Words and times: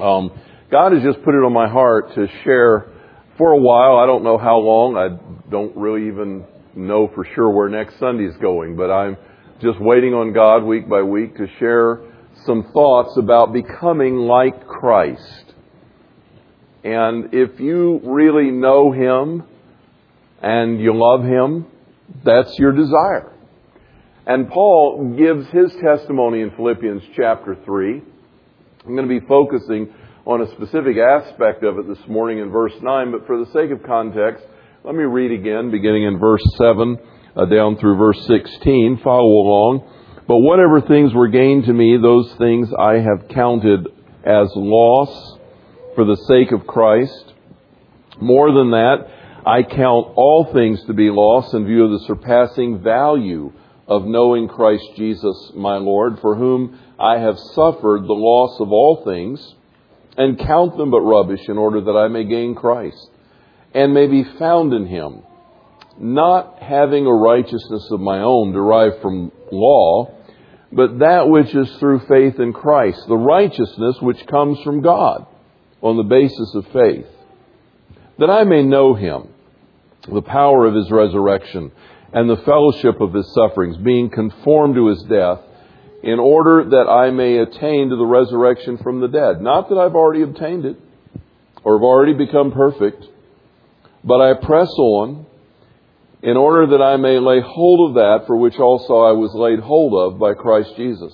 Um, 0.00 0.30
God 0.70 0.92
has 0.92 1.02
just 1.02 1.22
put 1.24 1.34
it 1.34 1.44
on 1.44 1.52
my 1.52 1.68
heart 1.68 2.14
to 2.14 2.26
share 2.42 2.86
for 3.38 3.52
a 3.52 3.58
while. 3.58 3.98
I 3.98 4.06
don't 4.06 4.24
know 4.24 4.38
how 4.38 4.58
long. 4.58 4.96
I 4.96 5.50
don't 5.50 5.76
really 5.76 6.08
even 6.08 6.44
know 6.74 7.10
for 7.14 7.24
sure 7.34 7.48
where 7.50 7.68
next 7.68 7.98
Sunday 7.98 8.24
is 8.24 8.36
going, 8.38 8.76
but 8.76 8.90
I'm 8.90 9.16
just 9.60 9.80
waiting 9.80 10.14
on 10.14 10.32
God 10.32 10.64
week 10.64 10.88
by 10.88 11.02
week 11.02 11.36
to 11.36 11.46
share 11.58 12.00
some 12.44 12.70
thoughts 12.72 13.16
about 13.16 13.52
becoming 13.52 14.16
like 14.16 14.66
Christ. 14.66 15.54
And 16.82 17.32
if 17.32 17.60
you 17.60 18.00
really 18.04 18.50
know 18.50 18.92
Him 18.92 19.44
and 20.42 20.80
you 20.80 20.92
love 20.94 21.24
Him, 21.24 21.66
that's 22.24 22.58
your 22.58 22.72
desire. 22.72 23.32
And 24.26 24.48
Paul 24.48 25.14
gives 25.16 25.46
his 25.50 25.74
testimony 25.82 26.40
in 26.40 26.50
Philippians 26.52 27.02
chapter 27.14 27.56
3. 27.64 28.02
I'm 28.86 28.94
going 28.94 29.08
to 29.08 29.20
be 29.20 29.26
focusing 29.26 29.94
on 30.26 30.42
a 30.42 30.50
specific 30.56 30.98
aspect 30.98 31.64
of 31.64 31.78
it 31.78 31.88
this 31.88 32.06
morning 32.06 32.40
in 32.40 32.50
verse 32.50 32.74
9, 32.82 33.12
but 33.12 33.26
for 33.26 33.42
the 33.42 33.50
sake 33.50 33.70
of 33.70 33.82
context, 33.82 34.44
let 34.84 34.94
me 34.94 35.04
read 35.04 35.32
again, 35.32 35.70
beginning 35.70 36.04
in 36.04 36.18
verse 36.18 36.44
7 36.58 36.98
uh, 37.34 37.46
down 37.46 37.78
through 37.78 37.96
verse 37.96 38.18
16. 38.26 39.00
Follow 39.02 39.22
along. 39.22 39.90
But 40.28 40.36
whatever 40.36 40.82
things 40.82 41.14
were 41.14 41.28
gained 41.28 41.64
to 41.64 41.72
me, 41.72 41.96
those 41.96 42.30
things 42.34 42.68
I 42.78 42.96
have 42.96 43.28
counted 43.30 43.86
as 44.22 44.52
loss 44.54 45.38
for 45.94 46.04
the 46.04 46.22
sake 46.28 46.52
of 46.52 46.66
Christ. 46.66 47.32
More 48.20 48.52
than 48.52 48.72
that, 48.72 49.06
I 49.46 49.62
count 49.62 50.12
all 50.14 50.50
things 50.52 50.84
to 50.88 50.92
be 50.92 51.08
loss 51.08 51.54
in 51.54 51.64
view 51.64 51.84
of 51.84 51.90
the 51.92 52.06
surpassing 52.06 52.82
value 52.82 53.50
of 53.88 54.04
knowing 54.04 54.46
Christ 54.46 54.84
Jesus 54.94 55.52
my 55.54 55.78
Lord, 55.78 56.18
for 56.20 56.36
whom 56.36 56.78
I 56.98 57.18
have 57.18 57.38
suffered 57.38 58.02
the 58.02 58.14
loss 58.14 58.60
of 58.60 58.70
all 58.70 59.02
things, 59.04 59.54
and 60.16 60.38
count 60.38 60.76
them 60.76 60.90
but 60.90 61.00
rubbish 61.00 61.48
in 61.48 61.58
order 61.58 61.80
that 61.80 61.96
I 61.96 62.08
may 62.08 62.24
gain 62.24 62.54
Christ, 62.54 63.10
and 63.72 63.92
may 63.92 64.06
be 64.06 64.24
found 64.38 64.72
in 64.72 64.86
him, 64.86 65.22
not 65.98 66.58
having 66.60 67.06
a 67.06 67.12
righteousness 67.12 67.88
of 67.90 68.00
my 68.00 68.20
own 68.20 68.52
derived 68.52 69.02
from 69.02 69.32
law, 69.50 70.12
but 70.72 70.98
that 71.00 71.28
which 71.28 71.54
is 71.54 71.70
through 71.78 72.00
faith 72.08 72.38
in 72.38 72.52
Christ, 72.52 73.00
the 73.08 73.16
righteousness 73.16 73.96
which 74.00 74.26
comes 74.26 74.60
from 74.62 74.80
God 74.80 75.26
on 75.82 75.96
the 75.96 76.02
basis 76.02 76.54
of 76.54 76.66
faith, 76.72 77.06
that 78.18 78.30
I 78.30 78.44
may 78.44 78.62
know 78.62 78.94
him, 78.94 79.28
the 80.12 80.22
power 80.22 80.66
of 80.66 80.74
his 80.74 80.90
resurrection, 80.90 81.72
and 82.12 82.30
the 82.30 82.42
fellowship 82.44 83.00
of 83.00 83.12
his 83.12 83.32
sufferings, 83.34 83.76
being 83.78 84.10
conformed 84.10 84.76
to 84.76 84.88
his 84.88 85.02
death, 85.04 85.40
in 86.04 86.18
order 86.18 86.64
that 86.68 86.86
I 86.86 87.10
may 87.10 87.38
attain 87.38 87.88
to 87.88 87.96
the 87.96 88.04
resurrection 88.04 88.76
from 88.76 89.00
the 89.00 89.08
dead. 89.08 89.40
Not 89.40 89.70
that 89.70 89.76
I've 89.76 89.94
already 89.94 90.20
obtained 90.20 90.66
it, 90.66 90.76
or 91.64 91.78
have 91.78 91.82
already 91.82 92.12
become 92.12 92.52
perfect, 92.52 93.02
but 94.04 94.20
I 94.20 94.34
press 94.34 94.68
on 94.68 95.24
in 96.22 96.36
order 96.36 96.76
that 96.76 96.84
I 96.84 96.98
may 96.98 97.18
lay 97.18 97.40
hold 97.40 97.88
of 97.88 97.94
that 97.94 98.26
for 98.26 98.36
which 98.36 98.58
also 98.58 99.00
I 99.00 99.12
was 99.12 99.32
laid 99.34 99.60
hold 99.60 99.94
of 99.94 100.18
by 100.18 100.34
Christ 100.34 100.76
Jesus. 100.76 101.12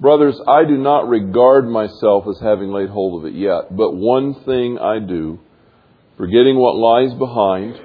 Brothers, 0.00 0.40
I 0.48 0.64
do 0.64 0.76
not 0.76 1.08
regard 1.08 1.68
myself 1.68 2.24
as 2.28 2.40
having 2.42 2.72
laid 2.72 2.88
hold 2.88 3.22
of 3.22 3.32
it 3.32 3.38
yet, 3.38 3.74
but 3.74 3.92
one 3.92 4.34
thing 4.44 4.80
I 4.80 4.98
do, 4.98 5.38
forgetting 6.16 6.56
what 6.56 6.74
lies 6.74 7.14
behind 7.14 7.80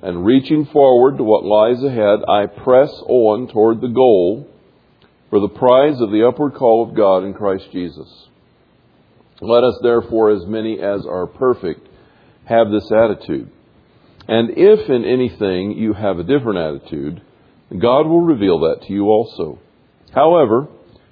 and 0.00 0.24
reaching 0.24 0.64
forward 0.72 1.18
to 1.18 1.24
what 1.24 1.44
lies 1.44 1.84
ahead, 1.84 2.20
I 2.26 2.46
press 2.46 2.90
on 3.06 3.48
toward 3.48 3.82
the 3.82 3.88
goal 3.88 4.48
for 5.30 5.40
the 5.40 5.48
prize 5.48 6.00
of 6.00 6.10
the 6.10 6.26
upward 6.26 6.54
call 6.54 6.88
of 6.88 6.94
God 6.94 7.24
in 7.24 7.34
Christ 7.34 7.66
Jesus. 7.72 8.08
Let 9.40 9.64
us 9.64 9.78
therefore, 9.82 10.30
as 10.30 10.46
many 10.46 10.80
as 10.80 11.04
are 11.04 11.26
perfect, 11.26 11.86
have 12.44 12.70
this 12.70 12.90
attitude. 12.90 13.50
And 14.28 14.50
if 14.56 14.88
in 14.88 15.04
anything 15.04 15.72
you 15.72 15.92
have 15.92 16.18
a 16.18 16.24
different 16.24 16.58
attitude, 16.58 17.22
God 17.70 18.06
will 18.06 18.22
reveal 18.22 18.60
that 18.60 18.82
to 18.86 18.92
you 18.92 19.06
also. 19.06 19.58
However, 20.14 20.68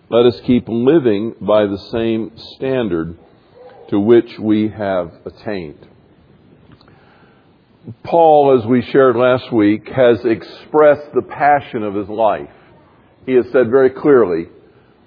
let 0.08 0.26
us 0.26 0.40
keep 0.46 0.64
living 0.68 1.34
by 1.40 1.66
the 1.66 1.78
same 1.90 2.32
standard 2.54 3.18
to 3.88 4.00
which 4.00 4.38
we 4.38 4.68
have 4.68 5.12
attained. 5.26 5.86
Paul, 8.02 8.58
as 8.58 8.66
we 8.66 8.82
shared 8.82 9.16
last 9.16 9.52
week, 9.52 9.88
has 9.88 10.24
expressed 10.24 11.12
the 11.14 11.22
passion 11.22 11.82
of 11.82 11.94
his 11.94 12.08
life. 12.08 12.48
He 13.26 13.34
has 13.34 13.46
said 13.52 13.70
very 13.70 13.90
clearly, 13.90 14.48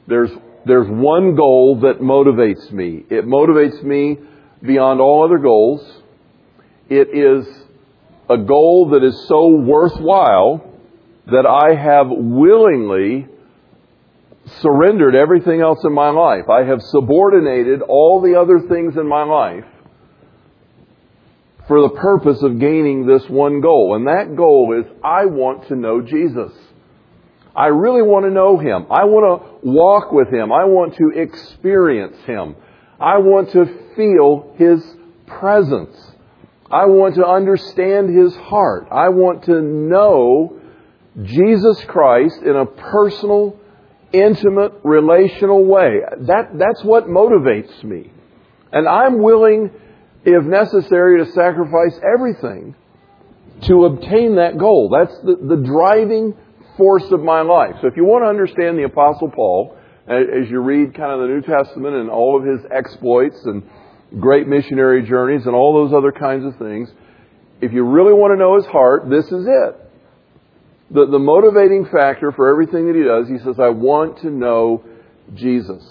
there's, 0.07 0.31
there's 0.65 0.87
one 0.89 1.35
goal 1.35 1.81
that 1.81 1.99
motivates 1.99 2.71
me. 2.71 3.03
It 3.09 3.25
motivates 3.25 3.83
me 3.83 4.17
beyond 4.61 4.99
all 4.99 5.25
other 5.25 5.37
goals. 5.37 6.01
It 6.89 7.09
is 7.13 7.47
a 8.29 8.37
goal 8.37 8.89
that 8.93 9.03
is 9.03 9.27
so 9.27 9.49
worthwhile 9.49 10.63
that 11.27 11.45
I 11.45 11.75
have 11.75 12.07
willingly 12.09 13.27
surrendered 14.61 15.13
everything 15.15 15.61
else 15.61 15.79
in 15.83 15.93
my 15.93 16.09
life. 16.09 16.49
I 16.49 16.63
have 16.63 16.81
subordinated 16.81 17.81
all 17.81 18.21
the 18.21 18.39
other 18.39 18.67
things 18.67 18.95
in 18.95 19.07
my 19.07 19.23
life 19.23 19.65
for 21.67 21.81
the 21.81 21.89
purpose 21.89 22.41
of 22.41 22.59
gaining 22.59 23.05
this 23.05 23.27
one 23.29 23.59
goal. 23.59 23.95
And 23.95 24.07
that 24.07 24.35
goal 24.35 24.79
is 24.79 24.89
I 25.03 25.25
want 25.25 25.67
to 25.67 25.75
know 25.75 26.01
Jesus. 26.01 26.53
I 27.57 27.67
really 27.67 28.03
want 28.03 28.25
to 28.25 28.31
know 28.31 28.59
Him. 28.59 28.85
I 28.91 29.05
want 29.05 29.41
to 29.41 29.67
walk 29.67 30.11
with 30.11 30.31
Him. 30.31 30.53
I 30.53 30.65
want 30.65 30.95
to 30.97 31.09
experience 31.09 32.15
Him. 32.25 32.55
I 32.99 33.17
want 33.17 33.51
to 33.53 33.65
feel 33.95 34.53
His 34.57 34.85
presence. 35.25 35.97
I 36.69 36.85
want 36.85 37.15
to 37.15 37.25
understand 37.25 38.15
His 38.15 38.35
heart. 38.35 38.89
I 38.91 39.09
want 39.09 39.45
to 39.45 39.59
know 39.59 40.61
Jesus 41.23 41.83
Christ 41.85 42.43
in 42.43 42.55
a 42.55 42.67
personal, 42.67 43.59
intimate, 44.13 44.73
relational 44.83 45.65
way. 45.65 46.01
That, 46.27 46.51
that's 46.53 46.83
what 46.83 47.07
motivates 47.07 47.83
me. 47.83 48.11
And 48.71 48.87
I'm 48.87 49.19
willing, 49.23 49.71
if 50.23 50.45
necessary, 50.45 51.25
to 51.25 51.31
sacrifice 51.31 51.99
everything 52.13 52.75
to 53.61 53.85
obtain 53.85 54.35
that 54.35 54.59
goal. 54.59 54.89
That's 54.89 55.17
the, 55.21 55.37
the 55.41 55.63
driving 55.63 56.35
force 56.77 57.11
of 57.11 57.21
my 57.21 57.41
life. 57.41 57.75
So 57.81 57.87
if 57.87 57.97
you 57.97 58.05
want 58.05 58.23
to 58.23 58.29
understand 58.29 58.77
the 58.77 58.83
Apostle 58.83 59.31
Paul, 59.31 59.77
as 60.07 60.49
you 60.49 60.61
read 60.61 60.95
kind 60.95 61.11
of 61.11 61.19
the 61.19 61.27
New 61.27 61.41
Testament 61.41 61.95
and 61.95 62.09
all 62.09 62.39
of 62.39 62.45
his 62.45 62.65
exploits 62.71 63.37
and 63.43 63.63
great 64.19 64.47
missionary 64.47 65.03
journeys 65.03 65.45
and 65.45 65.53
all 65.53 65.73
those 65.73 65.93
other 65.93 66.11
kinds 66.11 66.45
of 66.45 66.57
things. 66.57 66.89
If 67.59 67.73
you 67.73 67.83
really 67.83 68.13
want 68.13 68.31
to 68.33 68.37
know 68.37 68.55
his 68.55 68.65
heart, 68.65 69.09
this 69.09 69.25
is 69.25 69.45
it. 69.45 69.75
The, 70.91 71.07
the 71.07 71.19
motivating 71.19 71.85
factor 71.85 72.31
for 72.31 72.49
everything 72.49 72.87
that 72.87 72.95
he 72.95 73.03
does, 73.03 73.27
he 73.27 73.43
says, 73.43 73.59
I 73.59 73.69
want 73.69 74.19
to 74.19 74.29
know 74.29 74.85
Jesus. 75.33 75.83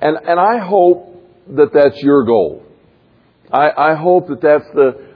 And, 0.00 0.16
and 0.16 0.38
I 0.38 0.58
hope 0.58 1.08
that 1.56 1.72
that's 1.72 2.00
your 2.00 2.24
goal. 2.24 2.64
I, 3.52 3.70
I 3.76 3.94
hope 3.96 4.28
that 4.28 4.40
that's 4.40 4.68
the 4.74 5.08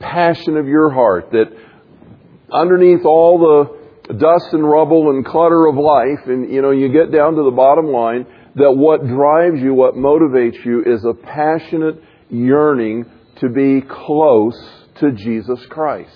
passion 0.00 0.56
of 0.56 0.66
your 0.66 0.90
heart, 0.90 1.30
that 1.32 1.54
underneath 2.52 3.04
all 3.04 3.38
the 3.38 4.14
dust 4.14 4.52
and 4.52 4.68
rubble 4.68 5.10
and 5.10 5.24
clutter 5.24 5.66
of 5.66 5.76
life, 5.76 6.26
and 6.26 6.52
you 6.52 6.60
know, 6.62 6.70
you 6.70 6.92
get 6.92 7.12
down 7.12 7.34
to 7.34 7.42
the 7.44 7.50
bottom 7.50 7.86
line, 7.86 8.26
that 8.56 8.72
what 8.72 9.06
drives 9.06 9.60
you, 9.60 9.72
what 9.74 9.94
motivates 9.94 10.62
you, 10.64 10.82
is 10.84 11.04
a 11.04 11.14
passionate 11.14 12.02
yearning 12.28 13.06
to 13.36 13.48
be 13.48 13.80
close 13.80 14.58
to 14.96 15.12
Jesus 15.12 15.64
Christ. 15.66 16.14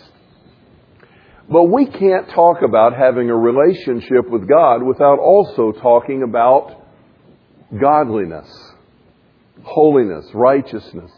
But 1.48 1.64
we 1.64 1.86
can't 1.86 2.28
talk 2.30 2.62
about 2.62 2.94
having 2.94 3.30
a 3.30 3.36
relationship 3.36 4.28
with 4.28 4.48
God 4.48 4.82
without 4.82 5.18
also 5.18 5.72
talking 5.72 6.22
about 6.22 6.84
godliness, 7.80 8.48
holiness, 9.62 10.27
righteousness. 10.34 11.10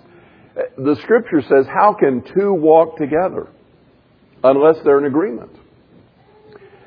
The 0.76 0.96
scripture 1.02 1.42
says, 1.42 1.66
how 1.66 1.94
can 1.98 2.22
two 2.22 2.52
walk 2.52 2.98
together 2.98 3.48
unless 4.44 4.76
they're 4.84 4.98
in 4.98 5.06
agreement? 5.06 5.50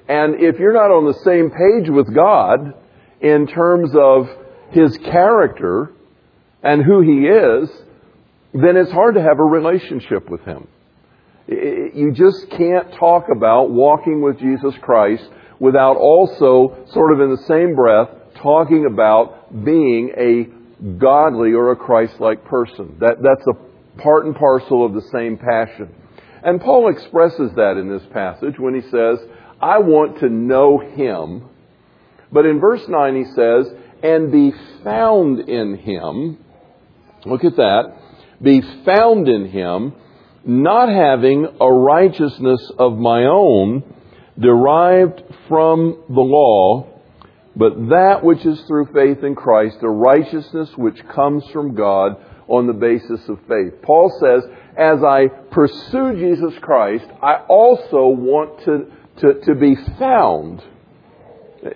And 0.08 0.36
if 0.42 0.60
you're 0.60 0.74
not 0.74 0.92
on 0.92 1.06
the 1.06 1.20
same 1.24 1.50
page 1.50 1.90
with 1.90 2.14
God, 2.14 2.74
in 3.22 3.48
terms 3.48 3.92
of 3.96 4.28
his 4.72 4.98
character 4.98 5.92
and 6.64 6.84
who 6.84 7.02
he 7.02 7.28
is, 7.28 7.70
then 8.54 8.76
it's 8.76 8.92
hard 8.92 9.16
to 9.16 9.22
have 9.22 9.40
a 9.40 9.44
relationship 9.44 10.30
with 10.30 10.42
him. 10.42 10.68
You 11.48 12.12
just 12.14 12.50
can't 12.52 12.92
talk 12.94 13.26
about 13.36 13.70
walking 13.70 14.22
with 14.22 14.40
Jesus 14.40 14.74
Christ 14.82 15.24
without 15.60 15.98
also, 15.98 16.86
sort 16.92 17.14
of 17.14 17.22
in 17.22 17.30
the 17.30 17.44
same 17.48 17.76
breath, 17.76 18.10
talking 18.42 18.88
about 18.92 19.64
being 19.64 20.12
a 20.18 20.92
godly 20.98 21.54
or 21.54 21.72
a 21.72 21.76
Christ-like 21.76 22.46
person. 22.46 22.98
That, 23.00 23.18
that's 23.22 23.46
a 23.48 24.02
part 24.02 24.26
and 24.26 24.36
parcel 24.36 24.86
of 24.86 24.94
the 24.94 25.08
same 25.12 25.38
passion. 25.38 25.94
And 26.44 26.60
Paul 26.60 26.90
expresses 26.90 27.52
that 27.56 27.78
in 27.78 27.90
this 27.90 28.08
passage 28.12 28.58
when 28.58 28.74
he 28.74 28.82
says, 28.90 29.20
I 29.62 29.80
want 29.80 30.20
to 30.20 30.30
know 30.30 30.80
him 30.80 31.50
but 32.32 32.46
in 32.46 32.60
verse 32.60 32.84
9 32.88 33.16
he 33.16 33.26
says, 33.26 33.68
and 34.04 34.32
be 34.32 34.54
found 34.84 35.40
in 35.50 35.78
him. 35.78 36.38
Look 37.26 37.44
at 37.44 37.58
that. 37.58 37.94
Be 38.42 38.62
found 38.86 39.28
in 39.28 39.50
him, 39.50 39.94
not 40.46 40.90
having 40.90 41.46
a 41.60 41.72
righteousness 41.72 42.72
of 42.80 42.98
my 42.98 43.26
own 43.26 43.84
derived 44.40 45.22
from 45.48 46.04
the 46.10 46.22
law, 46.22 46.88
but 47.56 47.90
that 47.90 48.24
which 48.24 48.46
is 48.46 48.60
through 48.62 48.88
faith 48.94 49.24
in 49.24 49.36
Christ, 49.36 49.78
a 49.82 49.90
righteousness 49.90 50.70
which 50.78 51.06
comes 51.10 51.44
from 51.52 51.76
God 51.76 52.16
on 52.48 52.66
the 52.66 52.74
basis 52.74 53.28
of 53.28 53.40
faith. 53.48 53.82
Paul 53.84 54.10
says, 54.20 54.44
as 54.82 55.04
I 55.04 55.28
pursue 55.52 56.16
Jesus 56.16 56.58
Christ, 56.60 57.06
I 57.22 57.36
also 57.48 58.08
want 58.08 58.66
to, 58.66 58.92
to, 59.22 59.40
to 59.46 59.56
be 59.56 59.76
found. 60.00 60.64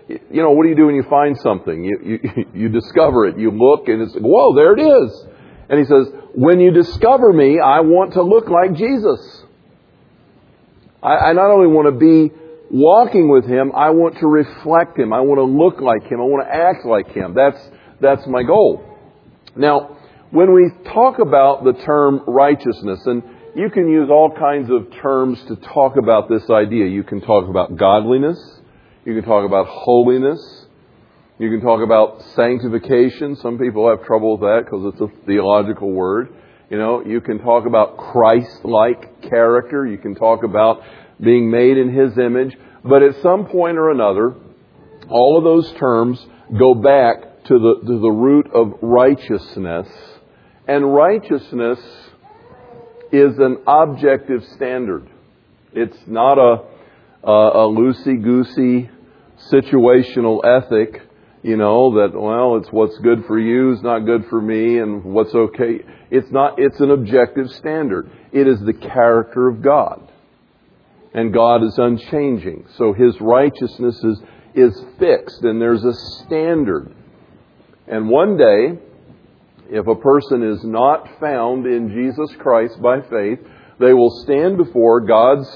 You 0.08 0.42
know, 0.42 0.52
what 0.52 0.64
do 0.64 0.70
you 0.70 0.76
do 0.76 0.88
when 0.88 0.96
you 0.96 1.06
find 1.08 1.38
something? 1.38 1.84
You, 1.84 2.00
you, 2.04 2.46
you 2.54 2.70
discover 2.70 3.28
it, 3.28 3.38
you 3.38 3.52
look, 3.52 3.88
and 3.88 4.02
it's, 4.02 4.16
whoa, 4.16 4.56
there 4.56 4.74
it 4.74 4.82
is. 4.82 5.28
And 5.70 5.80
he 5.80 5.86
says, 5.86 6.08
when 6.34 6.60
you 6.60 6.72
discover 6.72 7.32
me, 7.32 7.60
I 7.60 7.82
want 7.82 8.14
to 8.14 8.24
look 8.24 8.50
like 8.50 8.74
Jesus. 8.74 9.44
I, 11.04 11.30
I 11.30 11.34
not 11.34 11.52
only 11.52 11.68
want 11.68 11.86
to 11.86 12.00
be 12.00 12.34
walking 12.72 13.30
with 13.30 13.46
him, 13.46 13.72
I 13.76 13.92
want 13.92 14.18
to 14.18 14.28
reflect 14.28 14.98
him. 14.98 15.14
I 15.14 15.22
want 15.22 15.38
to 15.38 15.44
look 15.44 15.80
like 15.80 16.10
him. 16.12 16.20
I 16.20 16.24
want 16.24 16.48
to 16.48 16.54
act 16.54 16.86
like 16.86 17.16
him. 17.16 17.36
That's, 17.36 17.60
that's 18.02 18.26
my 18.26 18.42
goal. 18.42 18.84
Now, 19.56 19.98
when 20.36 20.54
we 20.54 20.70
talk 20.92 21.20
about 21.20 21.64
the 21.64 21.72
term 21.86 22.20
righteousness, 22.28 23.00
and 23.06 23.24
you 23.56 23.70
can 23.70 23.88
use 23.88 24.10
all 24.12 24.30
kinds 24.38 24.70
of 24.70 24.92
terms 25.02 25.42
to 25.46 25.56
talk 25.56 25.96
about 25.96 26.28
this 26.28 26.44
idea. 26.50 26.88
You 26.88 27.04
can 27.04 27.22
talk 27.22 27.48
about 27.48 27.78
godliness. 27.78 28.38
You 29.06 29.14
can 29.16 29.24
talk 29.24 29.46
about 29.46 29.68
holiness. 29.68 30.66
You 31.40 31.50
can 31.50 31.62
talk 31.62 31.82
about 31.82 32.22
sanctification. 32.36 33.38
Some 33.38 33.58
people 33.58 33.90
have 33.90 34.06
trouble 34.06 34.34
with 34.34 34.42
that 34.42 34.64
because 34.66 34.94
it's 34.94 35.00
a 35.00 35.26
theological 35.26 35.90
word. 35.90 36.36
You 36.70 36.80
know, 36.80 37.02
you 37.06 37.22
can 37.22 37.40
talk 37.40 37.66
about 37.66 37.96
Christ-like 37.96 39.22
character. 39.30 39.88
You 39.88 40.00
can 40.00 40.16
talk 40.16 40.44
about 40.44 40.82
being 41.22 41.50
made 41.50 41.78
in 41.78 41.94
His 41.94 42.18
image. 42.18 42.58
But 42.84 43.04
at 43.04 43.22
some 43.22 43.46
point 43.46 43.78
or 43.78 43.90
another, 43.90 44.36
all 45.08 45.38
of 45.38 45.46
those 45.46 45.72
terms 45.80 46.20
go 46.60 46.76
back 46.76 47.46
to 47.46 47.58
the, 47.58 47.88
to 47.88 48.00
the 48.02 48.12
root 48.12 48.48
of 48.54 48.74
righteousness. 48.82 49.88
And 50.68 50.94
righteousness 50.94 51.80
is 53.12 53.38
an 53.38 53.58
objective 53.68 54.44
standard. 54.56 55.08
It's 55.74 55.98
not 56.08 56.38
a, 56.38 56.64
a, 57.24 57.32
a 57.32 57.70
loosey-goosey 57.70 58.90
situational 59.52 60.44
ethic, 60.44 61.02
you 61.44 61.58
know, 61.58 61.96
that, 61.96 62.20
well, 62.20 62.58
it's 62.58 62.70
what's 62.72 62.98
good 63.00 63.26
for 63.28 63.38
you 63.38 63.74
is 63.74 63.82
not 63.84 64.00
good 64.00 64.26
for 64.30 64.42
me 64.42 64.80
and 64.80 65.04
what's 65.04 65.36
okay. 65.36 65.82
It's 66.10 66.32
not, 66.32 66.58
it's 66.58 66.80
an 66.80 66.90
objective 66.90 67.52
standard. 67.52 68.10
It 68.32 68.48
is 68.48 68.60
the 68.62 68.74
character 68.74 69.48
of 69.48 69.62
God 69.62 70.12
and 71.14 71.34
God 71.34 71.64
is 71.64 71.78
unchanging. 71.78 72.66
So 72.78 72.94
his 72.94 73.20
righteousness 73.22 74.04
is, 74.04 74.22
is 74.56 74.86
fixed 74.98 75.44
and 75.44 75.62
there's 75.62 75.84
a 75.84 75.94
standard. 76.24 76.94
And 77.88 78.10
one 78.10 78.38
day, 78.38 78.80
if 79.70 79.88
a 79.88 79.96
person 79.96 80.44
is 80.44 80.64
not 80.64 81.20
found 81.20 81.66
in 81.66 81.90
Jesus 81.90 82.36
Christ 82.40 82.82
by 82.82 83.02
faith, 83.02 83.40
they 83.80 83.94
will 83.94 84.22
stand 84.24 84.58
before 84.58 85.02
God's 85.02 85.50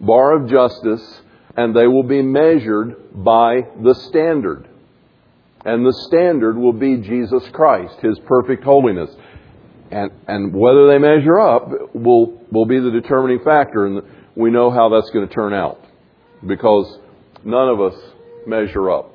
bar 0.00 0.36
of 0.36 0.50
justice 0.50 1.22
and 1.56 1.74
they 1.76 1.86
will 1.86 2.02
be 2.02 2.22
measured 2.22 2.96
by 3.12 3.62
the 3.82 3.94
standard. 4.08 4.68
And 5.64 5.86
the 5.86 5.92
standard 6.08 6.56
will 6.56 6.72
be 6.72 6.96
Jesus 6.96 7.48
Christ, 7.52 7.94
His 8.00 8.18
perfect 8.20 8.64
holiness. 8.64 9.10
And, 9.90 10.10
and 10.26 10.54
whether 10.54 10.88
they 10.88 10.98
measure 10.98 11.38
up 11.38 11.94
will, 11.94 12.40
will 12.50 12.66
be 12.66 12.80
the 12.80 12.90
determining 12.90 13.44
factor. 13.44 13.86
And 13.86 14.02
we 14.34 14.50
know 14.50 14.70
how 14.70 14.88
that's 14.88 15.10
going 15.10 15.28
to 15.28 15.32
turn 15.32 15.52
out 15.52 15.84
because 16.46 16.98
none 17.44 17.68
of 17.68 17.80
us 17.80 17.94
measure 18.46 18.90
up. 18.90 19.14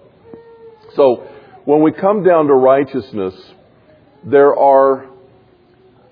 So 0.95 1.27
when 1.65 1.81
we 1.81 1.91
come 1.91 2.23
down 2.23 2.47
to 2.47 2.53
righteousness, 2.53 3.33
there 4.23 4.55
are 4.55 5.07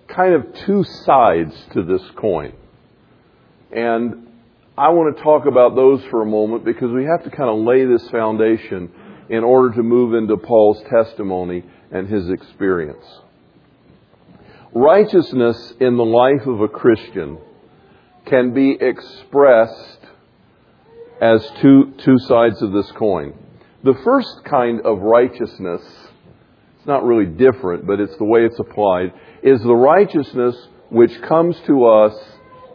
kind 0.08 0.34
of 0.34 0.54
two 0.66 0.84
sides 0.84 1.54
to 1.74 1.84
this 1.84 2.02
coin. 2.16 2.54
And 3.72 4.28
I 4.78 4.90
want 4.90 5.16
to 5.16 5.24
talk 5.24 5.46
about 5.46 5.76
those 5.76 6.04
for 6.10 6.22
a 6.22 6.26
moment 6.26 6.66
because 6.66 6.92
we 6.92 7.06
have 7.06 7.24
to 7.24 7.30
kind 7.30 7.50
of 7.50 7.66
lay 7.66 7.86
this 7.86 8.10
foundation 8.10 8.92
in 9.30 9.44
order 9.44 9.74
to 9.76 9.84
move 9.84 10.14
into 10.14 10.38
Paul's 10.38 10.82
testimony 10.90 11.64
and 11.92 12.08
his 12.08 12.30
experience. 12.30 13.06
Righteousness 14.74 15.74
in 15.80 15.98
the 15.98 16.06
life 16.06 16.46
of 16.46 16.62
a 16.62 16.68
Christian 16.68 17.38
can 18.26 18.54
be 18.54 18.78
expressed 18.80 20.00
as 21.22 21.50
two, 21.62 21.94
two 22.00 22.20
sides 22.20 22.62
of 22.62 22.72
this 22.74 22.92
coin. 22.92 23.34
The 23.84 23.98
first 24.04 24.44
kind 24.44 24.82
of 24.82 25.00
righteousness, 25.00 25.82
it's 26.86 26.90
not 26.90 27.04
really 27.04 27.26
different, 27.26 27.88
but 27.88 28.00
it's 28.00 28.16
the 28.20 28.26
way 28.26 28.42
it's 28.42 28.60
applied, 28.60 29.12
is 29.42 29.60
the 29.64 29.74
righteousness 29.74 30.56
which 30.92 31.20
comes 31.24 31.60
to 31.66 31.84
us 31.86 32.14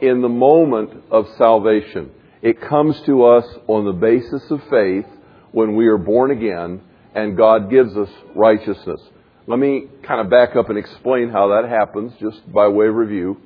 in 0.03 0.21
the 0.21 0.29
moment 0.29 1.05
of 1.13 1.29
salvation. 1.39 2.11
It 2.43 2.61
comes 2.61 3.01
to 3.07 3.25
us 3.25 3.45
on 3.69 3.85
the 3.85 3.93
basis 3.93 4.43
of 4.51 4.63
faith 4.69 5.07
when 5.53 5.77
we 5.77 5.87
are 5.87 5.97
born 5.97 6.33
again 6.33 6.81
and 7.15 7.37
God 7.37 7.71
gives 7.71 7.97
us 7.97 8.09
righteousness. 8.35 9.01
Let 9.47 9.61
me 9.61 9.87
kind 10.03 10.21
of 10.21 10.29
back 10.29 10.57
up 10.57 10.71
and 10.71 10.77
explain 10.77 11.31
how 11.31 11.61
that 11.61 11.69
happens 11.69 12.13
just 12.19 12.53
by 12.53 12.67
way 12.67 12.89
of 12.89 12.97
review. 12.97 13.41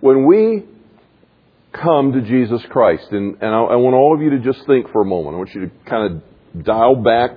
When 0.00 0.26
we 0.26 0.64
come 1.72 2.14
to 2.14 2.22
Jesus 2.22 2.62
Christ. 2.68 3.06
And, 3.12 3.36
and 3.40 3.54
I, 3.54 3.58
I, 3.58 3.76
want 3.76 3.94
all 3.94 4.12
of 4.12 4.22
you 4.22 4.30
to 4.30 4.40
just 4.40 4.66
think 4.66 4.90
for 4.90 5.02
a 5.02 5.04
moment. 5.04 5.34
I 5.34 5.38
want 5.38 5.54
you 5.54 5.66
to 5.66 5.72
kind 5.88 6.22
of 6.56 6.64
dial 6.64 6.96
back 6.96 7.30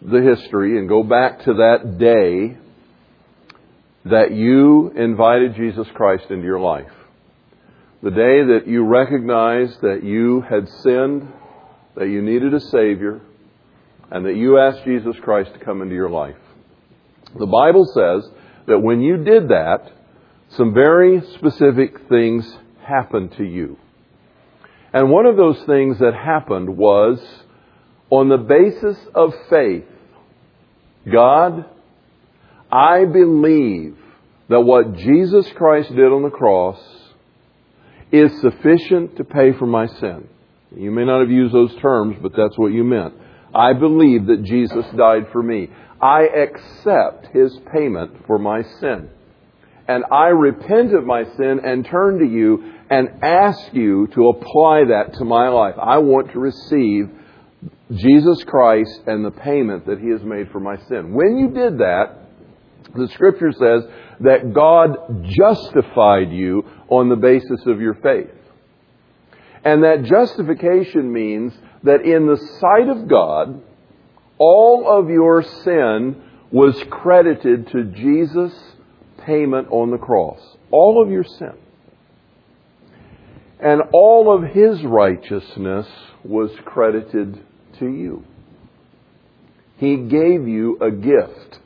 the 0.00 0.22
history 0.22 0.78
and 0.78 0.88
go 0.88 1.02
back 1.02 1.44
to 1.44 1.54
that 1.54 1.98
day 1.98 2.56
that 4.04 4.32
you 4.32 4.90
invited 4.96 5.54
Jesus 5.56 5.86
Christ 5.94 6.24
into 6.30 6.44
your 6.44 6.60
life. 6.60 6.92
The 8.02 8.10
day 8.10 8.44
that 8.44 8.66
you 8.66 8.84
recognized 8.84 9.80
that 9.80 10.02
you 10.04 10.42
had 10.42 10.68
sinned, 10.82 11.26
that 11.96 12.06
you 12.06 12.20
needed 12.20 12.52
a 12.52 12.60
Savior, 12.60 13.20
and 14.10 14.26
that 14.26 14.36
you 14.36 14.58
asked 14.58 14.84
Jesus 14.84 15.16
Christ 15.22 15.52
to 15.54 15.64
come 15.64 15.80
into 15.80 15.94
your 15.94 16.10
life. 16.10 16.36
The 17.38 17.46
Bible 17.46 17.86
says 17.86 18.30
that 18.66 18.78
when 18.78 19.00
you 19.00 19.24
did 19.24 19.48
that, 19.48 19.90
some 20.50 20.74
very 20.74 21.22
specific 21.34 22.08
things 22.08 22.58
happened 22.86 23.32
to 23.38 23.44
you. 23.44 23.78
And 24.92 25.10
one 25.10 25.26
of 25.26 25.36
those 25.36 25.60
things 25.64 25.98
that 25.98 26.14
happened 26.14 26.76
was 26.76 27.18
on 28.10 28.28
the 28.28 28.36
basis 28.36 28.98
of 29.14 29.34
faith, 29.50 29.84
God, 31.10 31.66
I 32.70 33.04
believe 33.04 33.96
that 34.48 34.60
what 34.60 34.96
Jesus 34.96 35.50
Christ 35.52 35.88
did 35.90 36.12
on 36.12 36.22
the 36.22 36.30
cross 36.30 36.78
is 38.12 38.30
sufficient 38.40 39.16
to 39.16 39.24
pay 39.24 39.52
for 39.52 39.66
my 39.66 39.86
sin. 39.86 40.28
You 40.76 40.90
may 40.90 41.04
not 41.04 41.20
have 41.20 41.30
used 41.30 41.54
those 41.54 41.74
terms, 41.76 42.16
but 42.20 42.32
that's 42.36 42.58
what 42.58 42.72
you 42.72 42.84
meant. 42.84 43.14
I 43.54 43.72
believe 43.72 44.26
that 44.26 44.42
Jesus 44.44 44.84
died 44.96 45.28
for 45.32 45.42
me. 45.42 45.70
I 46.00 46.22
accept 46.22 47.28
his 47.34 47.56
payment 47.72 48.26
for 48.26 48.38
my 48.38 48.62
sin. 48.80 49.08
And 49.86 50.04
I 50.10 50.28
repent 50.28 50.94
of 50.94 51.04
my 51.04 51.24
sin 51.36 51.60
and 51.64 51.84
turn 51.84 52.18
to 52.18 52.24
you 52.24 52.72
and 52.90 53.22
ask 53.22 53.72
you 53.72 54.08
to 54.08 54.28
apply 54.28 54.84
that 54.86 55.14
to 55.18 55.24
my 55.24 55.48
life. 55.48 55.74
I 55.80 55.98
want 55.98 56.32
to 56.32 56.38
receive 56.38 57.10
Jesus 57.92 58.42
Christ 58.44 59.02
and 59.06 59.24
the 59.24 59.30
payment 59.30 59.86
that 59.86 60.00
He 60.00 60.10
has 60.10 60.22
made 60.22 60.50
for 60.50 60.60
my 60.60 60.76
sin. 60.88 61.14
When 61.14 61.38
you 61.38 61.50
did 61.50 61.78
that, 61.78 62.18
the 62.94 63.08
scripture 63.08 63.52
says 63.52 63.84
that 64.20 64.52
God 64.54 65.24
justified 65.24 66.30
you 66.30 66.64
on 66.88 67.08
the 67.08 67.16
basis 67.16 67.66
of 67.66 67.80
your 67.80 67.94
faith. 67.94 68.30
And 69.64 69.82
that 69.82 70.04
justification 70.04 71.12
means 71.12 71.52
that 71.82 72.02
in 72.02 72.26
the 72.26 72.36
sight 72.60 72.88
of 72.88 73.08
God, 73.08 73.62
all 74.38 74.86
of 74.86 75.08
your 75.08 75.42
sin 75.42 76.22
was 76.50 76.80
credited 76.90 77.68
to 77.68 77.84
Jesus' 77.84 78.54
payment 79.24 79.68
on 79.70 79.90
the 79.90 79.98
cross. 79.98 80.40
All 80.70 81.02
of 81.02 81.10
your 81.10 81.24
sin 81.24 81.54
and 83.64 83.80
all 83.92 84.34
of 84.34 84.50
his 84.50 84.82
righteousness 84.84 85.86
was 86.22 86.50
credited 86.66 87.42
to 87.78 87.86
you. 87.86 88.24
He 89.76 89.96
gave 89.96 90.46
you 90.46 90.78
a 90.80 90.90
gift 90.90 91.58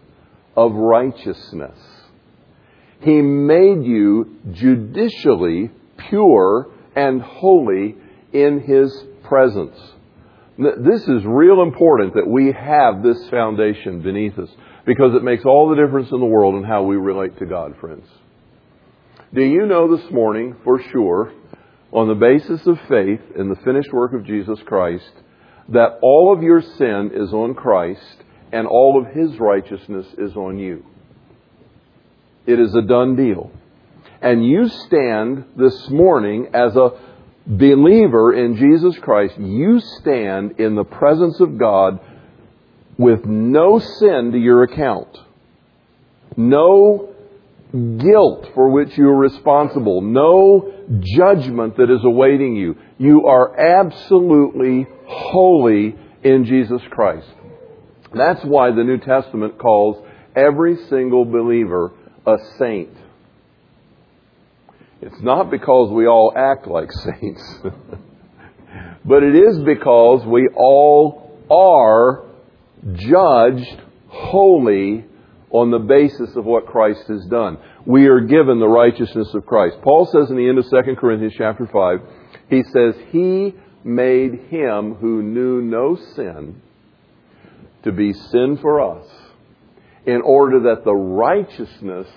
of 0.57 0.73
righteousness. 0.75 1.79
He 3.01 3.21
made 3.23 3.85
you 3.85 4.39
judicially 4.53 5.71
pure 6.09 6.69
and 6.97 7.23
holy 7.23 7.97
in 8.33 8.61
his 8.61 8.93
presence. 9.25 9.79
This 10.59 11.03
is 11.03 11.25
real 11.25 11.63
important 11.63 12.15
that 12.15 12.27
we 12.27 12.53
have 12.53 13.03
this 13.03 13.29
foundation 13.29 14.03
beneath 14.03 14.37
us 14.39 14.51
because 14.85 15.15
it 15.15 15.23
makes 15.23 15.45
all 15.45 15.69
the 15.69 15.77
difference 15.77 16.11
in 16.11 16.19
the 16.19 16.27
world 16.27 16.57
in 16.57 16.65
how 16.65 16.83
we 16.83 16.97
relate 16.97 17.39
to 17.39 17.47
God, 17.47 17.77
friends. 17.79 18.07
Do 19.33 19.43
you 19.43 19.67
know 19.67 19.95
this 19.95 20.11
morning, 20.11 20.57
for 20.65 20.83
sure, 20.91 21.33
on 21.93 22.09
the 22.09 22.15
basis 22.15 22.67
of 22.67 22.79
faith 22.89 23.21
in 23.37 23.49
the 23.49 23.61
finished 23.65 23.93
work 23.93 24.15
of 24.15 24.25
Jesus 24.25 24.59
Christ, 24.67 25.13
that 25.69 25.99
all 26.03 26.33
of 26.35 26.43
your 26.43 26.63
sin 26.63 27.11
is 27.15 27.33
on 27.33 27.55
Christ 27.55 28.25
and 28.53 28.67
all 28.67 29.01
of 29.01 29.15
His 29.15 29.39
righteousness 29.39 30.07
is 30.17 30.35
on 30.37 30.59
you? 30.59 30.85
It 32.47 32.59
is 32.59 32.75
a 32.75 32.83
done 32.83 33.17
deal. 33.17 33.51
And 34.23 34.47
you 34.47 34.69
stand 34.69 35.45
this 35.57 35.89
morning 35.91 36.49
as 36.55 36.75
a 36.75 36.99
believer 37.47 38.35
in 38.35 38.57
Jesus 38.57 38.99
Christ, 38.99 39.39
you 39.39 39.81
stand 39.81 40.59
in 40.59 40.75
the 40.75 40.85
presence 40.85 41.41
of 41.41 41.59
God 41.59 42.01
with 42.99 43.25
no 43.25 43.79
sin 43.79 44.33
to 44.33 44.39
your 44.39 44.65
account, 44.65 45.17
no 46.37 47.15
guilt 47.73 48.49
for 48.55 48.71
which 48.71 48.97
you 48.97 49.09
are 49.09 49.17
responsible, 49.17 50.01
no 50.01 50.73
judgment 51.01 51.77
that 51.77 51.91
is 51.91 52.01
awaiting 52.05 52.57
you. 52.57 52.77
You 52.99 53.27
are 53.27 53.59
absolutely 53.59 54.87
holy 55.07 55.95
in 56.23 56.45
Jesus 56.45 56.81
Christ. 56.91 57.29
That's 58.15 58.43
why 58.43 58.71
the 58.71 58.85
New 58.85 58.99
Testament 58.99 59.59
calls 59.59 60.03
every 60.35 60.77
single 60.89 61.25
believer 61.25 61.93
a 62.27 62.37
saint. 62.59 62.97
It's 65.01 65.21
not 65.21 65.51
because 65.51 65.93
we 65.93 66.07
all 66.07 66.33
act 66.35 66.67
like 66.67 66.91
saints, 67.05 67.43
but 69.05 69.23
it 69.23 69.35
is 69.35 69.59
because 69.65 70.27
we 70.27 70.49
all 70.57 71.39
are 71.51 72.25
judged 72.95 73.83
holy 74.09 75.05
on 75.51 75.71
the 75.71 75.79
basis 75.79 76.37
of 76.37 76.45
what 76.45 76.67
Christ 76.67 77.05
has 77.09 77.25
done. 77.27 77.59
We 77.87 78.07
are 78.07 78.21
given 78.21 78.61
the 78.61 78.69
righteousness 78.69 79.33
of 79.35 79.47
Christ. 79.47 79.79
Paul 79.83 80.07
says 80.07 80.31
in 80.31 80.37
the 80.37 80.49
end 80.49 80.59
of 80.59 80.69
2 80.69 80.97
Corinthians 80.97 81.35
chapter 81.37 81.67
5, 81.67 82.01
he 82.51 82.63
says, 82.65 82.95
He 83.11 83.55
made 83.85 84.35
him 84.51 84.95
who 84.95 85.23
knew 85.23 85.63
no 85.63 85.97
sin 86.15 86.61
to 87.85 87.93
be 87.93 88.13
sin 88.13 88.59
for 88.61 88.81
us 88.81 89.07
in 90.07 90.21
order 90.23 90.61
that 90.75 90.85
the 90.85 90.95
righteousness 90.95 92.09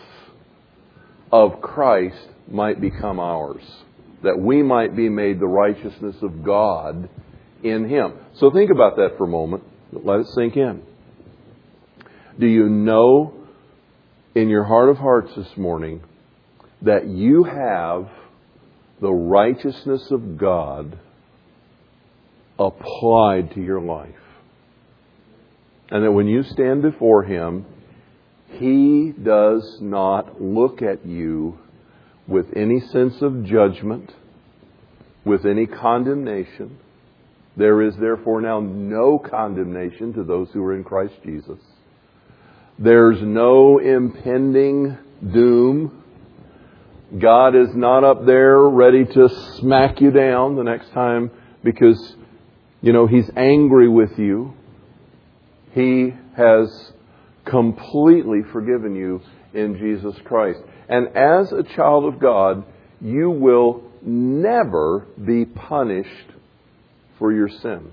of 1.32 1.62
Christ 1.62 2.28
might 2.50 2.82
become 2.82 3.20
ours, 3.20 3.64
that 4.24 4.38
we 4.38 4.64
might 4.64 4.96
be 4.96 5.10
made 5.10 5.40
the 5.40 5.48
righteousness 5.48 6.16
of 6.22 6.44
God 6.44 7.10
in 7.64 7.88
Him. 7.88 8.14
So 8.36 8.52
think 8.52 8.72
about 8.72 8.98
that 8.98 9.16
for 9.18 9.26
a 9.26 9.30
moment. 9.30 9.64
Let 9.92 10.22
it 10.22 10.28
sink 10.28 10.58
in. 10.58 10.84
Do 12.42 12.48
you 12.48 12.70
know 12.70 13.36
in 14.34 14.50
your 14.50 14.64
heart 14.64 14.90
of 14.90 14.98
hearts 14.98 15.30
this 15.38 15.56
morning 15.56 16.02
that 16.82 17.08
you 17.08 17.44
have 17.44 18.10
the 19.00 19.12
righteousness 19.12 20.10
of 20.10 20.40
God 20.40 20.98
applied 22.58 23.52
to 23.54 23.62
your 23.62 23.80
life? 23.80 24.16
And 25.92 26.04
that 26.04 26.12
when 26.12 26.26
you 26.26 26.42
stand 26.42 26.82
before 26.82 27.22
Him, 27.22 27.64
He 28.54 29.14
does 29.24 29.78
not 29.80 30.42
look 30.42 30.82
at 30.82 31.06
you 31.06 31.60
with 32.28 32.48
any 32.56 32.80
sense 32.92 33.22
of 33.22 33.46
judgment, 33.46 34.12
with 35.24 35.46
any 35.46 35.68
condemnation. 35.68 36.80
There 37.56 37.84
is 37.84 37.94
therefore 37.98 38.42
now 38.42 38.62
no 38.62 39.20
condemnation 39.20 40.14
to 40.14 40.24
those 40.24 40.48
who 40.52 40.64
are 40.64 40.76
in 40.76 40.84
Christ 40.84 41.14
Jesus. 41.24 41.60
There's 42.84 43.22
no 43.22 43.78
impending 43.78 44.98
doom. 45.22 46.04
God 47.20 47.56
is 47.56 47.76
not 47.76 48.04
up 48.04 48.26
there 48.26 48.58
ready 48.60 49.06
to 49.06 49.30
smack 49.60 50.02
you 50.02 50.10
down 50.10 50.56
the 50.56 50.64
next 50.64 50.92
time 50.92 51.30
because, 51.64 52.16
you 52.82 52.92
know, 52.92 53.06
He's 53.06 53.30
angry 53.38 53.88
with 53.88 54.18
you. 54.18 54.56
He 55.74 56.12
has 56.36 56.92
completely 57.46 58.40
forgiven 58.52 58.96
you 58.96 59.22
in 59.54 59.78
Jesus 59.78 60.16
Christ. 60.26 60.62
And 60.90 61.16
as 61.16 61.52
a 61.52 61.62
child 61.62 62.12
of 62.12 62.20
God, 62.20 62.66
you 63.00 63.30
will 63.30 63.84
never 64.02 65.06
be 65.24 65.46
punished 65.46 66.32
for 67.20 67.32
your 67.32 67.50
sin. 67.50 67.92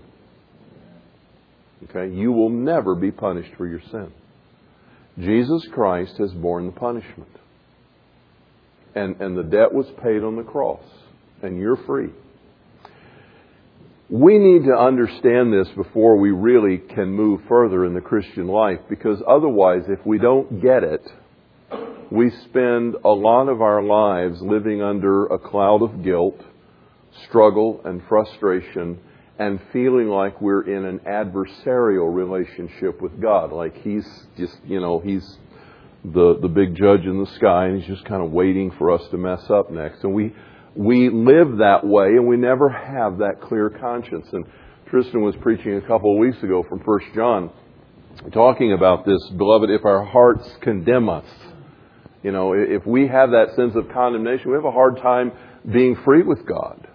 Okay? 1.90 2.10
You 2.14 2.32
will 2.32 2.48
never 2.48 2.94
be 2.94 3.10
punished 3.10 3.54
for 3.58 3.66
your 3.66 3.82
sin. 3.90 4.12
Jesus 5.18 5.66
Christ 5.72 6.16
has 6.18 6.32
borne 6.32 6.66
the 6.66 6.72
punishment. 6.72 7.30
And, 8.94 9.20
and 9.20 9.36
the 9.36 9.42
debt 9.42 9.72
was 9.72 9.86
paid 10.02 10.22
on 10.22 10.36
the 10.36 10.42
cross. 10.42 10.82
And 11.42 11.58
you're 11.58 11.76
free. 11.76 12.10
We 14.10 14.38
need 14.38 14.64
to 14.64 14.74
understand 14.74 15.52
this 15.52 15.68
before 15.76 16.16
we 16.16 16.30
really 16.30 16.78
can 16.78 17.10
move 17.10 17.42
further 17.46 17.84
in 17.84 17.94
the 17.94 18.00
Christian 18.00 18.48
life 18.48 18.80
because 18.88 19.22
otherwise, 19.28 19.82
if 19.88 20.04
we 20.06 20.18
don't 20.18 20.62
get 20.62 20.82
it, 20.82 21.06
we 22.10 22.30
spend 22.48 22.96
a 23.04 23.10
lot 23.10 23.48
of 23.48 23.60
our 23.60 23.82
lives 23.82 24.40
living 24.40 24.80
under 24.80 25.26
a 25.26 25.38
cloud 25.38 25.82
of 25.82 26.02
guilt, 26.02 26.40
struggle, 27.28 27.82
and 27.84 28.02
frustration, 28.08 28.98
and 29.38 29.60
feeling 29.72 30.08
like 30.08 30.40
we're 30.40 30.62
in 30.62 30.84
an 30.84 30.98
adversarial 31.00 32.12
relationship 32.12 33.00
with 33.00 33.20
God. 33.20 33.52
Like 33.52 33.76
He's 33.82 34.06
just, 34.36 34.56
you 34.64 34.80
know, 34.80 34.98
He's 34.98 35.38
the, 36.04 36.38
the 36.40 36.48
big 36.48 36.74
judge 36.74 37.02
in 37.04 37.22
the 37.22 37.30
sky, 37.36 37.66
and 37.66 37.80
He's 37.80 37.86
just 37.86 38.04
kind 38.04 38.22
of 38.22 38.32
waiting 38.32 38.72
for 38.78 38.90
us 38.90 39.02
to 39.10 39.16
mess 39.16 39.48
up 39.48 39.70
next. 39.70 40.02
And 40.02 40.12
we, 40.12 40.34
we 40.74 41.08
live 41.08 41.58
that 41.58 41.80
way, 41.84 42.08
and 42.08 42.26
we 42.26 42.36
never 42.36 42.68
have 42.68 43.18
that 43.18 43.40
clear 43.40 43.70
conscience. 43.70 44.26
And 44.32 44.44
Tristan 44.90 45.22
was 45.22 45.36
preaching 45.36 45.76
a 45.76 45.82
couple 45.82 46.12
of 46.12 46.18
weeks 46.18 46.42
ago 46.42 46.64
from 46.68 46.82
First 46.84 47.06
John, 47.14 47.50
talking 48.32 48.72
about 48.72 49.06
this. 49.06 49.18
Beloved, 49.36 49.70
if 49.70 49.84
our 49.84 50.04
hearts 50.04 50.48
condemn 50.62 51.08
us, 51.08 51.26
you 52.24 52.32
know, 52.32 52.54
if 52.54 52.84
we 52.84 53.06
have 53.06 53.30
that 53.30 53.54
sense 53.54 53.76
of 53.76 53.88
condemnation, 53.92 54.50
we 54.50 54.56
have 54.56 54.64
a 54.64 54.72
hard 54.72 54.96
time 54.96 55.30
being 55.70 55.94
free 56.04 56.22
with 56.22 56.44
God. 56.44 56.87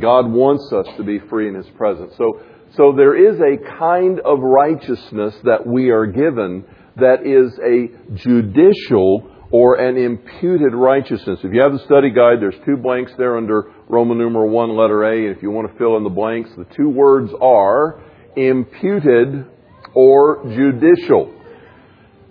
God 0.00 0.30
wants 0.30 0.72
us 0.72 0.86
to 0.96 1.04
be 1.04 1.18
free 1.18 1.48
in 1.48 1.54
His 1.54 1.68
presence. 1.76 2.14
So, 2.16 2.40
so 2.76 2.92
there 2.96 3.14
is 3.14 3.38
a 3.40 3.78
kind 3.78 4.20
of 4.20 4.40
righteousness 4.40 5.34
that 5.44 5.66
we 5.66 5.90
are 5.90 6.06
given 6.06 6.64
that 6.96 7.26
is 7.26 7.58
a 7.58 8.14
judicial 8.16 9.30
or 9.50 9.76
an 9.76 9.96
imputed 9.96 10.74
righteousness. 10.74 11.40
If 11.44 11.52
you 11.52 11.60
have 11.60 11.72
the 11.72 11.84
study 11.84 12.10
guide, 12.10 12.40
there's 12.40 12.58
two 12.64 12.76
blanks 12.76 13.12
there 13.18 13.36
under 13.36 13.72
Roman 13.88 14.18
numeral 14.18 14.48
1, 14.50 14.76
letter 14.76 15.04
A. 15.04 15.28
And 15.28 15.36
if 15.36 15.42
you 15.42 15.50
want 15.50 15.70
to 15.70 15.78
fill 15.78 15.96
in 15.96 16.02
the 16.02 16.10
blanks, 16.10 16.50
the 16.56 16.64
two 16.74 16.88
words 16.88 17.32
are 17.40 18.02
imputed 18.36 19.46
or 19.94 20.42
judicial. 20.44 21.32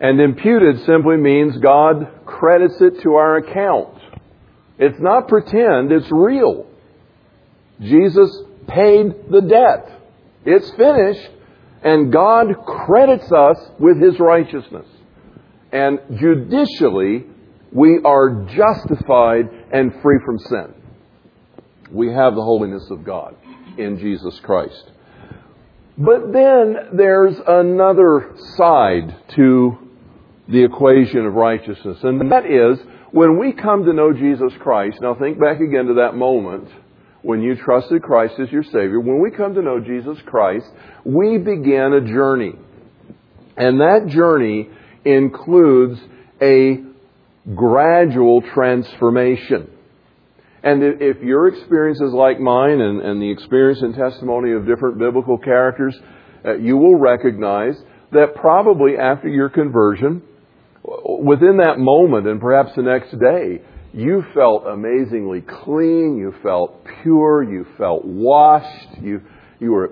And 0.02 0.20
imputed 0.20 0.86
simply 0.86 1.18
means 1.18 1.58
God 1.58 2.26
credits 2.26 2.82
it 2.82 3.02
to 3.04 3.14
our 3.14 3.38
account. 3.38 3.98
It's 4.78 5.00
not 5.00 5.30
pretend, 5.30 5.92
it's 5.92 6.12
real. 6.12 6.68
Jesus 7.84 8.44
paid 8.68 9.30
the 9.30 9.42
debt. 9.42 10.02
It's 10.46 10.70
finished, 10.72 11.30
and 11.84 12.12
God 12.12 12.54
credits 12.66 13.32
us 13.32 13.58
with 13.80 14.02
His 14.02 14.20
righteousness. 14.20 14.88
And 15.72 16.00
judicially, 16.20 17.26
we 17.72 18.00
are 18.06 18.46
justified 18.46 19.50
and 19.72 19.92
free 20.02 20.20
from 20.26 20.38
sin. 20.40 20.74
We 21.92 22.12
have 22.12 22.36
the 22.36 22.44
holiness 22.44 22.90
of 22.92 23.04
God 23.04 23.36
in 23.78 23.98
Jesus 24.00 24.40
Christ. 24.42 24.92
But 25.98 26.32
then 26.32 26.76
there's 26.94 27.36
another 27.48 28.36
side 28.58 29.16
to 29.36 29.78
the 30.48 30.64
equation 30.64 31.26
of 31.26 31.34
righteousness. 31.34 31.98
And 32.04 32.32
that 32.32 32.46
is 32.46 32.80
when 33.12 33.38
we 33.38 33.54
come 33.54 33.86
to 33.86 33.94
know 33.94 34.12
Jesus 34.12 34.54
Christ. 34.60 35.00
Now 35.02 35.16
think 35.16 35.40
back 35.40 35.60
again 35.60 35.86
to 35.88 35.94
that 35.96 36.16
moment 36.16 36.68
when 37.24 37.42
you 37.42 37.56
trusted 37.56 38.04
Christ 38.04 38.36
as 38.40 38.52
your 38.52 38.64
Savior. 38.64 39.00
When 39.00 39.22
we 39.22 39.32
come 39.32 39.56
to 39.56 39.62
know 39.62 39.80
Jesus 39.80 40.18
Christ, 40.26 40.68
we 41.04 41.38
begin 41.38 41.94
a 41.94 42.02
journey. 42.02 42.54
And 43.58 43.80
that 43.80 44.08
journey 44.10 44.70
includes 45.06 46.00
a 46.42 46.84
gradual 47.56 48.42
transformation. 48.54 49.70
And 50.64 50.82
if 51.02 51.22
your 51.22 51.48
experience 51.50 52.00
is 52.00 52.14
like 52.14 52.40
mine 52.40 52.80
and, 52.80 53.02
and 53.02 53.22
the 53.22 53.32
experience 53.32 53.82
and 53.82 53.96
testimony 53.96 54.54
of 54.54 54.66
different 54.66 54.98
biblical 54.98 55.38
characters, 55.38 55.98
uh, 56.46 56.56
you 56.56 56.78
will 56.78 56.98
recognize 56.98 57.76
that 58.12 58.36
probably 58.36 58.98
after 58.98 59.28
your 59.28 59.50
conversion, 59.50 60.22
within 61.20 61.58
that 61.58 61.80
moment 61.80 62.28
and 62.28 62.40
perhaps 62.40 62.72
the 62.76 62.82
next 62.82 63.12
day, 63.12 63.62
you 63.94 64.24
felt 64.34 64.66
amazingly 64.68 65.42
clean, 65.42 66.18
you 66.18 66.34
felt 66.42 66.86
pure, 67.04 67.44
you 67.44 67.66
felt 67.78 68.04
washed, 68.04 69.02
you, 69.02 69.22
you 69.60 69.72
were 69.72 69.92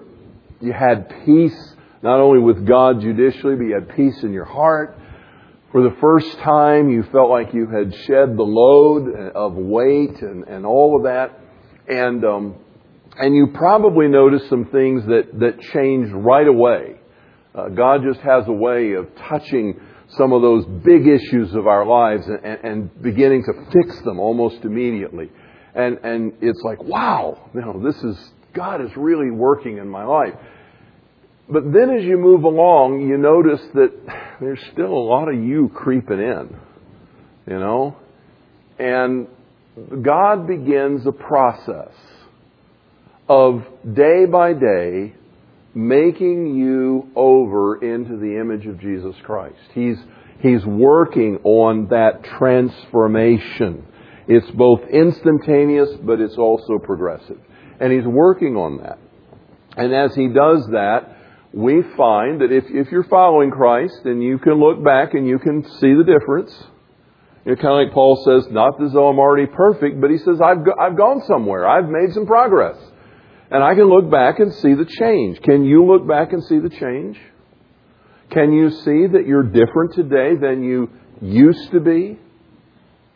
you 0.59 0.73
had 0.73 1.25
peace 1.25 1.75
not 2.03 2.19
only 2.19 2.39
with 2.39 2.65
God 2.65 3.01
judicially, 3.01 3.55
but 3.55 3.63
you 3.63 3.73
had 3.73 3.95
peace 3.95 4.23
in 4.23 4.31
your 4.31 4.45
heart. 4.45 4.97
For 5.71 5.81
the 5.81 5.95
first 6.01 6.37
time, 6.39 6.89
you 6.89 7.03
felt 7.11 7.29
like 7.29 7.53
you 7.53 7.67
had 7.67 7.93
shed 8.05 8.35
the 8.35 8.43
load 8.43 9.31
of 9.35 9.53
weight 9.53 10.21
and, 10.21 10.43
and 10.47 10.65
all 10.65 10.97
of 10.97 11.03
that. 11.03 11.39
And, 11.87 12.25
um, 12.25 12.55
and 13.17 13.35
you 13.35 13.47
probably 13.53 14.07
noticed 14.07 14.49
some 14.49 14.65
things 14.65 15.05
that, 15.05 15.39
that 15.39 15.61
changed 15.73 16.11
right 16.13 16.47
away. 16.47 16.99
Uh, 17.53 17.69
God 17.69 18.01
just 18.03 18.19
has 18.21 18.47
a 18.47 18.53
way 18.53 18.93
of 18.93 19.07
touching 19.29 19.79
some 20.17 20.33
of 20.33 20.41
those 20.41 20.65
big 20.65 21.07
issues 21.07 21.53
of 21.53 21.67
our 21.67 21.85
lives 21.85 22.23
and, 22.27 22.59
and, 22.63 23.01
beginning 23.01 23.43
to 23.43 23.53
fix 23.71 24.01
them 24.01 24.19
almost 24.19 24.63
immediately. 24.63 25.29
And, 25.73 25.99
and 26.03 26.33
it's 26.41 26.61
like, 26.63 26.83
wow, 26.83 27.49
you 27.53 27.61
know, 27.61 27.81
this 27.81 27.95
is, 28.03 28.31
God 28.53 28.83
is 28.83 28.91
really 28.97 29.31
working 29.31 29.77
in 29.77 29.87
my 29.87 30.03
life. 30.03 30.33
But 31.49 31.63
then 31.71 31.89
as 31.97 32.03
you 32.03 32.17
move 32.17 32.43
along, 32.43 33.01
you 33.01 33.17
notice 33.17 33.61
that 33.73 33.91
there's 34.41 34.61
still 34.73 34.91
a 34.91 35.05
lot 35.05 35.27
of 35.27 35.35
you 35.35 35.69
creeping 35.73 36.19
in, 36.19 36.57
you 37.47 37.59
know? 37.59 37.95
And 38.79 39.27
God 40.01 40.47
begins 40.47 41.05
a 41.05 41.11
process 41.11 41.93
of 43.29 43.63
day 43.93 44.25
by 44.25 44.53
day 44.53 45.15
making 45.73 46.55
you 46.55 47.09
over 47.15 47.77
into 47.77 48.17
the 48.17 48.39
image 48.39 48.65
of 48.65 48.79
Jesus 48.79 49.15
Christ. 49.23 49.55
He's, 49.73 49.97
he's 50.41 50.65
working 50.65 51.39
on 51.43 51.87
that 51.89 52.23
transformation. 52.37 53.85
It's 54.27 54.49
both 54.51 54.81
instantaneous, 54.89 55.89
but 56.03 56.19
it's 56.19 56.37
also 56.37 56.77
progressive. 56.77 57.39
And 57.79 57.91
he's 57.91 58.05
working 58.05 58.55
on 58.55 58.77
that. 58.83 58.99
And 59.77 59.93
as 59.93 60.13
he 60.15 60.27
does 60.27 60.67
that, 60.71 61.17
we 61.53 61.81
find 61.97 62.41
that 62.41 62.51
if, 62.51 62.65
if 62.69 62.91
you're 62.91 63.05
following 63.05 63.51
Christ, 63.51 64.01
then 64.03 64.21
you 64.21 64.37
can 64.37 64.53
look 64.59 64.83
back 64.83 65.13
and 65.13 65.27
you 65.27 65.39
can 65.39 65.63
see 65.63 65.93
the 65.93 66.03
difference. 66.03 66.53
You 67.45 67.55
know, 67.55 67.61
kind 67.61 67.81
of 67.81 67.87
like 67.87 67.93
Paul 67.93 68.23
says, 68.23 68.51
not 68.51 68.81
as 68.83 68.93
though 68.93 69.07
I'm 69.07 69.19
already 69.19 69.47
perfect, 69.47 69.99
but 69.99 70.11
he 70.11 70.17
says, 70.17 70.39
I've, 70.41 70.63
go, 70.63 70.73
I've 70.79 70.95
gone 70.95 71.21
somewhere. 71.27 71.67
I've 71.67 71.89
made 71.89 72.13
some 72.13 72.25
progress. 72.25 72.77
And 73.51 73.61
I 73.61 73.75
can 73.75 73.89
look 73.89 74.09
back 74.09 74.39
and 74.39 74.53
see 74.53 74.73
the 74.73 74.85
change. 74.85 75.41
Can 75.41 75.65
you 75.65 75.85
look 75.85 76.07
back 76.07 76.31
and 76.31 76.41
see 76.43 76.59
the 76.59 76.69
change? 76.69 77.19
Can 78.31 78.53
you 78.53 78.71
see 78.71 79.07
that 79.07 79.25
you're 79.27 79.43
different 79.43 79.93
today 79.93 80.35
than 80.39 80.63
you 80.63 80.89
used 81.21 81.71
to 81.71 81.81
be? 81.81 82.17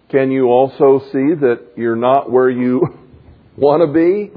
Can 0.10 0.32
you 0.32 0.48
also 0.48 1.00
see 1.06 1.36
that 1.40 1.74
you're 1.78 1.96
not 1.96 2.30
where 2.30 2.50
you 2.50 2.82
want 3.56 3.82
to 3.82 3.94
be? 3.94 4.32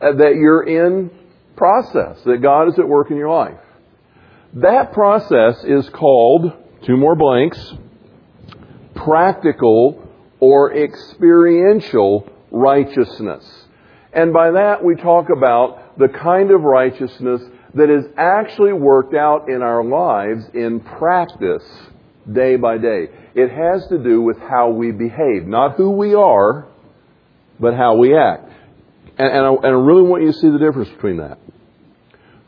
Uh, 0.00 0.16
that 0.16 0.34
you're 0.34 0.64
in 0.64 1.12
process, 1.56 2.20
that 2.24 2.42
God 2.42 2.68
is 2.68 2.78
at 2.80 2.88
work 2.88 3.12
in 3.12 3.16
your 3.16 3.30
life. 3.30 3.60
That 4.54 4.92
process 4.92 5.62
is 5.62 5.88
called, 5.90 6.52
two 6.84 6.96
more 6.96 7.14
blanks, 7.14 7.74
practical 8.96 10.02
or 10.40 10.74
experiential 10.74 12.28
righteousness. 12.50 13.61
And 14.12 14.32
by 14.32 14.50
that 14.52 14.84
we 14.84 14.94
talk 14.96 15.28
about 15.34 15.98
the 15.98 16.08
kind 16.08 16.50
of 16.50 16.62
righteousness 16.62 17.40
that 17.74 17.90
is 17.90 18.04
actually 18.16 18.72
worked 18.72 19.14
out 19.14 19.48
in 19.48 19.62
our 19.62 19.82
lives 19.82 20.44
in 20.52 20.80
practice 20.80 21.64
day 22.30 22.56
by 22.56 22.78
day. 22.78 23.08
It 23.34 23.50
has 23.50 23.86
to 23.88 23.98
do 23.98 24.20
with 24.20 24.38
how 24.38 24.70
we 24.70 24.92
behave, 24.92 25.46
not 25.46 25.76
who 25.76 25.90
we 25.90 26.14
are, 26.14 26.66
but 27.58 27.74
how 27.74 27.96
we 27.96 28.16
act. 28.16 28.50
And, 29.18 29.28
and, 29.28 29.46
I, 29.46 29.50
and 29.54 29.66
I 29.66 29.70
really 29.70 30.02
want 30.02 30.22
you 30.22 30.32
to 30.32 30.38
see 30.38 30.50
the 30.50 30.58
difference 30.58 30.90
between 30.90 31.18
that. 31.18 31.38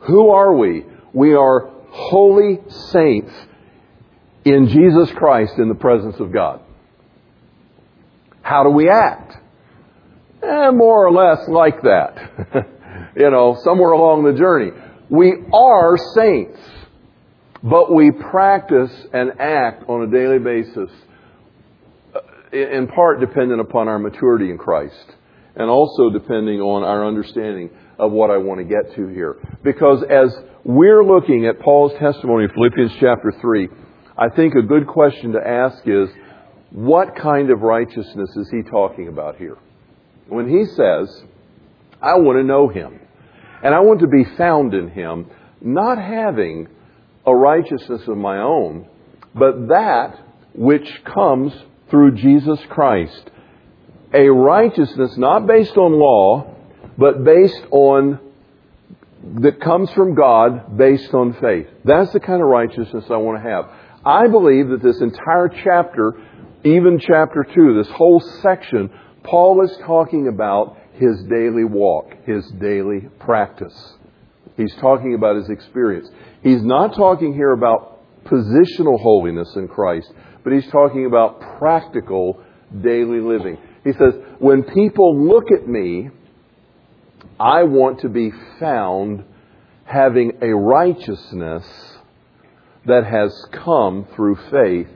Who 0.01 0.29
are 0.29 0.53
we? 0.55 0.85
We 1.13 1.33
are 1.33 1.71
holy 1.89 2.59
saints 2.91 3.33
in 4.43 4.67
Jesus 4.67 5.11
Christ 5.15 5.53
in 5.57 5.69
the 5.69 5.75
presence 5.75 6.19
of 6.19 6.31
God. 6.31 6.61
How 8.41 8.63
do 8.63 8.69
we 8.69 8.89
act? 8.89 9.37
Eh, 10.45 10.71
more 10.71 11.07
or 11.07 11.11
less 11.11 11.47
like 11.47 11.81
that. 11.81 12.67
you 13.17 13.29
know, 13.31 13.57
somewhere 13.63 13.91
along 13.91 14.23
the 14.23 14.33
journey. 14.33 14.71
We 15.09 15.33
are 15.53 15.97
saints, 16.15 16.59
but 17.63 17.91
we 17.91 18.11
practice 18.11 18.91
and 19.11 19.39
act 19.39 19.89
on 19.89 20.03
a 20.03 20.11
daily 20.11 20.39
basis, 20.39 20.91
uh, 22.13 22.19
in 22.55 22.87
part 22.87 23.19
dependent 23.19 23.59
upon 23.59 23.87
our 23.87 23.97
maturity 23.97 24.51
in 24.51 24.57
Christ, 24.59 25.15
and 25.55 25.69
also 25.69 26.11
depending 26.11 26.61
on 26.61 26.83
our 26.83 27.07
understanding 27.07 27.71
of 27.97 28.11
what 28.11 28.29
I 28.29 28.37
want 28.37 28.59
to 28.59 28.65
get 28.65 28.95
to 28.95 29.07
here. 29.07 29.37
Because 29.63 30.03
as 30.03 30.35
we're 30.63 31.03
looking 31.03 31.47
at 31.47 31.59
Paul's 31.59 31.93
testimony, 31.97 32.43
in 32.43 32.49
Philippians 32.51 32.91
chapter 32.99 33.33
3, 33.41 33.67
I 34.17 34.29
think 34.29 34.53
a 34.53 34.61
good 34.61 34.85
question 34.85 35.31
to 35.31 35.39
ask 35.39 35.87
is, 35.87 36.09
what 36.71 37.15
kind 37.15 37.49
of 37.49 37.61
righteousness 37.61 38.29
is 38.35 38.49
he 38.51 38.61
talking 38.69 39.07
about 39.07 39.37
here? 39.37 39.57
When 40.27 40.49
he 40.49 40.65
says, 40.65 41.23
I 42.01 42.15
want 42.15 42.39
to 42.39 42.43
know 42.43 42.67
him, 42.67 42.99
and 43.63 43.73
I 43.73 43.79
want 43.79 44.01
to 44.01 44.07
be 44.07 44.23
found 44.37 44.73
in 44.73 44.89
him, 44.89 45.27
not 45.61 45.97
having 45.97 46.67
a 47.25 47.35
righteousness 47.35 48.07
of 48.07 48.17
my 48.17 48.39
own, 48.39 48.87
but 49.33 49.67
that 49.69 50.19
which 50.53 50.87
comes 51.03 51.53
through 51.89 52.15
Jesus 52.15 52.59
Christ. 52.69 53.29
A 54.13 54.29
righteousness 54.29 55.17
not 55.17 55.47
based 55.47 55.75
on 55.77 55.99
law, 55.99 56.55
but 56.97 57.23
based 57.23 57.61
on, 57.71 58.19
that 59.41 59.59
comes 59.59 59.91
from 59.91 60.15
God 60.15 60.77
based 60.77 61.13
on 61.13 61.33
faith. 61.41 61.67
That's 61.83 62.13
the 62.13 62.19
kind 62.19 62.41
of 62.41 62.47
righteousness 62.47 63.05
I 63.09 63.17
want 63.17 63.43
to 63.43 63.49
have. 63.49 63.69
I 64.05 64.27
believe 64.27 64.69
that 64.69 64.83
this 64.83 65.01
entire 65.01 65.49
chapter, 65.63 66.13
even 66.63 66.99
chapter 66.99 67.43
2, 67.43 67.83
this 67.83 67.91
whole 67.91 68.21
section, 68.41 68.91
Paul 69.25 69.63
is 69.63 69.75
talking 69.85 70.27
about 70.27 70.77
his 70.93 71.23
daily 71.29 71.65
walk, 71.65 72.13
his 72.25 72.45
daily 72.59 73.09
practice. 73.19 73.93
He's 74.55 74.73
talking 74.75 75.15
about 75.15 75.35
his 75.35 75.49
experience. 75.49 76.09
He's 76.41 76.63
not 76.63 76.95
talking 76.95 77.33
here 77.33 77.51
about 77.51 77.99
positional 78.25 78.99
holiness 78.99 79.51
in 79.55 79.67
Christ, 79.67 80.11
but 80.43 80.53
he's 80.53 80.67
talking 80.71 81.05
about 81.05 81.41
practical 81.59 82.41
daily 82.81 83.19
living. 83.19 83.57
He 83.83 83.91
says, 83.93 84.13
when 84.39 84.63
people 84.63 85.27
look 85.27 85.51
at 85.51 85.67
me, 85.67 86.09
I 87.39 87.63
want 87.63 88.01
to 88.01 88.09
be 88.09 88.31
found 88.59 89.23
having 89.83 90.39
a 90.41 90.55
righteousness 90.55 91.65
that 92.85 93.05
has 93.05 93.31
come 93.51 94.07
through 94.15 94.37
faith 94.49 94.87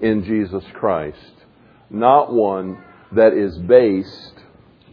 in 0.00 0.24
Jesus 0.24 0.64
Christ, 0.74 1.34
not 1.90 2.32
one 2.32 2.82
that 3.14 3.32
is 3.34 3.56
based 3.58 4.34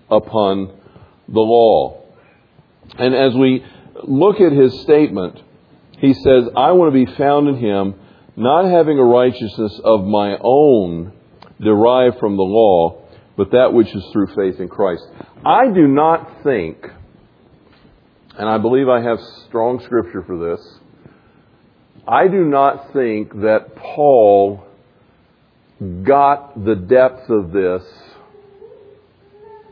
upon 0.10 0.78
the 1.28 1.40
law. 1.40 2.04
And 2.98 3.16
as 3.16 3.34
we 3.34 3.64
look 4.04 4.42
at 4.42 4.52
his 4.52 4.82
statement, 4.82 5.42
he 6.00 6.14
says, 6.14 6.46
I 6.56 6.72
want 6.72 6.94
to 6.94 7.06
be 7.06 7.12
found 7.16 7.48
in 7.48 7.58
him, 7.58 7.96
not 8.36 8.66
having 8.66 8.98
a 8.98 9.04
righteousness 9.04 9.80
of 9.84 10.04
my 10.04 10.38
own 10.42 11.14
derived 11.62 12.20
from 12.20 12.38
the 12.38 12.44
law, 12.44 13.04
but 13.38 13.52
that 13.52 13.72
which 13.74 13.94
is 13.94 14.04
through 14.12 14.28
faith 14.36 14.60
in 14.60 14.68
Christ. 14.68 15.04
I 15.46 15.72
do 15.74 15.88
not 15.88 16.44
think, 16.44 16.86
and 18.38 18.50
I 18.50 18.58
believe 18.58 18.90
I 18.90 19.02
have 19.02 19.20
strong 19.48 19.80
scripture 19.84 20.24
for 20.24 20.38
this, 20.38 20.80
I 22.08 22.28
do 22.28 22.44
not 22.44 22.94
think 22.94 23.42
that 23.42 23.76
Paul 23.76 24.66
got 26.04 26.66
the 26.66 26.76
depth 26.76 27.30
of 27.30 27.52
this 27.52 27.84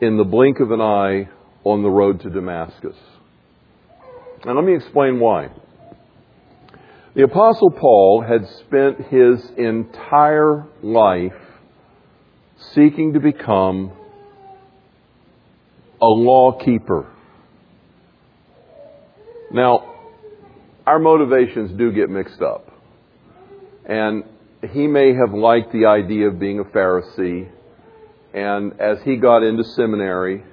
in 0.01 0.17
the 0.17 0.23
blink 0.23 0.59
of 0.59 0.71
an 0.71 0.81
eye 0.81 1.29
on 1.63 1.83
the 1.83 1.89
road 1.89 2.21
to 2.21 2.29
Damascus. 2.29 2.95
And 4.43 4.55
let 4.55 4.63
me 4.63 4.75
explain 4.75 5.19
why. 5.19 5.49
The 7.15 7.23
Apostle 7.23 7.71
Paul 7.71 8.23
had 8.25 8.47
spent 8.59 9.07
his 9.07 9.51
entire 9.57 10.65
life 10.81 11.33
seeking 12.73 13.13
to 13.13 13.19
become 13.19 13.91
a 16.01 16.05
law 16.05 16.57
keeper. 16.57 17.11
Now, 19.51 19.95
our 20.85 20.99
motivations 20.99 21.77
do 21.77 21.91
get 21.91 22.09
mixed 22.09 22.41
up. 22.41 22.71
And 23.85 24.23
he 24.71 24.87
may 24.87 25.13
have 25.13 25.33
liked 25.33 25.71
the 25.71 25.85
idea 25.85 26.27
of 26.27 26.39
being 26.39 26.59
a 26.59 26.63
Pharisee. 26.63 27.49
And 28.33 28.79
as 28.79 29.01
he 29.03 29.15
got 29.17 29.43
into 29.43 29.63
seminary 29.63 30.43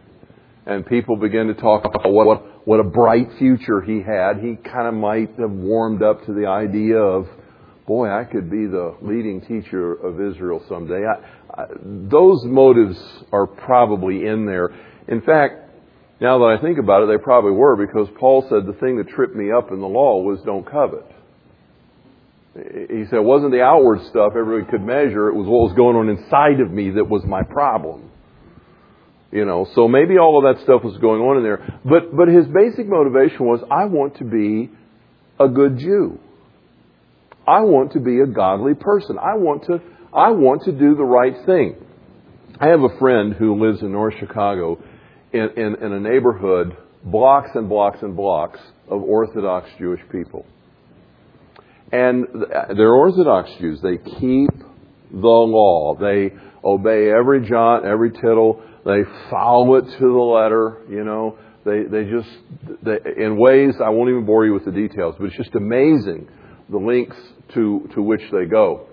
and 0.66 0.84
people 0.86 1.16
began 1.16 1.48
to 1.48 1.54
talk 1.54 1.84
about 1.84 2.10
what, 2.10 2.66
what 2.66 2.80
a 2.80 2.84
bright 2.84 3.32
future 3.38 3.80
he 3.80 4.02
had, 4.02 4.38
he 4.38 4.56
kind 4.56 4.88
of 4.88 4.94
might 4.94 5.38
have 5.38 5.50
warmed 5.50 6.02
up 6.02 6.24
to 6.26 6.32
the 6.32 6.46
idea 6.46 6.98
of, 6.98 7.28
boy, 7.86 8.10
I 8.10 8.24
could 8.24 8.50
be 8.50 8.66
the 8.66 8.96
leading 9.02 9.40
teacher 9.42 9.92
of 9.92 10.20
Israel 10.20 10.64
someday. 10.68 11.04
I, 11.04 11.62
I, 11.62 11.66
those 11.82 12.44
motives 12.44 12.98
are 13.30 13.46
probably 13.46 14.26
in 14.26 14.46
there. 14.46 14.70
In 15.08 15.20
fact, 15.20 15.62
Now 16.20 16.38
that 16.38 16.58
I 16.58 16.62
think 16.62 16.78
about 16.78 17.02
it, 17.02 17.08
they 17.08 17.22
probably 17.22 17.52
were 17.52 17.76
because 17.76 18.08
Paul 18.18 18.46
said 18.48 18.66
the 18.66 18.78
thing 18.80 18.96
that 18.96 19.08
tripped 19.08 19.36
me 19.36 19.52
up 19.52 19.70
in 19.70 19.80
the 19.80 19.86
law 19.86 20.22
was 20.22 20.40
don't 20.42 20.64
covet. 20.64 21.04
He 22.56 23.04
said 23.10 23.18
it 23.18 23.24
wasn't 23.24 23.52
the 23.52 23.60
outward 23.60 24.00
stuff 24.08 24.32
everybody 24.36 24.70
could 24.70 24.82
measure, 24.82 25.28
it 25.28 25.34
was 25.34 25.46
what 25.46 25.68
was 25.68 25.74
going 25.76 25.96
on 25.96 26.08
inside 26.08 26.60
of 26.60 26.70
me 26.70 26.90
that 26.90 27.04
was 27.08 27.22
my 27.24 27.42
problem. 27.42 28.10
You 29.30 29.44
know, 29.44 29.66
so 29.74 29.88
maybe 29.88 30.16
all 30.16 30.38
of 30.38 30.56
that 30.56 30.62
stuff 30.64 30.82
was 30.82 30.96
going 30.98 31.20
on 31.20 31.36
in 31.36 31.42
there. 31.42 31.80
But, 31.84 32.16
but 32.16 32.28
his 32.28 32.46
basic 32.46 32.88
motivation 32.88 33.44
was, 33.44 33.60
I 33.70 33.84
want 33.84 34.16
to 34.18 34.24
be 34.24 34.70
a 35.38 35.48
good 35.48 35.78
Jew. 35.78 36.18
I 37.46 37.60
want 37.60 37.92
to 37.92 38.00
be 38.00 38.20
a 38.20 38.26
godly 38.26 38.74
person. 38.74 39.18
I 39.18 39.36
want 39.36 39.64
to, 39.64 39.80
I 40.14 40.30
want 40.30 40.62
to 40.64 40.72
do 40.72 40.94
the 40.94 41.04
right 41.04 41.34
thing. 41.44 41.76
I 42.58 42.68
have 42.68 42.80
a 42.80 42.98
friend 42.98 43.34
who 43.34 43.62
lives 43.62 43.82
in 43.82 43.92
North 43.92 44.14
Chicago 44.18 44.82
in, 45.32 45.50
in, 45.56 45.74
in 45.84 45.92
a 45.92 46.00
neighborhood, 46.00 46.76
blocks 47.04 47.50
and 47.54 47.68
blocks 47.68 47.98
and 48.00 48.16
blocks 48.16 48.58
of 48.88 49.02
Orthodox 49.02 49.68
Jewish 49.78 50.00
people. 50.10 50.46
And 51.92 52.26
they're 52.76 52.94
Orthodox 52.94 53.50
Jews. 53.60 53.80
They 53.80 53.98
keep 53.98 54.50
the 55.10 55.28
law. 55.28 55.96
They 55.98 56.32
obey 56.64 57.10
every 57.10 57.48
jot, 57.48 57.84
every 57.84 58.10
tittle. 58.10 58.62
They 58.84 59.02
follow 59.30 59.76
it 59.76 59.84
to 59.84 59.98
the 59.98 60.06
letter, 60.06 60.82
you 60.90 61.04
know. 61.04 61.38
They, 61.64 61.82
they 61.84 62.04
just, 62.04 62.28
they, 62.82 62.98
in 63.22 63.36
ways, 63.38 63.74
I 63.84 63.88
won't 63.90 64.10
even 64.10 64.24
bore 64.24 64.46
you 64.46 64.52
with 64.52 64.64
the 64.64 64.70
details, 64.70 65.16
but 65.18 65.26
it's 65.26 65.36
just 65.36 65.54
amazing 65.54 66.28
the 66.68 66.78
lengths 66.78 67.16
to, 67.54 67.88
to 67.94 68.02
which 68.02 68.22
they 68.32 68.44
go. 68.46 68.86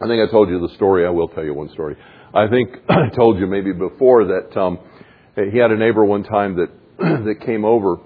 I 0.00 0.06
think 0.06 0.26
I 0.26 0.30
told 0.30 0.48
you 0.48 0.60
the 0.60 0.74
story. 0.74 1.06
I 1.06 1.10
will 1.10 1.28
tell 1.28 1.44
you 1.44 1.54
one 1.54 1.70
story. 1.70 1.96
I 2.32 2.48
think 2.48 2.70
I 2.88 3.08
told 3.14 3.38
you 3.38 3.46
maybe 3.46 3.72
before 3.72 4.24
that 4.26 4.60
um, 4.60 4.78
he 5.34 5.58
had 5.58 5.70
a 5.70 5.76
neighbor 5.76 6.04
one 6.04 6.24
time 6.24 6.56
that 6.56 6.68
that 6.98 7.46
came 7.46 7.64
over, 7.64 7.98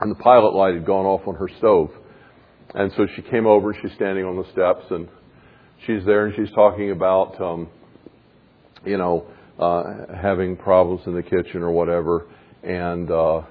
and 0.00 0.10
the 0.10 0.16
pilot 0.16 0.54
light 0.54 0.74
had 0.74 0.86
gone 0.86 1.06
off 1.06 1.26
on 1.26 1.34
her 1.36 1.48
stove, 1.58 1.90
and 2.74 2.92
so 2.96 3.06
she 3.14 3.22
came 3.22 3.46
over. 3.46 3.74
She's 3.80 3.92
standing 3.92 4.24
on 4.24 4.36
the 4.36 4.50
steps, 4.52 4.84
and 4.90 5.08
she's 5.86 6.04
there, 6.04 6.26
and 6.26 6.34
she's 6.34 6.54
talking 6.54 6.90
about, 6.90 7.40
um, 7.40 7.68
you 8.84 8.98
know, 8.98 9.26
uh, 9.58 10.14
having 10.20 10.56
problems 10.56 11.06
in 11.06 11.14
the 11.14 11.22
kitchen 11.22 11.62
or 11.62 11.70
whatever, 11.70 12.26
and 12.62 13.10
uh, 13.10 13.42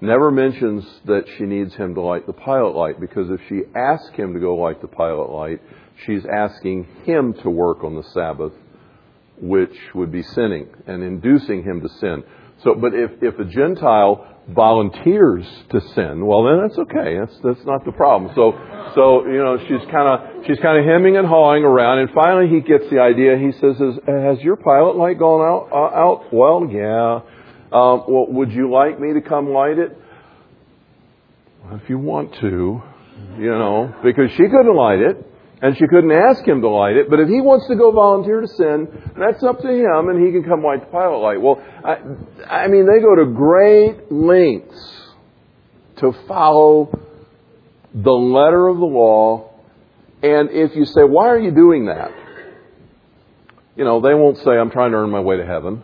never 0.00 0.30
mentions 0.30 0.84
that 1.06 1.24
she 1.36 1.44
needs 1.44 1.74
him 1.74 1.94
to 1.94 2.00
light 2.00 2.26
the 2.26 2.32
pilot 2.32 2.76
light 2.76 3.00
because 3.00 3.28
if 3.30 3.40
she 3.48 3.62
asks 3.74 4.14
him 4.14 4.34
to 4.34 4.40
go 4.40 4.54
light 4.54 4.80
the 4.80 4.88
pilot 4.88 5.30
light, 5.30 5.60
she's 6.06 6.24
asking 6.26 6.84
him 7.04 7.34
to 7.42 7.50
work 7.50 7.82
on 7.82 7.96
the 7.96 8.04
Sabbath, 8.14 8.52
which 9.40 9.76
would 9.94 10.12
be 10.12 10.22
sinning 10.22 10.68
and 10.86 11.02
inducing 11.02 11.64
him 11.64 11.80
to 11.80 11.88
sin. 11.88 12.22
So, 12.64 12.74
but 12.74 12.94
if, 12.94 13.10
if 13.22 13.38
a 13.38 13.44
Gentile 13.44 14.28
volunteers 14.48 15.44
to 15.70 15.80
sin, 15.94 16.26
well 16.26 16.44
then 16.44 16.60
that's 16.62 16.78
okay. 16.78 17.18
That's, 17.18 17.34
that's 17.42 17.66
not 17.66 17.84
the 17.84 17.92
problem. 17.92 18.32
So, 18.34 18.52
so, 18.94 19.26
you 19.26 19.38
know, 19.38 19.58
she's 19.58 19.90
kind 19.90 20.08
of, 20.08 20.46
she's 20.46 20.58
kind 20.60 20.78
of 20.78 20.84
hemming 20.84 21.16
and 21.16 21.26
hawing 21.26 21.64
around 21.64 21.98
and 21.98 22.10
finally 22.10 22.48
he 22.48 22.60
gets 22.60 22.84
the 22.90 23.00
idea. 23.00 23.36
He 23.38 23.52
says, 23.52 23.76
has, 24.06 24.40
your 24.40 24.56
pilot 24.56 24.96
light 24.96 25.18
gone 25.18 25.40
out? 25.40 25.68
Uh, 25.72 25.96
out? 25.96 26.32
Well, 26.32 26.68
yeah. 26.70 27.20
Um, 27.72 28.04
well, 28.06 28.26
would 28.28 28.52
you 28.52 28.70
like 28.70 29.00
me 29.00 29.14
to 29.14 29.20
come 29.20 29.48
light 29.48 29.78
it? 29.78 29.96
Well, 31.64 31.80
if 31.82 31.88
you 31.88 31.98
want 31.98 32.34
to, 32.40 32.82
you 33.38 33.50
know, 33.50 33.94
because 34.04 34.30
she 34.32 34.44
couldn't 34.44 34.76
light 34.76 34.98
it 34.98 35.31
and 35.62 35.78
she 35.78 35.86
couldn't 35.86 36.10
ask 36.10 36.44
him 36.44 36.60
to 36.60 36.68
light 36.68 36.96
it. 36.96 37.08
But 37.08 37.20
if 37.20 37.28
he 37.28 37.40
wants 37.40 37.68
to 37.68 37.76
go 37.76 37.92
volunteer 37.92 38.40
to 38.40 38.48
sin, 38.48 38.88
that's 39.16 39.44
up 39.44 39.60
to 39.60 39.68
him, 39.68 40.08
and 40.08 40.26
he 40.26 40.32
can 40.32 40.42
come 40.42 40.64
light 40.64 40.80
the 40.80 40.86
pilot 40.86 41.18
light. 41.18 41.40
Well, 41.40 41.62
I, 41.84 42.64
I 42.64 42.66
mean, 42.66 42.84
they 42.84 43.00
go 43.00 43.14
to 43.14 43.26
great 43.26 44.10
lengths 44.10 45.12
to 45.98 46.12
follow 46.26 46.90
the 47.94 48.10
letter 48.10 48.66
of 48.66 48.78
the 48.78 48.84
law. 48.84 49.52
And 50.20 50.50
if 50.50 50.74
you 50.74 50.84
say, 50.84 51.02
why 51.04 51.28
are 51.28 51.38
you 51.38 51.52
doing 51.52 51.86
that? 51.86 52.10
You 53.76 53.84
know, 53.84 54.00
they 54.00 54.14
won't 54.14 54.38
say, 54.38 54.50
I'm 54.50 54.70
trying 54.70 54.90
to 54.90 54.96
earn 54.96 55.10
my 55.10 55.20
way 55.20 55.36
to 55.36 55.46
heaven. 55.46 55.82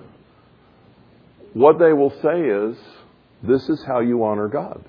What 1.52 1.78
they 1.78 1.92
will 1.92 2.10
say 2.20 2.40
is, 2.40 2.76
this 3.44 3.68
is 3.68 3.84
how 3.86 4.00
you 4.00 4.24
honor 4.24 4.48
God. 4.48 4.84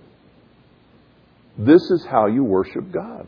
This 1.59 1.81
is 1.91 2.07
how 2.09 2.25
you 2.25 2.43
worship 2.43 2.91
God 2.91 3.27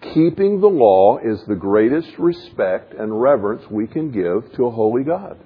keeping 0.00 0.60
the 0.60 0.68
law 0.68 1.18
is 1.18 1.42
the 1.46 1.54
greatest 1.54 2.18
respect 2.18 2.94
and 2.94 3.20
reverence 3.20 3.62
we 3.70 3.86
can 3.86 4.10
give 4.10 4.52
to 4.54 4.66
a 4.66 4.70
holy 4.70 5.04
God. 5.04 5.38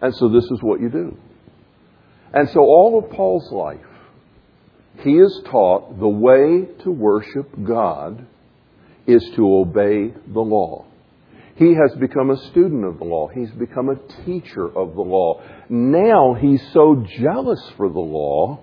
And 0.00 0.14
so 0.14 0.28
this 0.28 0.44
is 0.44 0.62
what 0.62 0.80
you 0.80 0.88
do. 0.88 1.16
And 2.32 2.48
so 2.50 2.60
all 2.60 3.02
of 3.02 3.10
Paul's 3.10 3.50
life, 3.52 3.80
he 5.00 5.12
is 5.12 5.42
taught 5.46 5.98
the 5.98 6.08
way 6.08 6.66
to 6.84 6.90
worship 6.90 7.50
God 7.64 8.26
is 9.06 9.24
to 9.36 9.54
obey 9.56 10.14
the 10.26 10.40
law. 10.40 10.86
He 11.56 11.74
has 11.74 11.94
become 11.98 12.30
a 12.30 12.38
student 12.50 12.84
of 12.84 12.98
the 12.98 13.04
law. 13.04 13.28
He's 13.28 13.50
become 13.50 13.90
a 13.90 14.24
teacher 14.24 14.66
of 14.66 14.94
the 14.94 15.02
law. 15.02 15.42
Now 15.68 16.34
he's 16.34 16.62
so 16.72 17.04
jealous 17.18 17.62
for 17.76 17.88
the 17.88 17.98
law 17.98 18.60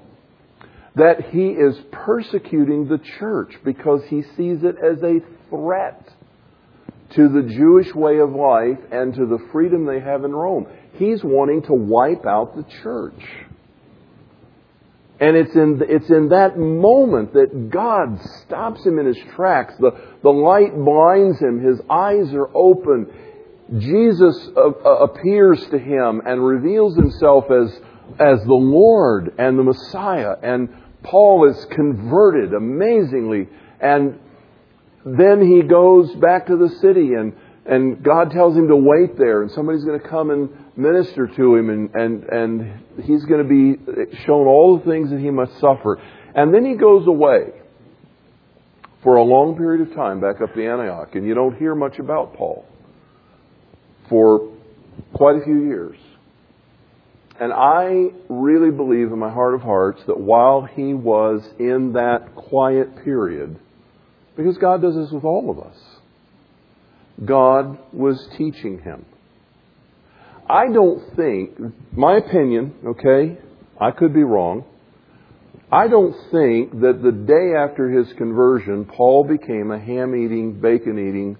that 0.98 1.30
he 1.32 1.50
is 1.50 1.78
persecuting 1.92 2.88
the 2.88 3.00
church 3.20 3.54
because 3.64 4.04
he 4.10 4.24
sees 4.36 4.64
it 4.64 4.76
as 4.84 5.02
a 5.04 5.20
threat 5.50 6.08
to 7.12 7.30
the 7.30 7.44
Jewish 7.44 7.94
way 7.94 8.20
of 8.20 8.32
life 8.32 8.80
and 8.92 9.14
to 9.14 9.26
the 9.26 9.40
freedom 9.52 9.86
they 9.86 10.00
have 10.00 10.24
in 10.24 10.36
Rome. 10.36 10.68
He's 10.94 11.24
wanting 11.24 11.62
to 11.64 11.74
wipe 11.74 12.26
out 12.26 12.56
the 12.56 12.66
church. 12.82 13.22
And 15.20 15.36
it's 15.36 15.56
in, 15.56 15.82
it's 15.88 16.10
in 16.10 16.30
that 16.30 16.58
moment 16.58 17.34
that 17.34 17.70
God 17.70 18.20
stops 18.44 18.86
him 18.86 19.00
in 19.00 19.08
his 19.08 19.18
tracks. 19.36 19.74
The, 19.80 19.92
the 20.22 20.30
light 20.30 20.76
blinds 20.76 21.40
him. 21.40 21.64
His 21.64 21.80
eyes 21.90 22.34
are 22.34 22.50
open. 22.56 23.08
Jesus 23.80 24.50
uh, 24.56 24.70
uh, 24.70 24.90
appears 25.06 25.66
to 25.70 25.80
him 25.80 26.22
and 26.26 26.46
reveals 26.46 26.96
himself 26.96 27.46
as, 27.46 27.74
as 28.20 28.44
the 28.46 28.54
Lord 28.54 29.34
and 29.40 29.58
the 29.58 29.64
Messiah. 29.64 30.36
And 30.42 30.70
Paul 31.04 31.50
is 31.50 31.66
converted 31.66 32.54
amazingly. 32.54 33.48
And 33.80 34.20
then 35.06 35.42
he 35.42 35.62
goes 35.62 36.14
back 36.16 36.48
to 36.48 36.58
the 36.58 36.70
city 36.70 37.14
and, 37.14 37.34
and 37.66 38.04
God 38.04 38.32
tells 38.32 38.56
him 38.58 38.68
to 38.68 38.76
wait 38.76 39.18
there 39.18 39.42
and 39.42 39.52
somebody's 39.52 39.84
going 39.84 40.00
to 40.00 40.08
come 40.08 40.32
and 40.32 40.50
minister 40.76 41.28
to 41.28 41.56
him 41.56 41.70
and, 41.70 41.96
and, 41.96 42.24
and 42.24 42.84
he's 43.04 43.24
going 43.26 43.42
to 43.42 43.48
be 43.48 44.16
shown 44.26 44.48
all 44.48 44.78
the 44.78 44.90
things 44.90 45.10
that 45.12 45.20
he 45.20 45.30
must 45.30 45.54
suffer. 45.60 46.02
And 46.36 46.54
then 46.54 46.66
he 46.66 46.76
goes 46.76 47.08
away 47.08 47.52
for 49.04 49.16
a 49.16 49.24
long 49.24 49.56
period 49.56 49.88
of 49.88 49.96
time 49.96 50.20
back 50.20 50.42
up 50.42 50.54
to 50.54 50.66
Antioch 50.66 51.16
and 51.16 51.26
you 51.26 51.34
don't 51.34 51.58
hear 51.58 51.76
much 51.76 52.00
about 52.00 52.36
Paul 52.36 52.66
for 54.10 54.54
quite 55.14 55.38
a 55.38 55.42
few 55.42 55.66
years. 55.66 55.98
And 57.40 57.54
I 57.54 58.08
really 58.30 58.72
believe 58.72 59.12
in 59.12 59.20
my 59.20 59.32
heart 59.32 59.54
of 59.54 59.62
hearts 59.62 60.02
that 60.08 60.20
while 60.20 60.64
he 60.64 60.94
was 60.94 61.48
in 61.60 61.94
that 61.94 62.34
quiet 62.36 63.04
period, 63.04 63.60
because 64.36 64.58
God 64.58 64.82
does 64.82 64.96
this 64.96 65.12
with 65.12 65.24
all 65.24 65.52
of 65.52 65.60
us, 65.60 65.78
God 67.24 67.78
was 67.94 68.28
teaching 68.38 68.80
him. 68.80 69.06
I 70.50 70.72
don't 70.72 71.16
think, 71.16 71.60
my 71.92 72.18
opinion, 72.18 72.74
okay, 72.86 73.38
I 73.80 73.92
could 73.92 74.14
be 74.14 74.24
wrong. 74.24 74.64
I 75.72 75.88
don't 75.88 76.16
think 76.32 76.80
that 76.82 77.02
the 77.04 77.12
day 77.12 77.54
after 77.58 77.90
his 77.90 78.12
conversion, 78.14 78.86
Paul 78.86 79.26
became 79.26 79.72
a 79.72 79.80
ham 79.80 80.16
eating, 80.16 80.60
bacon 80.62 80.98
eating 80.98 81.38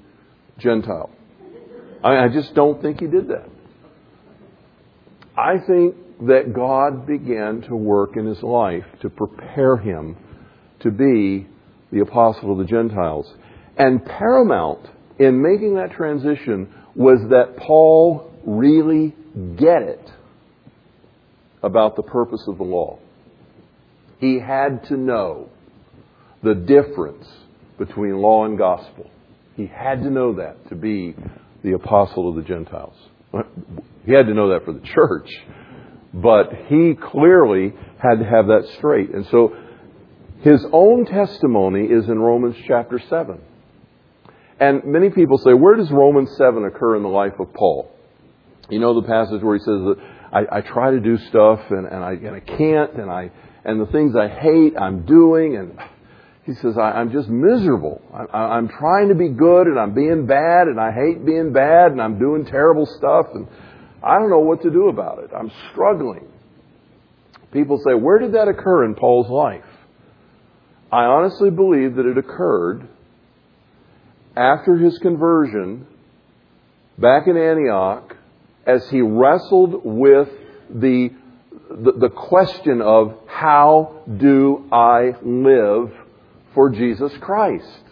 Gentile. 0.60 1.10
I, 2.04 2.26
I 2.26 2.28
just 2.28 2.54
don't 2.54 2.82
think 2.82 3.00
he 3.00 3.08
did 3.08 3.30
that. 3.30 3.50
I 5.38 5.60
think 5.60 5.96
that 6.26 6.54
God 6.54 7.06
began 7.06 7.62
to 7.68 7.76
work 7.76 8.18
in 8.18 8.26
his 8.26 8.42
life 8.42 8.86
to 9.02 9.10
prepare 9.10 9.78
him 9.78 10.18
to 10.80 10.90
be 10.90 11.48
the 11.92 12.00
apostle 12.00 12.52
of 12.52 12.58
the 12.58 12.66
Gentiles. 12.66 13.32
And 13.78 14.04
paramount 14.04 14.88
in 15.20 15.42
making 15.42 15.76
that 15.76 15.92
transition 15.92 16.74
was 16.96 17.20
that 17.30 17.58
Paul 17.58 18.32
really 18.46 19.16
get 19.58 19.84
it 19.84 20.12
about 21.62 21.96
the 21.96 22.04
purpose 22.04 22.44
of 22.48 22.58
the 22.58 22.64
law. 22.64 22.98
He 24.20 24.40
had 24.40 24.86
to 24.86 24.98
know 24.98 25.50
the 26.42 26.56
difference 26.56 27.28
between 27.78 28.18
law 28.18 28.46
and 28.46 28.58
gospel. 28.58 29.12
He 29.56 29.68
had 29.68 30.02
to 30.02 30.10
know 30.10 30.34
that 30.36 30.70
to 30.70 30.76
be 30.76 31.16
the 31.64 31.74
apostle 31.74 32.30
of 32.30 32.36
the 32.36 32.42
Gentiles. 32.42 32.96
He 34.06 34.14
had 34.14 34.28
to 34.28 34.34
know 34.34 34.50
that 34.50 34.66
for 34.66 34.74
the 34.74 34.86
church, 34.86 35.30
but 36.14 36.50
he 36.68 36.94
clearly 36.96 37.74
had 37.98 38.20
to 38.20 38.26
have 38.26 38.48
that 38.48 38.70
straight. 38.78 39.10
And 39.14 39.26
so 39.28 39.56
his 40.42 40.66
own 40.72 41.06
testimony 41.06 41.86
is 41.86 42.08
in 42.08 42.20
Romans 42.20 42.56
chapter 42.68 43.00
7. 43.10 43.42
And 44.60 44.86
many 44.86 45.10
people 45.10 45.38
say, 45.38 45.54
where 45.54 45.76
does 45.76 45.92
Romans 45.92 46.30
7 46.38 46.66
occur 46.66 46.96
in 46.96 47.04
the 47.04 47.10
life 47.10 47.34
of 47.40 47.54
Paul? 47.54 47.92
You 48.70 48.80
know 48.80 49.00
the 49.00 49.08
passage 49.08 49.42
where 49.42 49.56
he 49.56 49.60
says 49.60 49.68
that 49.68 49.96
I, 50.32 50.58
I 50.58 50.62
try 50.62 50.92
to 50.92 51.00
do 51.00 51.18
stuff 51.30 51.60
and, 51.70 51.86
and 51.88 52.04
I 52.04 52.12
and 52.12 52.36
I 52.36 52.40
can't 52.42 52.94
and 52.96 53.10
I 53.10 53.32
and 53.64 53.80
the 53.80 53.86
things 53.86 54.14
I 54.16 54.28
hate 54.28 54.74
I'm 54.78 55.06
doing 55.06 55.56
and 55.56 55.78
he 56.48 56.54
says 56.54 56.78
I, 56.78 56.92
I'm 56.94 57.12
just 57.12 57.28
miserable. 57.28 58.02
I, 58.14 58.38
I'm 58.38 58.70
trying 58.70 59.10
to 59.10 59.16
be 59.16 59.28
good 59.28 59.68
and 59.68 59.78
I'm 59.78 59.94
being 59.94 60.26
bad 60.26 60.68
and 60.68 60.80
I 60.80 60.94
hate 60.94 61.26
being 61.26 61.52
bad 61.52 61.92
and 61.92 62.02
I'm 62.02 62.18
doing 62.18 62.46
terrible 62.46 62.86
stuff 62.86 63.28
and 63.34 63.48
I 64.02 64.18
don't 64.18 64.30
know 64.30 64.40
what 64.40 64.62
to 64.62 64.72
do 64.72 64.88
about 64.88 65.20
it. 65.20 65.32
I'm 65.38 65.52
struggling. 65.72 66.26
People 67.52 67.82
say, 67.86 67.94
where 67.94 68.20
did 68.20 68.34
that 68.34 68.48
occur 68.48 68.86
in 68.86 68.96
Paul's 68.96 69.30
life? 69.30 69.66
I 70.90 71.04
honestly 71.04 71.50
believe 71.50 71.96
that 71.96 72.06
it 72.06 72.18
occurred 72.18 72.88
after 74.38 74.78
his 74.78 74.98
conversion 75.00 75.86
back 76.98 77.28
in 77.28 77.36
Antioch 77.36 78.16
as 78.66 78.88
he 78.90 79.02
wrestled 79.02 79.82
with 79.84 80.30
the, 80.70 81.10
the, 81.70 81.92
the, 81.92 82.10
question 82.10 82.82
of 82.82 83.18
how 83.28 84.02
do 84.18 84.66
I 84.72 85.14
live 85.22 85.92
for 86.58 86.72
Jesus 86.72 87.12
Christ? 87.22 87.84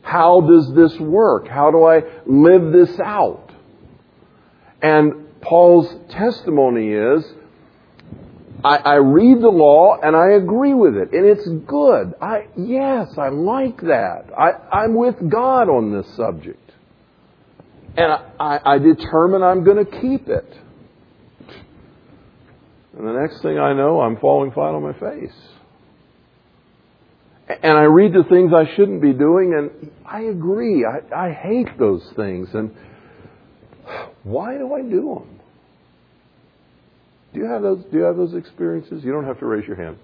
How 0.00 0.40
does 0.40 0.72
this 0.74 0.98
work? 0.98 1.46
How 1.46 1.70
do 1.70 1.84
I 1.84 2.00
live 2.24 2.72
this 2.72 2.98
out? 2.98 3.52
And 4.80 5.38
Paul's 5.42 5.94
testimony 6.08 6.92
is 6.92 7.22
I, 8.64 8.76
I 8.76 8.94
read 8.94 9.42
the 9.42 9.50
law 9.50 9.98
and 10.02 10.16
I 10.16 10.30
agree 10.30 10.72
with 10.72 10.96
it, 10.96 11.12
and 11.12 11.26
it's 11.26 11.46
good. 11.66 12.14
I 12.22 12.46
yes, 12.56 13.18
I 13.18 13.28
like 13.28 13.82
that. 13.82 14.30
I, 14.34 14.52
I'm 14.78 14.94
with 14.94 15.16
God 15.28 15.68
on 15.68 15.92
this 15.92 16.06
subject, 16.16 16.72
and 17.98 18.10
I, 18.10 18.30
I, 18.40 18.74
I 18.76 18.78
determine 18.78 19.42
I'm 19.42 19.62
going 19.62 19.84
to 19.84 20.00
keep 20.00 20.26
it. 20.26 20.56
And 22.96 23.06
the 23.06 23.12
next 23.12 23.42
thing 23.42 23.58
I 23.58 23.74
know, 23.74 24.00
I'm 24.00 24.16
falling 24.16 24.52
flat 24.52 24.74
on 24.74 24.82
my 24.82 24.94
face. 24.94 25.36
And 27.62 27.76
I 27.76 27.82
read 27.82 28.12
the 28.12 28.24
things 28.28 28.52
I 28.54 28.74
shouldn't 28.76 29.02
be 29.02 29.12
doing, 29.12 29.54
and 29.54 29.90
I 30.06 30.22
agree. 30.22 30.84
I, 30.84 31.28
I 31.28 31.32
hate 31.32 31.78
those 31.78 32.02
things. 32.14 32.48
And 32.54 32.74
why 34.22 34.56
do 34.56 34.72
I 34.74 34.82
do 34.82 35.24
them? 35.24 35.40
Do 37.32 37.40
you 37.40 37.46
have 37.46 37.62
those? 37.62 37.84
Do 37.90 37.98
you 37.98 38.04
have 38.04 38.16
those 38.16 38.34
experiences? 38.34 39.02
You 39.04 39.12
don't 39.12 39.24
have 39.24 39.38
to 39.40 39.46
raise 39.46 39.66
your 39.66 39.76
hand. 39.76 39.98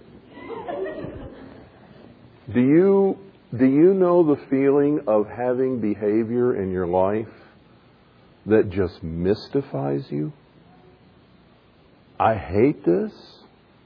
do 2.53 2.61
you 2.61 3.19
do 3.57 3.65
you 3.65 3.95
know 3.95 4.23
the 4.23 4.41
feeling 4.51 5.01
of 5.07 5.29
having 5.29 5.81
behavior 5.81 6.61
in 6.61 6.73
your 6.73 6.87
life 6.87 7.29
that 8.47 8.71
just 8.71 9.03
mystifies 9.03 10.05
you? 10.11 10.33
I 12.19 12.35
hate 12.35 12.85
this. 12.85 13.13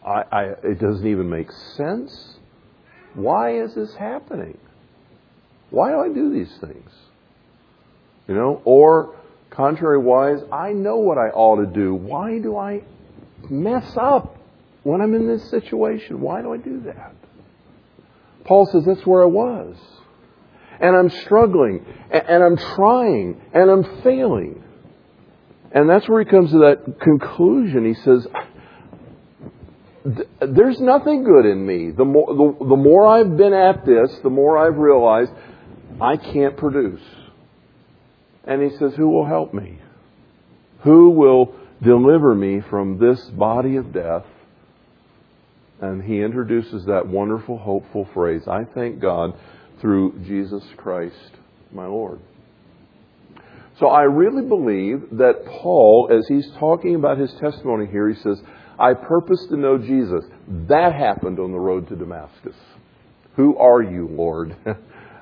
I, 0.04 0.22
I, 0.32 0.42
it 0.64 0.80
doesn't 0.80 1.06
even 1.06 1.28
make 1.28 1.50
sense. 1.76 2.39
Why 3.14 3.60
is 3.60 3.74
this 3.74 3.94
happening? 3.94 4.58
Why 5.70 5.90
do 5.90 6.00
I 6.00 6.08
do 6.08 6.32
these 6.32 6.56
things? 6.58 6.90
You 8.28 8.34
know, 8.34 8.62
or 8.64 9.16
contrariwise, 9.50 10.52
I 10.52 10.72
know 10.72 10.96
what 10.98 11.18
I 11.18 11.28
ought 11.28 11.64
to 11.64 11.66
do. 11.66 11.94
Why 11.94 12.38
do 12.38 12.56
I 12.56 12.82
mess 13.48 13.96
up 13.96 14.36
when 14.82 15.00
I'm 15.00 15.14
in 15.14 15.26
this 15.26 15.48
situation. 15.50 16.20
Why 16.20 16.42
do 16.42 16.52
I 16.52 16.56
do 16.56 16.80
that? 16.82 17.14
Paul 18.44 18.66
says 18.66 18.84
that's 18.86 19.06
where 19.06 19.22
I 19.22 19.26
was. 19.26 19.76
And 20.80 20.96
I'm 20.96 21.10
struggling, 21.10 21.84
and 22.10 22.42
I'm 22.42 22.56
trying, 22.56 23.40
and 23.52 23.70
I'm 23.70 24.02
failing. 24.02 24.64
And 25.72 25.88
that's 25.88 26.08
where 26.08 26.24
he 26.24 26.30
comes 26.30 26.50
to 26.52 26.58
that 26.60 27.00
conclusion. 27.00 27.84
He 27.84 27.94
says, 27.94 28.26
There's 30.04 30.80
nothing 30.80 31.24
good 31.24 31.46
in 31.46 31.66
me. 31.66 31.90
The 31.90 32.04
more, 32.04 32.26
the, 32.26 32.64
the 32.64 32.76
more 32.76 33.06
I've 33.06 33.36
been 33.36 33.52
at 33.52 33.84
this, 33.84 34.18
the 34.22 34.30
more 34.30 34.56
I've 34.56 34.78
realized 34.78 35.32
I 36.00 36.16
can't 36.16 36.56
produce. 36.56 37.02
And 38.44 38.62
he 38.62 38.76
says, 38.78 38.92
Who 38.96 39.10
will 39.10 39.26
help 39.26 39.52
me? 39.52 39.78
Who 40.82 41.10
will 41.10 41.54
Deliver 41.82 42.34
me 42.34 42.60
from 42.68 42.98
this 42.98 43.20
body 43.30 43.76
of 43.76 43.92
death. 43.92 44.26
And 45.80 46.02
he 46.02 46.20
introduces 46.20 46.84
that 46.86 47.06
wonderful, 47.06 47.56
hopeful 47.56 48.06
phrase 48.12 48.42
I 48.46 48.64
thank 48.74 49.00
God 49.00 49.34
through 49.80 50.20
Jesus 50.26 50.62
Christ, 50.76 51.30
my 51.72 51.86
Lord. 51.86 52.20
So 53.78 53.86
I 53.86 54.02
really 54.02 54.46
believe 54.46 55.08
that 55.12 55.46
Paul, 55.46 56.10
as 56.12 56.28
he's 56.28 56.50
talking 56.58 56.96
about 56.96 57.16
his 57.16 57.32
testimony 57.40 57.86
here, 57.86 58.10
he 58.10 58.20
says, 58.20 58.42
I 58.80 58.94
purpose 58.94 59.44
to 59.50 59.56
know 59.56 59.76
Jesus. 59.76 60.24
That 60.68 60.94
happened 60.94 61.38
on 61.38 61.52
the 61.52 61.58
road 61.58 61.88
to 61.88 61.96
Damascus. 61.96 62.56
Who 63.36 63.56
are 63.58 63.82
you, 63.82 64.08
Lord? 64.08 64.56
that 64.64 64.76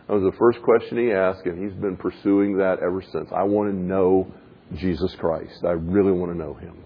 was 0.08 0.22
the 0.22 0.36
first 0.38 0.62
question 0.62 0.98
he 0.98 1.12
asked, 1.12 1.44
and 1.44 1.62
he's 1.62 1.78
been 1.80 1.96
pursuing 1.96 2.58
that 2.58 2.78
ever 2.80 3.02
since. 3.12 3.28
I 3.34 3.42
want 3.42 3.70
to 3.70 3.76
know 3.76 4.32
Jesus 4.76 5.14
Christ. 5.16 5.64
I 5.64 5.72
really 5.72 6.12
want 6.12 6.32
to 6.32 6.38
know 6.38 6.54
him. 6.54 6.76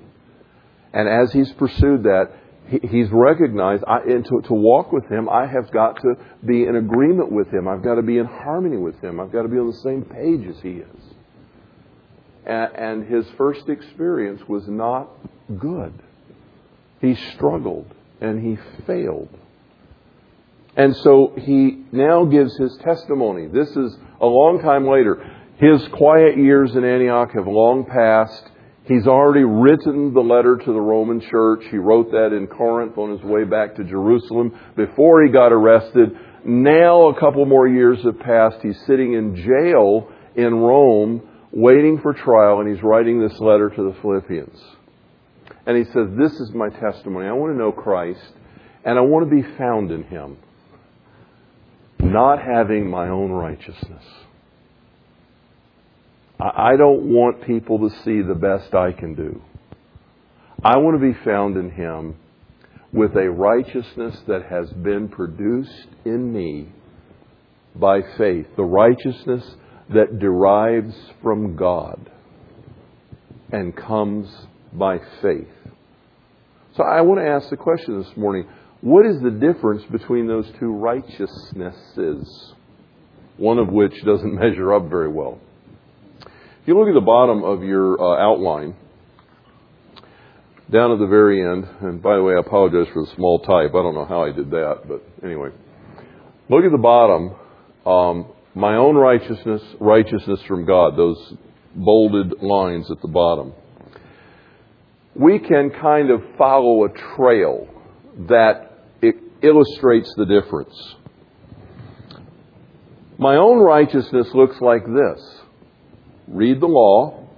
And 0.94 1.08
as 1.08 1.32
he's 1.32 1.52
pursued 1.52 2.04
that, 2.04 2.30
he's 2.68 3.08
recognized, 3.11 3.85
I, 3.87 3.98
and 4.08 4.24
to, 4.24 4.40
to 4.48 4.54
walk 4.54 4.92
with 4.92 5.11
him, 5.11 5.28
I 5.28 5.46
have 5.46 5.70
got 5.72 5.96
to 6.00 6.14
be 6.44 6.64
in 6.64 6.76
agreement 6.76 7.30
with 7.30 7.48
him. 7.52 7.68
I've 7.68 7.82
got 7.82 7.96
to 7.96 8.02
be 8.02 8.18
in 8.18 8.26
harmony 8.26 8.78
with 8.78 8.98
him. 9.02 9.20
I've 9.20 9.32
got 9.32 9.42
to 9.42 9.48
be 9.48 9.58
on 9.58 9.66
the 9.66 9.80
same 9.82 10.04
page 10.04 10.46
as 10.48 10.62
he 10.62 10.80
is. 10.80 11.02
And, 12.46 12.74
and 12.74 13.12
his 13.12 13.26
first 13.37 13.68
experience 13.68 14.42
was 14.48 14.66
not 14.68 15.11
good. 15.58 15.92
He 17.02 17.16
struggled 17.34 17.92
and 18.20 18.40
he 18.40 18.56
failed. 18.86 19.28
And 20.76 20.96
so 20.96 21.34
he 21.36 21.84
now 21.92 22.24
gives 22.24 22.56
his 22.56 22.78
testimony. 22.78 23.48
This 23.48 23.68
is 23.76 23.98
a 24.20 24.26
long 24.26 24.62
time 24.62 24.86
later. 24.88 25.22
His 25.58 25.86
quiet 25.88 26.38
years 26.38 26.74
in 26.74 26.84
Antioch 26.84 27.32
have 27.34 27.46
long 27.46 27.84
passed. 27.84 28.44
He's 28.84 29.06
already 29.06 29.44
written 29.44 30.14
the 30.14 30.22
letter 30.22 30.56
to 30.56 30.72
the 30.72 30.80
Roman 30.80 31.20
church. 31.20 31.64
He 31.70 31.76
wrote 31.76 32.10
that 32.12 32.32
in 32.32 32.46
Corinth 32.46 32.96
on 32.96 33.10
his 33.10 33.22
way 33.22 33.44
back 33.44 33.74
to 33.76 33.84
Jerusalem 33.84 34.58
before 34.76 35.24
he 35.24 35.30
got 35.30 35.52
arrested. 35.52 36.16
Now, 36.44 37.08
a 37.08 37.20
couple 37.20 37.44
more 37.46 37.68
years 37.68 38.02
have 38.04 38.18
passed. 38.20 38.58
He's 38.62 38.80
sitting 38.86 39.12
in 39.14 39.36
jail 39.36 40.08
in 40.34 40.54
Rome 40.54 41.28
waiting 41.52 42.00
for 42.00 42.14
trial, 42.14 42.60
and 42.60 42.68
he's 42.68 42.82
writing 42.82 43.20
this 43.20 43.38
letter 43.38 43.68
to 43.70 43.82
the 43.92 43.94
Philippians. 44.00 44.58
And 45.66 45.77
he 45.77 45.85
says, 45.85 46.09
This 46.18 46.33
is 46.40 46.51
my 46.53 46.68
testimony. 46.68 47.27
I 47.27 47.33
want 47.33 47.53
to 47.53 47.59
know 47.59 47.72
Christ, 47.72 48.33
and 48.85 48.98
I 48.98 49.03
want 49.03 49.29
to 49.29 49.35
be 49.35 49.42
found 49.57 49.90
in 49.90 50.05
him, 50.05 50.38
not 52.01 52.38
having 52.40 52.90
my 52.90 53.09
own 53.09 53.31
righteousness 53.31 54.05
I 56.42 56.75
don't 56.77 57.12
want 57.12 57.46
people 57.46 57.88
to 57.88 57.96
see 58.03 58.20
the 58.20 58.35
best 58.35 58.75
I 58.75 58.90
can 58.90 59.14
do. 59.14 59.40
I 60.64 60.77
want 60.79 61.01
to 61.01 61.12
be 61.12 61.16
found 61.25 61.57
in 61.57 61.70
Him 61.70 62.16
with 62.92 63.14
a 63.16 63.31
righteousness 63.31 64.18
that 64.27 64.46
has 64.51 64.68
been 64.70 65.09
produced 65.09 65.87
in 66.05 66.33
me 66.33 66.68
by 67.77 68.01
faith, 68.18 68.46
the 68.57 68.64
righteousness 68.64 69.55
that 69.94 70.18
derives 70.18 70.94
from 71.22 71.55
God 71.55 72.11
and 73.53 73.77
comes 73.77 74.29
by 74.72 74.98
faith. 75.20 75.48
So 76.76 76.82
I 76.82 77.02
want 77.02 77.20
to 77.20 77.26
ask 77.26 77.50
the 77.50 77.56
question 77.56 78.02
this 78.02 78.16
morning 78.16 78.46
what 78.80 79.06
is 79.06 79.20
the 79.22 79.30
difference 79.30 79.85
between 79.92 80.26
those 80.26 80.50
two 80.58 80.72
righteousnesses? 80.72 82.54
One 83.37 83.58
of 83.58 83.68
which 83.68 83.94
doesn't 84.04 84.35
measure 84.40 84.74
up 84.74 84.88
very 84.88 85.08
well. 85.08 85.38
If 86.20 86.68
you 86.68 86.78
look 86.78 86.88
at 86.88 86.94
the 86.94 87.00
bottom 87.00 87.44
of 87.44 87.62
your 87.62 88.00
uh, 88.00 88.20
outline, 88.20 88.76
down 90.70 90.92
at 90.92 90.98
the 90.98 91.06
very 91.06 91.42
end, 91.42 91.68
and 91.80 92.02
by 92.02 92.16
the 92.16 92.22
way, 92.22 92.35
I 92.35 92.40
apologize 92.40 92.87
for 92.92 93.04
the 93.04 93.12
small 93.14 93.40
type. 93.40 93.70
I 93.70 93.82
don't 93.82 93.94
know 93.94 94.06
how 94.06 94.24
I 94.24 94.32
did 94.32 94.50
that, 94.50 94.82
but 94.88 95.04
anyway. 95.24 95.50
Look 96.48 96.64
at 96.64 96.72
the 96.72 96.78
bottom. 96.78 97.35
Um, 97.85 98.32
my 98.54 98.76
own 98.76 98.96
righteousness, 98.96 99.62
righteousness 99.80 100.40
from 100.48 100.64
God, 100.64 100.96
those 100.96 101.35
bolded 101.74 102.42
lines 102.42 102.90
at 102.90 103.00
the 103.00 103.08
bottom. 103.08 103.52
We 105.14 105.38
can 105.38 105.70
kind 105.70 106.11
of 106.11 106.22
follow 106.38 106.85
a 106.85 106.88
trail 106.88 107.68
that 108.29 108.68
illustrates 109.42 110.12
the 110.16 110.25
difference. 110.25 110.75
My 113.18 113.37
own 113.37 113.59
righteousness 113.59 114.29
looks 114.35 114.61
like 114.61 114.85
this 114.87 115.40
read 116.29 116.61
the 116.61 116.66
law, 116.66 117.29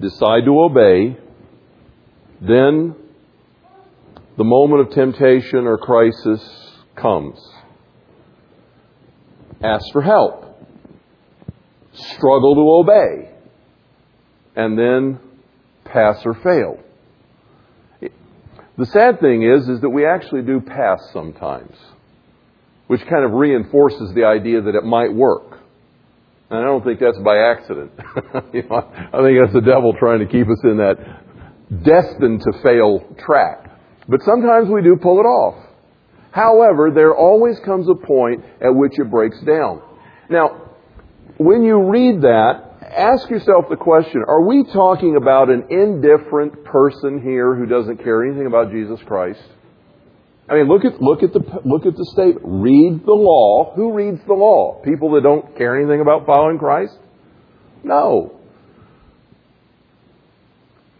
decide 0.00 0.44
to 0.44 0.60
obey, 0.60 1.16
then 2.40 2.94
the 4.36 4.44
moment 4.44 4.82
of 4.82 4.90
temptation 4.90 5.66
or 5.66 5.78
crisis 5.78 6.42
comes. 6.94 7.38
Ask 9.62 9.84
for 9.92 10.02
help. 10.02 10.44
Struggle 11.94 12.54
to 12.54 12.90
obey. 12.90 13.30
And 14.54 14.78
then 14.78 15.18
pass 15.92 16.20
or 16.24 16.34
fail. 16.34 16.78
The 18.78 18.86
sad 18.86 19.20
thing 19.20 19.42
is, 19.42 19.68
is 19.68 19.80
that 19.80 19.88
we 19.88 20.04
actually 20.04 20.42
do 20.42 20.60
pass 20.60 20.98
sometimes, 21.12 21.74
which 22.88 23.00
kind 23.06 23.24
of 23.24 23.32
reinforces 23.32 24.12
the 24.14 24.24
idea 24.24 24.60
that 24.60 24.74
it 24.74 24.84
might 24.84 25.12
work. 25.12 25.60
And 26.50 26.60
I 26.60 26.62
don't 26.62 26.84
think 26.84 27.00
that's 27.00 27.18
by 27.18 27.38
accident. 27.38 27.92
you 28.52 28.62
know, 28.68 28.76
I 29.12 29.22
think 29.22 29.38
that's 29.40 29.54
the 29.54 29.64
devil 29.64 29.94
trying 29.98 30.20
to 30.20 30.26
keep 30.26 30.46
us 30.46 30.60
in 30.62 30.76
that 30.76 31.82
destined 31.82 32.42
to 32.42 32.52
fail 32.62 33.00
track. 33.18 33.70
But 34.08 34.22
sometimes 34.22 34.68
we 34.68 34.82
do 34.82 34.96
pull 34.96 35.18
it 35.18 35.24
off. 35.24 35.66
However, 36.30 36.90
there 36.94 37.16
always 37.16 37.58
comes 37.60 37.88
a 37.88 37.94
point 37.94 38.44
at 38.60 38.68
which 38.68 38.92
it 38.98 39.10
breaks 39.10 39.40
down. 39.40 39.80
Now, 40.28 40.74
when 41.38 41.64
you 41.64 41.88
read 41.88 42.20
that, 42.22 42.75
ask 42.96 43.28
yourself 43.28 43.66
the 43.68 43.76
question, 43.76 44.22
are 44.26 44.46
we 44.46 44.64
talking 44.72 45.16
about 45.16 45.50
an 45.50 45.66
indifferent 45.70 46.64
person 46.64 47.20
here 47.22 47.54
who 47.54 47.66
doesn't 47.66 48.02
care 48.02 48.24
anything 48.24 48.46
about 48.46 48.70
Jesus 48.70 48.98
Christ? 49.06 49.42
I 50.48 50.54
mean, 50.54 50.68
look 50.68 50.84
at, 50.84 51.00
look 51.00 51.22
at 51.22 51.32
the, 51.32 51.40
look 51.64 51.86
at 51.86 51.96
the 51.96 52.04
statement. 52.12 52.40
Read 52.44 53.04
the 53.04 53.12
law. 53.12 53.72
Who 53.74 53.92
reads 53.92 54.20
the 54.26 54.34
law? 54.34 54.80
People 54.84 55.12
that 55.12 55.22
don't 55.22 55.56
care 55.56 55.78
anything 55.78 56.00
about 56.00 56.24
following 56.24 56.58
Christ? 56.58 56.96
No. 57.82 58.38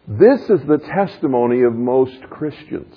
This 0.08 0.40
is 0.50 0.60
the 0.66 0.78
testimony 0.78 1.62
of 1.62 1.74
most 1.74 2.20
Christians. 2.30 2.94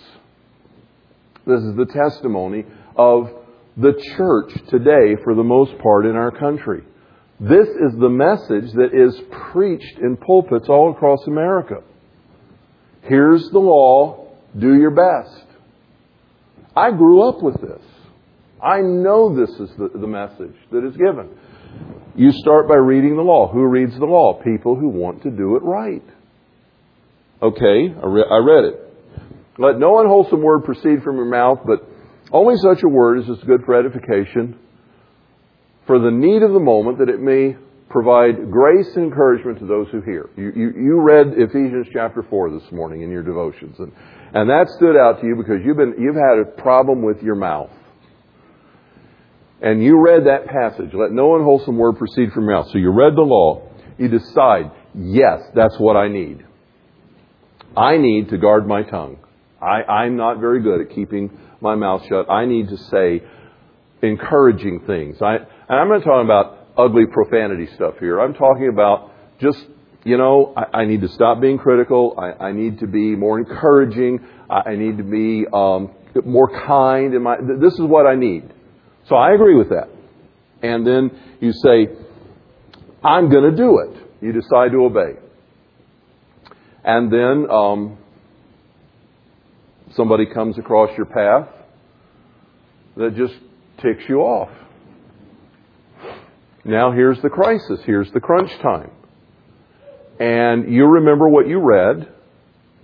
This 1.45 1.62
is 1.62 1.75
the 1.75 1.85
testimony 1.85 2.65
of 2.95 3.29
the 3.77 3.93
church 4.17 4.53
today 4.69 5.15
for 5.23 5.35
the 5.35 5.43
most 5.43 5.77
part 5.79 6.05
in 6.05 6.15
our 6.15 6.31
country. 6.31 6.83
This 7.39 7.67
is 7.67 7.97
the 7.97 8.10
message 8.10 8.73
that 8.73 8.89
is 8.93 9.19
preached 9.52 9.97
in 9.99 10.17
pulpits 10.17 10.67
all 10.67 10.91
across 10.91 11.25
America. 11.25 11.84
Here's 13.04 13.49
the 13.52 13.60
law, 13.60 14.28
do 14.58 14.75
your 14.75 14.91
best. 14.91 15.45
I 16.75 16.91
grew 16.91 17.30
up 17.30 17.41
with 17.41 17.62
this. 17.62 17.82
I 18.62 18.82
know 18.82 19.34
this 19.36 19.49
is 19.52 19.69
the, 19.78 19.89
the 19.95 20.08
message 20.08 20.56
that 20.71 20.86
is 20.86 20.97
given. 20.97 21.30
You 22.15 22.34
start 22.34 22.67
by 22.67 22.75
reading 22.75 23.15
the 23.15 23.21
law. 23.21 23.47
Who 23.47 23.65
reads 23.65 23.97
the 23.97 24.06
law? 24.06 24.41
People 24.43 24.75
who 24.75 24.89
want 24.89 25.23
to 25.23 25.32
do 25.32 25.56
it 25.56 25.63
right. 25.63 26.04
Okay, 27.41 27.95
I, 27.95 28.06
re- 28.06 28.25
I 28.30 28.38
read 28.38 28.65
it. 28.65 28.80
Let 29.58 29.80
no 29.80 29.99
unwholesome 29.99 30.41
word 30.41 30.65
proceed 30.65 31.04
from 31.04 31.15
your 31.15 31.30
mouth, 31.30 31.60
but 31.65 31.88
only 32.34 32.56
such 32.58 32.84
a 32.84 32.89
word 32.89 33.19
as 33.19 33.30
is 33.30 33.43
good 33.45 33.63
for 33.65 33.75
edification, 33.75 34.60
for 35.89 35.97
the 35.97 36.12
need 36.12 36.43
of 36.43 36.54
the 36.54 36.60
moment, 36.60 36.99
that 36.99 37.10
it 37.10 37.19
may 37.19 37.58
provide 37.89 38.52
grace 38.52 38.86
and 38.95 39.06
encouragement 39.06 39.58
to 39.58 39.65
those 39.65 39.88
who 39.89 40.02
hear. 40.02 40.30
You, 40.38 40.52
you, 40.56 40.71
you 40.78 41.02
read 41.02 41.34
Ephesians 41.36 41.88
chapter 41.91 42.21
4 42.30 42.52
this 42.52 42.71
morning 42.71 43.02
in 43.02 43.10
your 43.10 43.23
devotions, 43.23 43.75
and, 43.80 43.91
and 44.36 44.47
that 44.52 44.69
stood 44.78 44.95
out 44.95 45.19
to 45.19 45.25
you 45.25 45.36
because 45.36 45.65
you've, 45.65 45.78
been, 45.78 45.95
you've 45.97 46.13
had 46.13 46.38
a 46.38 46.62
problem 46.62 47.02
with 47.02 47.23
your 47.23 47.34
mouth. 47.34 47.71
And 49.63 49.84
you 49.84 49.99
read 49.99 50.28
that 50.28 50.45
passage, 50.45 50.91
let 50.93 51.12
no 51.12 51.36
unwholesome 51.38 51.75
word 51.75 51.97
proceed 51.97 52.34
from 52.34 52.43
your 52.43 52.54
mouth. 52.54 52.67
So 52.71 52.78
you 52.78 52.91
read 52.91 53.15
the 53.15 53.23
law, 53.23 53.67
you 53.97 54.10
decide, 54.10 54.69
yes, 54.93 55.41
that's 55.56 55.80
what 55.80 55.97
I 55.97 56.08
need. 56.08 56.45
I 57.75 57.97
need 57.97 58.30
to 58.30 58.38
guard 58.38 58.67
my 58.67 58.84
tongue. 58.84 59.17
I, 59.60 59.82
I'm 59.91 60.17
not 60.17 60.39
very 60.39 60.62
good 60.62 60.82
at 60.82 60.93
keeping 60.93 61.36
my 61.62 61.73
mouth 61.73 62.04
shut. 62.08 62.30
I 62.30 62.45
need 62.45 62.69
to 62.69 62.78
say 62.78 63.23
encouraging 64.01 64.81
things. 64.88 65.21
I, 65.21 65.35
and 65.35 65.47
I'm 65.69 65.89
not 65.89 66.03
talking 66.03 66.25
about 66.25 66.67
ugly 66.77 67.05
profanity 67.12 67.67
stuff 67.75 67.95
here. 67.99 68.19
I'm 68.19 68.33
talking 68.33 68.69
about 68.69 69.12
just, 69.39 69.59
you 70.03 70.17
know, 70.17 70.53
I, 70.55 70.79
I 70.79 70.85
need 70.85 71.01
to 71.01 71.09
stop 71.09 71.41
being 71.41 71.57
critical. 71.57 72.15
I, 72.17 72.45
I 72.47 72.51
need 72.51 72.79
to 72.79 72.88
be 72.88 73.15
more 73.15 73.39
encouraging. 73.39 74.19
I, 74.49 74.71
I 74.71 74.75
need 74.75 74.97
to 74.97 75.03
be 75.03 75.45
um, 75.51 75.91
more 76.25 76.49
kind. 76.65 77.13
In 77.13 77.23
my, 77.23 77.38
this 77.59 77.73
is 77.73 77.81
what 77.81 78.05
I 78.05 78.15
need. 78.15 78.53
So 79.07 79.15
I 79.15 79.33
agree 79.33 79.55
with 79.55 79.69
that. 79.69 79.89
And 80.62 80.85
then 80.85 81.12
you 81.39 81.51
say, 81.53 81.88
I'm 83.03 83.29
going 83.29 83.49
to 83.49 83.55
do 83.55 83.79
it. 83.79 84.07
You 84.21 84.33
decide 84.33 84.71
to 84.71 84.83
obey. 84.83 85.19
And 86.83 87.12
then 87.12 87.49
um, 87.49 87.97
somebody 89.95 90.25
comes 90.25 90.57
across 90.57 90.89
your 90.97 91.05
path 91.05 91.47
that 92.97 93.15
just 93.15 93.33
ticks 93.82 94.04
you 94.08 94.22
off. 94.22 94.50
Now 96.65 96.92
here's 96.92 97.22
the 97.22 97.30
crisis. 97.30 97.80
Here's 97.86 98.12
the 98.12 98.20
crunch 98.20 98.52
time. 98.60 98.92
And 100.20 100.74
you 100.74 100.86
remember 100.86 101.28
what 101.28 101.48
you 101.48 101.60
read. 101.60 102.08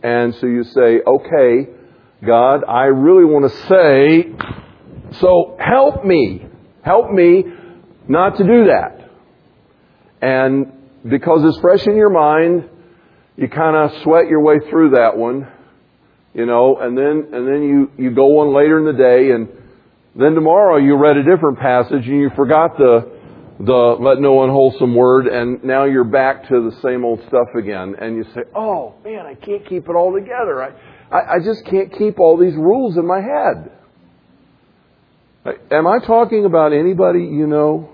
And 0.02 0.34
so 0.36 0.48
you 0.48 0.64
say, 0.64 1.02
okay, 1.06 1.70
God, 2.26 2.64
I 2.68 2.86
really 2.86 3.26
want 3.26 3.52
to 3.52 3.58
say, 3.68 5.20
so 5.20 5.58
help 5.60 6.06
me. 6.06 6.46
Help 6.84 7.12
me 7.12 7.44
not 8.08 8.38
to 8.38 8.44
do 8.44 8.66
that. 8.68 9.10
And 10.22 10.72
because 11.08 11.44
it's 11.44 11.60
fresh 11.60 11.86
in 11.86 11.96
your 11.96 12.10
mind, 12.10 12.70
you 13.36 13.50
kind 13.50 13.76
of 13.76 14.02
sweat 14.04 14.28
your 14.28 14.42
way 14.42 14.60
through 14.70 14.92
that 14.92 15.18
one 15.18 15.52
you 16.36 16.46
know, 16.46 16.78
and 16.78 16.98
then, 16.98 17.30
and 17.32 17.48
then 17.48 17.64
you, 17.64 17.92
you 17.98 18.14
go 18.14 18.40
on 18.42 18.54
later 18.54 18.78
in 18.78 18.86
the 18.86 19.02
day 19.02 19.32
and 19.32 19.48
then 20.16 20.34
tomorrow 20.34 20.78
you 20.78 20.96
read 20.96 21.18
a 21.18 21.24
different 21.24 21.60
passage 21.60 22.08
and 22.08 22.22
you 22.22 22.30
forgot 22.36 22.78
the, 22.78 23.12
the 23.60 23.98
let 24.00 24.20
no 24.20 24.44
unwholesome 24.44 24.96
word 24.96 25.28
and 25.28 25.64
now 25.64 25.84
you're 25.84 26.06
back 26.06 26.48
to 26.48 26.70
the 26.70 26.78
same 26.82 27.04
old 27.04 27.20
stuff 27.28 27.50
again 27.58 27.96
and 28.00 28.16
you 28.16 28.24
say, 28.34 28.42
oh 28.56 28.96
man, 29.04 29.26
I 29.26 29.34
can't 29.34 29.68
keep 29.68 29.90
it 29.90 29.96
all 29.96 30.14
together. 30.14 30.64
I, 30.64 30.72
I, 31.12 31.36
I 31.36 31.40
just 31.44 31.66
can't 31.66 31.92
keep 31.98 32.20
all 32.20 32.38
these 32.38 32.56
rules 32.56 32.96
in 32.98 33.06
my 33.06 33.20
head. 33.20 33.72
Am 35.70 35.86
I 35.86 36.00
talking 36.00 36.46
about 36.46 36.72
anybody 36.72 37.20
you 37.20 37.46
know? 37.46 37.90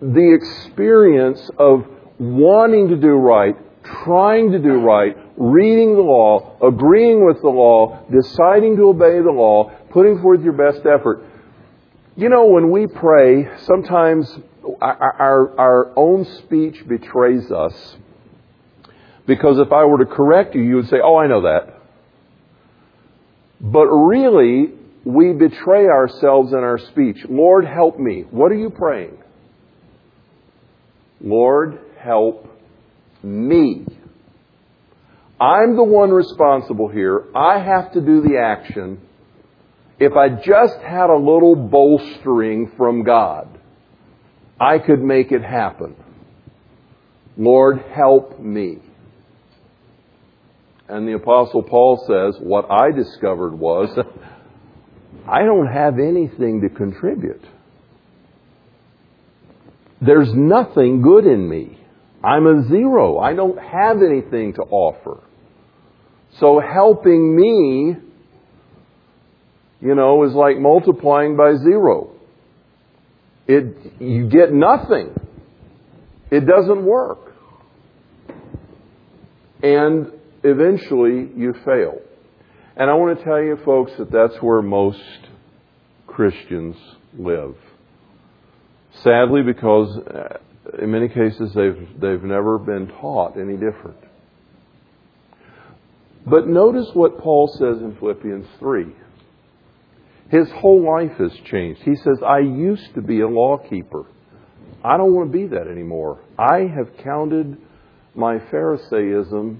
The 0.00 0.34
experience 0.34 1.50
of 1.58 1.86
wanting 2.18 2.88
to 2.88 2.96
do 2.96 3.14
right, 3.14 3.56
trying 4.04 4.52
to 4.52 4.58
do 4.58 4.74
right, 4.74 5.16
reading 5.36 5.94
the 5.94 6.02
law, 6.02 6.56
agreeing 6.62 7.24
with 7.24 7.40
the 7.42 7.48
law, 7.48 8.04
deciding 8.10 8.76
to 8.76 8.88
obey 8.88 9.20
the 9.20 9.30
law, 9.30 9.70
putting 9.90 10.20
forth 10.20 10.42
your 10.42 10.52
best 10.52 10.86
effort. 10.86 11.22
You 12.16 12.28
know, 12.30 12.46
when 12.46 12.70
we 12.70 12.86
pray, 12.86 13.48
sometimes 13.64 14.30
our, 14.80 15.58
our, 15.58 15.92
own 15.96 16.24
speech 16.38 16.86
betrays 16.88 17.50
us. 17.50 17.96
Because 19.26 19.58
if 19.58 19.72
I 19.72 19.84
were 19.84 19.98
to 19.98 20.06
correct 20.06 20.54
you, 20.54 20.62
you 20.62 20.76
would 20.76 20.88
say, 20.88 20.96
Oh, 21.02 21.16
I 21.16 21.26
know 21.26 21.42
that. 21.42 21.74
But 23.60 23.86
really, 23.86 24.72
we 25.04 25.32
betray 25.32 25.86
ourselves 25.86 26.52
in 26.52 26.58
our 26.58 26.78
speech. 26.78 27.18
Lord, 27.28 27.64
help 27.64 27.98
me. 27.98 28.24
What 28.30 28.52
are 28.52 28.56
you 28.56 28.70
praying? 28.70 29.18
Lord, 31.20 31.78
help 31.98 32.48
me. 33.22 33.86
I'm 35.40 35.76
the 35.76 35.84
one 35.84 36.10
responsible 36.10 36.88
here. 36.88 37.24
I 37.34 37.58
have 37.58 37.92
to 37.92 38.00
do 38.00 38.22
the 38.22 38.38
action. 38.38 39.00
If 39.98 40.12
I 40.12 40.28
just 40.28 40.78
had 40.80 41.10
a 41.10 41.16
little 41.16 41.54
bolstering 41.54 42.72
from 42.76 43.02
God, 43.04 43.48
I 44.58 44.78
could 44.78 45.02
make 45.02 45.32
it 45.32 45.42
happen. 45.42 45.94
Lord, 47.36 47.82
help 47.94 48.40
me. 48.40 48.78
And 50.88 51.06
the 51.06 51.14
Apostle 51.14 51.62
Paul 51.62 52.02
says, 52.06 52.40
What 52.40 52.70
I 52.70 52.92
discovered 52.92 53.54
was, 53.54 53.90
I 55.28 55.42
don't 55.42 55.66
have 55.66 55.98
anything 55.98 56.62
to 56.62 56.68
contribute. 56.68 57.44
There's 60.00 60.32
nothing 60.32 61.02
good 61.02 61.26
in 61.26 61.48
me. 61.48 61.78
I'm 62.22 62.46
a 62.46 62.68
zero. 62.68 63.18
I 63.18 63.34
don't 63.34 63.58
have 63.58 63.98
anything 64.02 64.54
to 64.54 64.62
offer. 64.62 65.22
So 66.40 66.60
helping 66.60 67.34
me, 67.34 67.96
you 69.80 69.94
know, 69.94 70.24
is 70.24 70.32
like 70.32 70.58
multiplying 70.58 71.36
by 71.36 71.56
zero. 71.56 72.10
It, 73.46 73.92
you 74.00 74.28
get 74.28 74.52
nothing. 74.52 75.14
It 76.30 76.46
doesn't 76.46 76.84
work. 76.84 77.32
And 79.62 80.12
eventually 80.42 81.30
you 81.36 81.54
fail. 81.64 82.00
And 82.76 82.90
I 82.90 82.94
want 82.94 83.18
to 83.18 83.24
tell 83.24 83.40
you 83.42 83.56
folks 83.64 83.92
that 83.98 84.10
that's 84.10 84.34
where 84.42 84.60
most 84.60 85.00
Christians 86.06 86.76
live. 87.18 87.54
Sadly, 89.02 89.42
because 89.42 89.96
uh, 89.98 90.38
in 90.82 90.90
many 90.90 91.08
cases 91.08 91.52
they've, 91.54 91.88
they've 92.00 92.22
never 92.22 92.58
been 92.58 92.88
taught 93.00 93.38
any 93.38 93.54
different. 93.54 94.05
But 96.26 96.48
notice 96.48 96.90
what 96.92 97.18
Paul 97.18 97.48
says 97.58 97.80
in 97.80 97.96
Philippians 98.00 98.46
3. 98.58 98.86
His 100.28 100.50
whole 100.56 100.84
life 100.84 101.16
has 101.18 101.32
changed. 101.44 101.82
He 101.82 101.94
says, 101.94 102.18
I 102.26 102.40
used 102.40 102.94
to 102.96 103.02
be 103.02 103.20
a 103.20 103.28
law 103.28 103.58
keeper. 103.58 104.06
I 104.82 104.96
don't 104.96 105.14
want 105.14 105.30
to 105.30 105.38
be 105.38 105.46
that 105.46 105.68
anymore. 105.68 106.20
I 106.36 106.66
have 106.76 106.96
counted 107.04 107.56
my 108.16 108.38
Pharisaism 108.50 109.58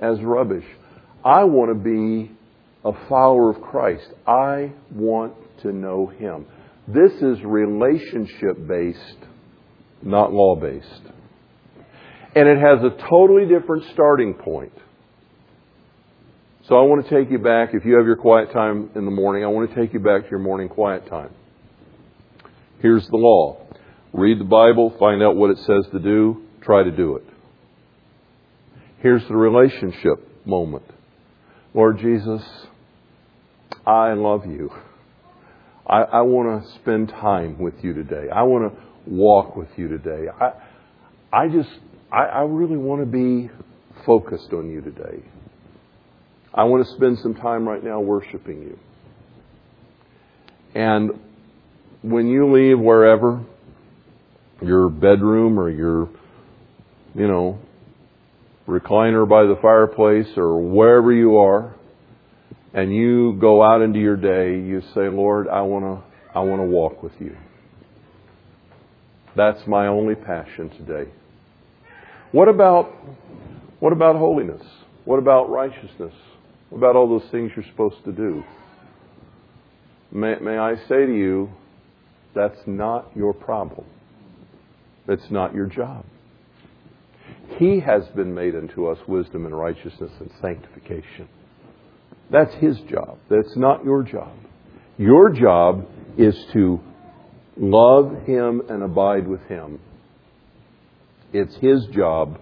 as 0.00 0.20
rubbish. 0.20 0.64
I 1.24 1.42
want 1.44 1.70
to 1.70 1.74
be 1.74 2.30
a 2.84 2.92
follower 3.08 3.50
of 3.50 3.60
Christ. 3.62 4.06
I 4.28 4.72
want 4.92 5.34
to 5.62 5.72
know 5.72 6.06
Him. 6.06 6.46
This 6.86 7.12
is 7.20 7.42
relationship 7.44 8.64
based, 8.68 9.18
not 10.02 10.32
law 10.32 10.54
based. 10.54 11.02
And 12.36 12.48
it 12.48 12.58
has 12.58 12.84
a 12.84 13.08
totally 13.10 13.46
different 13.48 13.84
starting 13.92 14.34
point. 14.34 14.72
So 16.68 16.74
I 16.74 16.82
want 16.82 17.06
to 17.06 17.10
take 17.14 17.30
you 17.30 17.38
back, 17.38 17.74
if 17.74 17.84
you 17.84 17.94
have 17.94 18.06
your 18.06 18.16
quiet 18.16 18.52
time 18.52 18.90
in 18.96 19.04
the 19.04 19.10
morning, 19.12 19.44
I 19.44 19.46
want 19.46 19.70
to 19.70 19.76
take 19.76 19.94
you 19.94 20.00
back 20.00 20.24
to 20.24 20.30
your 20.30 20.40
morning 20.40 20.68
quiet 20.68 21.08
time. 21.08 21.30
Here's 22.80 23.06
the 23.08 23.16
law 23.16 23.62
read 24.12 24.40
the 24.40 24.44
Bible, 24.44 24.96
find 24.98 25.22
out 25.22 25.36
what 25.36 25.50
it 25.50 25.58
says 25.58 25.86
to 25.92 26.00
do, 26.00 26.42
try 26.62 26.82
to 26.82 26.90
do 26.90 27.16
it. 27.16 27.24
Here's 29.00 29.22
the 29.28 29.36
relationship 29.36 30.26
moment 30.44 30.84
Lord 31.72 31.98
Jesus, 31.98 32.42
I 33.86 34.14
love 34.14 34.46
you. 34.46 34.70
I, 35.86 36.00
I 36.02 36.20
want 36.22 36.64
to 36.64 36.74
spend 36.80 37.10
time 37.10 37.58
with 37.58 37.74
you 37.82 37.92
today. 37.92 38.28
I 38.34 38.42
want 38.42 38.72
to 38.74 38.82
walk 39.08 39.54
with 39.54 39.68
you 39.76 39.86
today. 39.86 40.26
I, 40.40 40.52
I 41.32 41.48
just, 41.48 41.68
I, 42.10 42.24
I 42.24 42.40
really 42.40 42.76
want 42.76 43.02
to 43.02 43.06
be 43.06 43.50
focused 44.04 44.52
on 44.52 44.68
you 44.68 44.80
today. 44.80 45.22
I 46.56 46.64
want 46.64 46.86
to 46.86 46.94
spend 46.94 47.18
some 47.18 47.34
time 47.34 47.68
right 47.68 47.84
now 47.84 48.00
worshiping 48.00 48.62
you. 48.62 48.78
And 50.74 51.12
when 52.02 52.28
you 52.28 52.50
leave 52.52 52.78
wherever, 52.78 53.44
your 54.62 54.88
bedroom 54.88 55.60
or 55.60 55.68
your, 55.68 56.08
you 57.14 57.28
know, 57.28 57.58
recliner 58.66 59.28
by 59.28 59.44
the 59.44 59.56
fireplace 59.60 60.28
or 60.36 60.58
wherever 60.58 61.12
you 61.12 61.36
are, 61.36 61.74
and 62.72 62.94
you 62.94 63.36
go 63.40 63.62
out 63.62 63.82
into 63.82 63.98
your 63.98 64.16
day, 64.16 64.58
you 64.58 64.82
say, 64.94 65.08
Lord, 65.08 65.48
I 65.48 65.60
want 65.62 65.84
to, 65.84 66.34
I 66.34 66.40
want 66.40 66.60
to 66.60 66.66
walk 66.66 67.02
with 67.02 67.12
you. 67.18 67.36
That's 69.36 69.66
my 69.66 69.86
only 69.88 70.14
passion 70.14 70.70
today. 70.70 71.10
What 72.32 72.48
about, 72.48 72.92
what 73.80 73.92
about 73.92 74.16
holiness? 74.16 74.62
What 75.04 75.18
about 75.18 75.50
righteousness? 75.50 76.14
What 76.70 76.78
about 76.78 76.96
all 76.96 77.08
those 77.08 77.30
things 77.30 77.52
you're 77.54 77.64
supposed 77.66 78.04
to 78.04 78.12
do? 78.12 78.42
May, 80.10 80.36
may 80.40 80.58
I 80.58 80.76
say 80.88 81.06
to 81.06 81.14
you, 81.14 81.50
that's 82.34 82.58
not 82.66 83.10
your 83.14 83.32
problem. 83.32 83.86
It's 85.08 85.30
not 85.30 85.54
your 85.54 85.66
job. 85.66 86.04
He 87.58 87.80
has 87.80 88.06
been 88.08 88.34
made 88.34 88.54
unto 88.54 88.86
us 88.86 88.98
wisdom 89.06 89.46
and 89.46 89.56
righteousness 89.56 90.10
and 90.20 90.30
sanctification. 90.42 91.28
That's 92.30 92.52
His 92.54 92.78
job. 92.90 93.18
That's 93.30 93.56
not 93.56 93.84
your 93.84 94.02
job. 94.02 94.36
Your 94.98 95.30
job 95.30 95.86
is 96.18 96.36
to 96.52 96.80
love 97.56 98.24
Him 98.26 98.62
and 98.68 98.82
abide 98.82 99.28
with 99.28 99.42
Him. 99.42 99.78
It's 101.32 101.54
His 101.56 101.86
job 101.94 102.38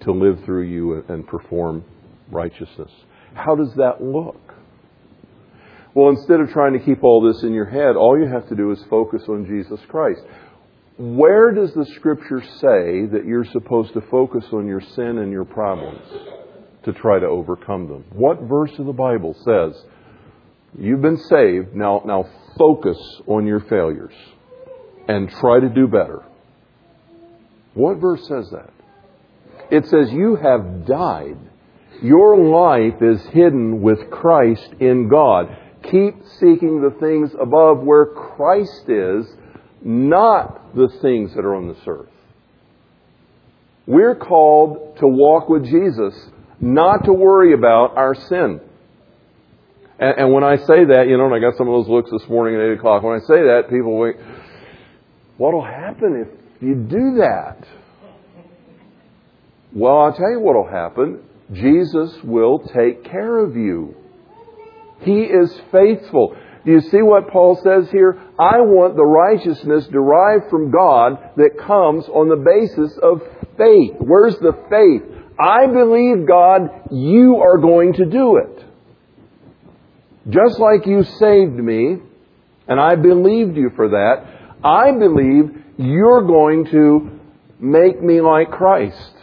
to 0.00 0.12
live 0.12 0.44
through 0.44 0.62
you 0.62 1.04
and 1.08 1.26
perform 1.26 1.84
righteousness. 2.32 2.90
How 3.34 3.54
does 3.54 3.74
that 3.74 4.02
look? 4.02 4.40
Well, 5.94 6.08
instead 6.08 6.40
of 6.40 6.50
trying 6.50 6.72
to 6.72 6.78
keep 6.78 7.04
all 7.04 7.20
this 7.20 7.42
in 7.42 7.52
your 7.52 7.66
head, 7.66 7.96
all 7.96 8.18
you 8.18 8.26
have 8.26 8.48
to 8.48 8.54
do 8.54 8.70
is 8.70 8.82
focus 8.88 9.22
on 9.28 9.46
Jesus 9.46 9.78
Christ. 9.88 10.22
Where 10.96 11.52
does 11.52 11.72
the 11.74 11.86
scripture 11.96 12.42
say 12.42 13.06
that 13.12 13.24
you're 13.26 13.44
supposed 13.44 13.92
to 13.94 14.00
focus 14.02 14.44
on 14.52 14.66
your 14.66 14.80
sin 14.80 15.18
and 15.18 15.30
your 15.30 15.44
problems 15.44 16.02
to 16.84 16.92
try 16.92 17.18
to 17.18 17.26
overcome 17.26 17.88
them? 17.88 18.04
What 18.12 18.40
verse 18.42 18.72
of 18.78 18.86
the 18.86 18.92
Bible 18.92 19.34
says 19.44 19.82
you've 20.78 21.02
been 21.02 21.18
saved, 21.18 21.74
now, 21.74 22.02
now 22.06 22.24
focus 22.56 22.98
on 23.26 23.46
your 23.46 23.60
failures 23.60 24.14
and 25.08 25.30
try 25.30 25.60
to 25.60 25.68
do 25.68 25.86
better? 25.86 26.22
What 27.74 27.98
verse 27.98 28.26
says 28.28 28.50
that? 28.50 28.70
It 29.70 29.86
says 29.86 30.12
you 30.12 30.36
have 30.36 30.86
died 30.86 31.38
your 32.02 32.36
life 32.36 33.00
is 33.00 33.22
hidden 33.26 33.80
with 33.80 34.10
Christ 34.10 34.68
in 34.80 35.08
God. 35.08 35.56
Keep 35.84 36.16
seeking 36.40 36.80
the 36.80 36.96
things 37.00 37.30
above 37.40 37.80
where 37.80 38.06
Christ 38.06 38.88
is, 38.88 39.26
not 39.82 40.74
the 40.74 40.88
things 41.00 41.34
that 41.34 41.44
are 41.44 41.54
on 41.54 41.68
this 41.68 41.78
earth. 41.86 42.08
We're 43.86 44.14
called 44.14 44.98
to 44.98 45.06
walk 45.06 45.48
with 45.48 45.64
Jesus, 45.64 46.14
not 46.60 47.04
to 47.04 47.12
worry 47.12 47.52
about 47.52 47.96
our 47.96 48.14
sin. 48.14 48.60
And, 49.98 50.18
and 50.18 50.32
when 50.32 50.44
I 50.44 50.56
say 50.56 50.84
that, 50.84 51.06
you 51.08 51.18
know, 51.18 51.26
and 51.26 51.34
I 51.34 51.38
got 51.38 51.56
some 51.56 51.68
of 51.68 51.74
those 51.74 51.88
looks 51.88 52.10
this 52.10 52.28
morning 52.28 52.60
at 52.60 52.72
8 52.72 52.78
o'clock, 52.78 53.02
when 53.02 53.16
I 53.16 53.20
say 53.20 53.42
that, 53.42 53.64
people 53.70 53.96
wait, 53.96 54.16
what'll 55.36 55.64
happen 55.64 56.26
if 56.26 56.62
you 56.62 56.74
do 56.74 57.18
that? 57.18 57.64
Well, 59.72 59.98
I'll 59.98 60.12
tell 60.12 60.30
you 60.30 60.40
what'll 60.40 60.68
happen. 60.68 61.22
Jesus 61.52 62.16
will 62.24 62.58
take 62.58 63.04
care 63.04 63.38
of 63.38 63.56
you. 63.56 63.94
He 65.00 65.22
is 65.22 65.52
faithful. 65.70 66.36
Do 66.64 66.70
you 66.70 66.80
see 66.80 67.02
what 67.02 67.28
Paul 67.28 67.56
says 67.62 67.90
here? 67.90 68.20
I 68.38 68.60
want 68.60 68.94
the 68.94 69.04
righteousness 69.04 69.86
derived 69.88 70.48
from 70.48 70.70
God 70.70 71.18
that 71.36 71.58
comes 71.58 72.04
on 72.08 72.28
the 72.28 72.36
basis 72.36 72.96
of 73.02 73.20
faith. 73.58 73.96
Where's 73.98 74.36
the 74.36 74.52
faith? 74.70 75.02
I 75.38 75.66
believe 75.66 76.26
God, 76.26 76.70
you 76.92 77.38
are 77.38 77.58
going 77.58 77.94
to 77.94 78.04
do 78.04 78.36
it. 78.36 78.64
Just 80.28 80.60
like 80.60 80.86
you 80.86 81.02
saved 81.02 81.54
me, 81.54 81.96
and 82.68 82.78
I 82.78 82.94
believed 82.94 83.56
you 83.56 83.70
for 83.74 83.88
that, 83.88 84.24
I 84.62 84.92
believe 84.92 85.64
you're 85.78 86.22
going 86.22 86.66
to 86.66 87.18
make 87.58 88.00
me 88.00 88.20
like 88.20 88.52
Christ. 88.52 89.14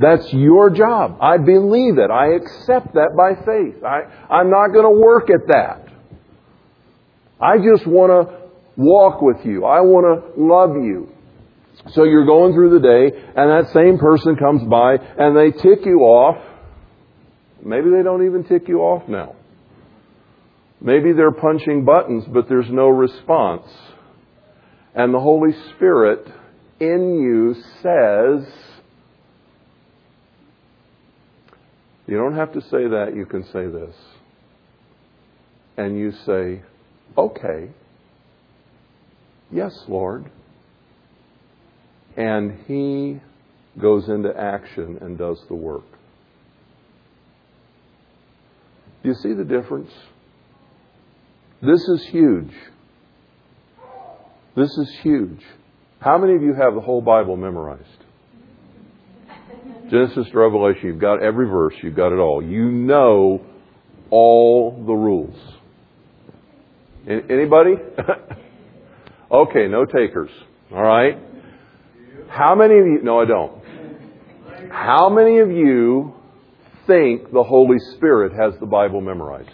That's 0.00 0.32
your 0.32 0.70
job. 0.70 1.18
I 1.20 1.36
believe 1.36 1.98
it. 1.98 2.10
I 2.10 2.28
accept 2.34 2.94
that 2.94 3.10
by 3.14 3.34
faith. 3.44 3.84
I, 3.84 4.32
I'm 4.32 4.48
not 4.48 4.68
going 4.68 4.86
to 4.86 4.98
work 4.98 5.28
at 5.28 5.46
that. 5.48 5.88
I 7.38 7.58
just 7.58 7.86
want 7.86 8.10
to 8.10 8.48
walk 8.76 9.20
with 9.20 9.44
you. 9.44 9.66
I 9.66 9.80
want 9.80 10.06
to 10.06 10.42
love 10.42 10.70
you. 10.82 11.12
So 11.92 12.04
you're 12.04 12.24
going 12.24 12.54
through 12.54 12.78
the 12.78 12.80
day, 12.80 13.18
and 13.36 13.50
that 13.50 13.72
same 13.74 13.98
person 13.98 14.36
comes 14.36 14.62
by, 14.68 14.96
and 15.18 15.36
they 15.36 15.50
tick 15.50 15.84
you 15.84 16.00
off. 16.00 16.42
Maybe 17.62 17.90
they 17.90 18.02
don't 18.02 18.24
even 18.24 18.44
tick 18.44 18.68
you 18.68 18.80
off 18.80 19.06
now. 19.06 19.36
Maybe 20.80 21.12
they're 21.12 21.30
punching 21.30 21.84
buttons, 21.84 22.24
but 22.32 22.48
there's 22.48 22.70
no 22.70 22.88
response. 22.88 23.66
And 24.94 25.12
the 25.12 25.20
Holy 25.20 25.52
Spirit 25.76 26.26
in 26.80 27.20
you 27.20 27.54
says, 27.82 28.69
You 32.10 32.16
don't 32.16 32.34
have 32.34 32.52
to 32.54 32.60
say 32.62 32.88
that, 32.88 33.12
you 33.14 33.24
can 33.24 33.44
say 33.52 33.68
this. 33.68 33.94
And 35.76 35.96
you 35.96 36.10
say, 36.26 36.60
Okay, 37.16 37.70
yes, 39.52 39.72
Lord. 39.86 40.28
And 42.16 42.64
He 42.66 43.20
goes 43.80 44.08
into 44.08 44.36
action 44.36 44.98
and 45.00 45.16
does 45.16 45.40
the 45.46 45.54
work. 45.54 45.84
Do 49.04 49.10
you 49.10 49.14
see 49.14 49.32
the 49.32 49.44
difference? 49.44 49.92
This 51.62 51.80
is 51.80 52.08
huge. 52.10 52.52
This 54.56 54.70
is 54.78 54.98
huge. 55.04 55.44
How 56.00 56.18
many 56.18 56.34
of 56.34 56.42
you 56.42 56.54
have 56.54 56.74
the 56.74 56.80
whole 56.80 57.02
Bible 57.02 57.36
memorized? 57.36 57.99
Genesis 59.90 60.26
to 60.30 60.38
Revelation, 60.38 60.86
you've 60.86 61.00
got 61.00 61.22
every 61.22 61.48
verse, 61.48 61.74
you've 61.82 61.96
got 61.96 62.12
it 62.12 62.18
all. 62.18 62.42
You 62.42 62.70
know 62.70 63.44
all 64.10 64.82
the 64.86 64.92
rules. 64.92 65.36
Anybody? 67.06 67.74
okay, 69.32 69.66
no 69.68 69.84
takers. 69.84 70.30
All 70.72 70.82
right. 70.82 71.18
How 72.28 72.54
many 72.54 72.78
of 72.78 72.86
you? 72.86 73.00
No, 73.02 73.20
I 73.20 73.24
don't. 73.24 73.60
How 74.70 75.08
many 75.08 75.38
of 75.38 75.50
you 75.50 76.14
think 76.86 77.32
the 77.32 77.42
Holy 77.42 77.78
Spirit 77.96 78.32
has 78.32 78.58
the 78.60 78.66
Bible 78.66 79.00
memorized? 79.00 79.48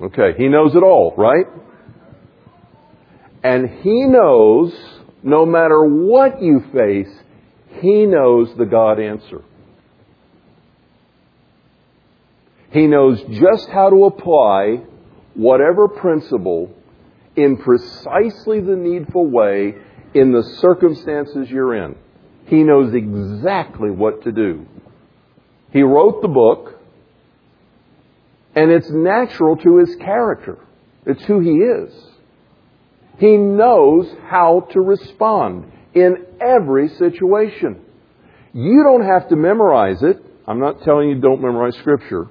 Okay, 0.00 0.36
He 0.36 0.48
knows 0.48 0.74
it 0.74 0.82
all, 0.82 1.14
right? 1.16 1.46
And 3.42 3.70
He 3.82 4.04
knows 4.06 4.74
no 5.22 5.46
matter 5.46 5.82
what 5.82 6.42
you 6.42 6.60
face, 6.72 7.08
he 7.80 8.06
knows 8.06 8.54
the 8.56 8.66
God 8.66 9.00
answer. 9.00 9.42
He 12.70 12.86
knows 12.86 13.22
just 13.30 13.68
how 13.68 13.90
to 13.90 14.04
apply 14.04 14.82
whatever 15.34 15.88
principle 15.88 16.74
in 17.36 17.56
precisely 17.56 18.60
the 18.60 18.76
needful 18.76 19.26
way 19.26 19.74
in 20.14 20.32
the 20.32 20.42
circumstances 20.60 21.48
you're 21.50 21.74
in. 21.84 21.96
He 22.46 22.62
knows 22.62 22.94
exactly 22.94 23.90
what 23.90 24.24
to 24.24 24.32
do. 24.32 24.66
He 25.72 25.82
wrote 25.82 26.22
the 26.22 26.28
book, 26.28 26.80
and 28.54 28.70
it's 28.70 28.90
natural 28.90 29.56
to 29.56 29.76
his 29.78 29.94
character. 29.96 30.58
It's 31.06 31.22
who 31.24 31.40
he 31.40 31.56
is. 31.58 31.92
He 33.18 33.36
knows 33.36 34.12
how 34.28 34.66
to 34.72 34.80
respond 34.80 35.72
in 36.00 36.26
every 36.40 36.88
situation. 36.90 37.82
You 38.52 38.82
don't 38.84 39.06
have 39.06 39.28
to 39.28 39.36
memorize 39.36 40.02
it. 40.02 40.22
I'm 40.46 40.60
not 40.60 40.82
telling 40.82 41.10
you 41.10 41.20
don't 41.20 41.42
memorize 41.42 41.76
Scripture. 41.76 42.28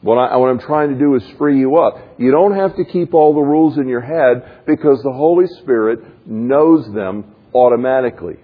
What, 0.00 0.16
I, 0.16 0.36
I'm 0.36 0.60
trying 0.60 0.90
to 0.90 0.98
do 0.98 1.14
is 1.16 1.22
free 1.38 1.58
you 1.58 1.76
up. 1.76 1.96
You 2.18 2.30
don't 2.30 2.54
have 2.54 2.76
to 2.76 2.84
keep 2.84 3.14
all 3.14 3.34
the 3.34 3.40
rules 3.40 3.78
in 3.78 3.88
your 3.88 4.00
head 4.00 4.64
because 4.66 5.02
the 5.02 5.12
Holy 5.12 5.46
Spirit 5.60 6.00
knows 6.26 6.86
them 6.94 7.34
automatically. 7.52 8.36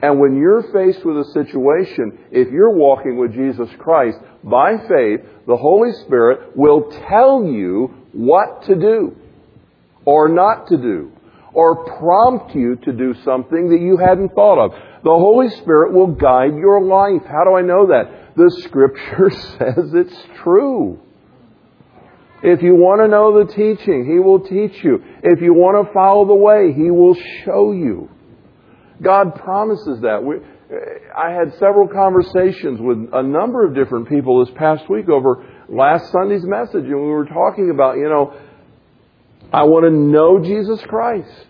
And 0.00 0.20
when 0.20 0.36
you're 0.36 0.62
faced 0.72 1.04
with 1.04 1.18
a 1.18 1.24
situation, 1.32 2.18
if 2.30 2.50
you're 2.50 2.72
walking 2.72 3.18
with 3.18 3.34
Jesus 3.34 3.68
Christ 3.78 4.18
by 4.44 4.76
faith, 4.88 5.20
the 5.46 5.56
Holy 5.56 5.92
Spirit 6.04 6.56
will 6.56 6.90
tell 7.08 7.44
you 7.44 8.06
what 8.12 8.62
to 8.64 8.76
do 8.76 9.16
or 10.04 10.28
not 10.28 10.68
to 10.68 10.76
do 10.76 11.12
or 11.58 11.98
prompt 11.98 12.54
you 12.54 12.76
to 12.76 12.92
do 12.92 13.12
something 13.24 13.70
that 13.70 13.80
you 13.80 13.96
hadn't 13.96 14.28
thought 14.28 14.64
of. 14.64 14.70
The 15.02 15.10
Holy 15.10 15.48
Spirit 15.48 15.92
will 15.92 16.06
guide 16.06 16.54
your 16.54 16.80
life. 16.80 17.26
How 17.26 17.42
do 17.42 17.56
I 17.56 17.62
know 17.62 17.88
that? 17.88 18.36
The 18.36 18.48
Scripture 18.62 19.30
says 19.58 19.92
it's 19.92 20.16
true. 20.44 21.00
If 22.44 22.62
you 22.62 22.76
want 22.76 23.00
to 23.02 23.08
know 23.08 23.44
the 23.44 23.52
teaching, 23.52 24.06
He 24.08 24.20
will 24.20 24.38
teach 24.38 24.84
you. 24.84 25.02
If 25.24 25.42
you 25.42 25.52
want 25.52 25.84
to 25.84 25.92
follow 25.92 26.28
the 26.28 26.34
way, 26.34 26.72
He 26.72 26.92
will 26.92 27.16
show 27.44 27.72
you. 27.72 28.08
God 29.02 29.34
promises 29.34 30.02
that. 30.02 30.22
We, 30.22 30.36
I 31.16 31.32
had 31.32 31.54
several 31.54 31.88
conversations 31.88 32.78
with 32.80 32.98
a 33.12 33.22
number 33.24 33.66
of 33.66 33.74
different 33.74 34.08
people 34.08 34.44
this 34.44 34.54
past 34.56 34.88
week 34.88 35.08
over 35.08 35.44
last 35.68 36.12
Sunday's 36.12 36.44
message, 36.44 36.84
and 36.84 37.02
we 37.02 37.08
were 37.08 37.26
talking 37.26 37.70
about, 37.74 37.96
you 37.96 38.08
know, 38.08 38.32
I 39.52 39.64
want 39.64 39.84
to 39.84 39.90
know 39.90 40.38
Jesus 40.42 40.80
Christ. 40.86 41.46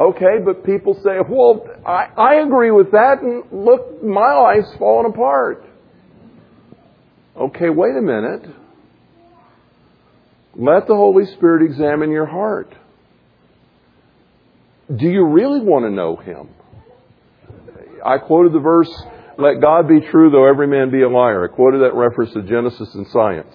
Okay, 0.00 0.38
but 0.44 0.64
people 0.64 0.94
say, 1.02 1.18
well, 1.28 1.66
I, 1.84 2.06
I 2.16 2.34
agree 2.36 2.70
with 2.70 2.92
that, 2.92 3.20
and 3.20 3.42
look, 3.50 4.02
my 4.02 4.34
life's 4.34 4.74
fallen 4.78 5.06
apart. 5.06 5.64
Okay, 7.36 7.68
wait 7.68 7.96
a 7.96 8.00
minute. 8.00 8.48
Let 10.54 10.86
the 10.86 10.94
Holy 10.94 11.26
Spirit 11.26 11.64
examine 11.64 12.10
your 12.10 12.26
heart. 12.26 12.72
Do 14.94 15.06
you 15.06 15.26
really 15.26 15.60
want 15.60 15.84
to 15.84 15.90
know 15.90 16.16
Him? 16.16 16.48
I 18.04 18.18
quoted 18.18 18.52
the 18.52 18.60
verse, 18.60 18.90
let 19.36 19.60
God 19.60 19.88
be 19.88 20.00
true 20.00 20.30
though 20.30 20.48
every 20.48 20.66
man 20.66 20.90
be 20.90 21.02
a 21.02 21.08
liar. 21.08 21.44
I 21.44 21.54
quoted 21.54 21.82
that 21.82 21.94
reference 21.94 22.32
to 22.32 22.42
Genesis 22.42 22.94
and 22.94 23.06
science. 23.08 23.54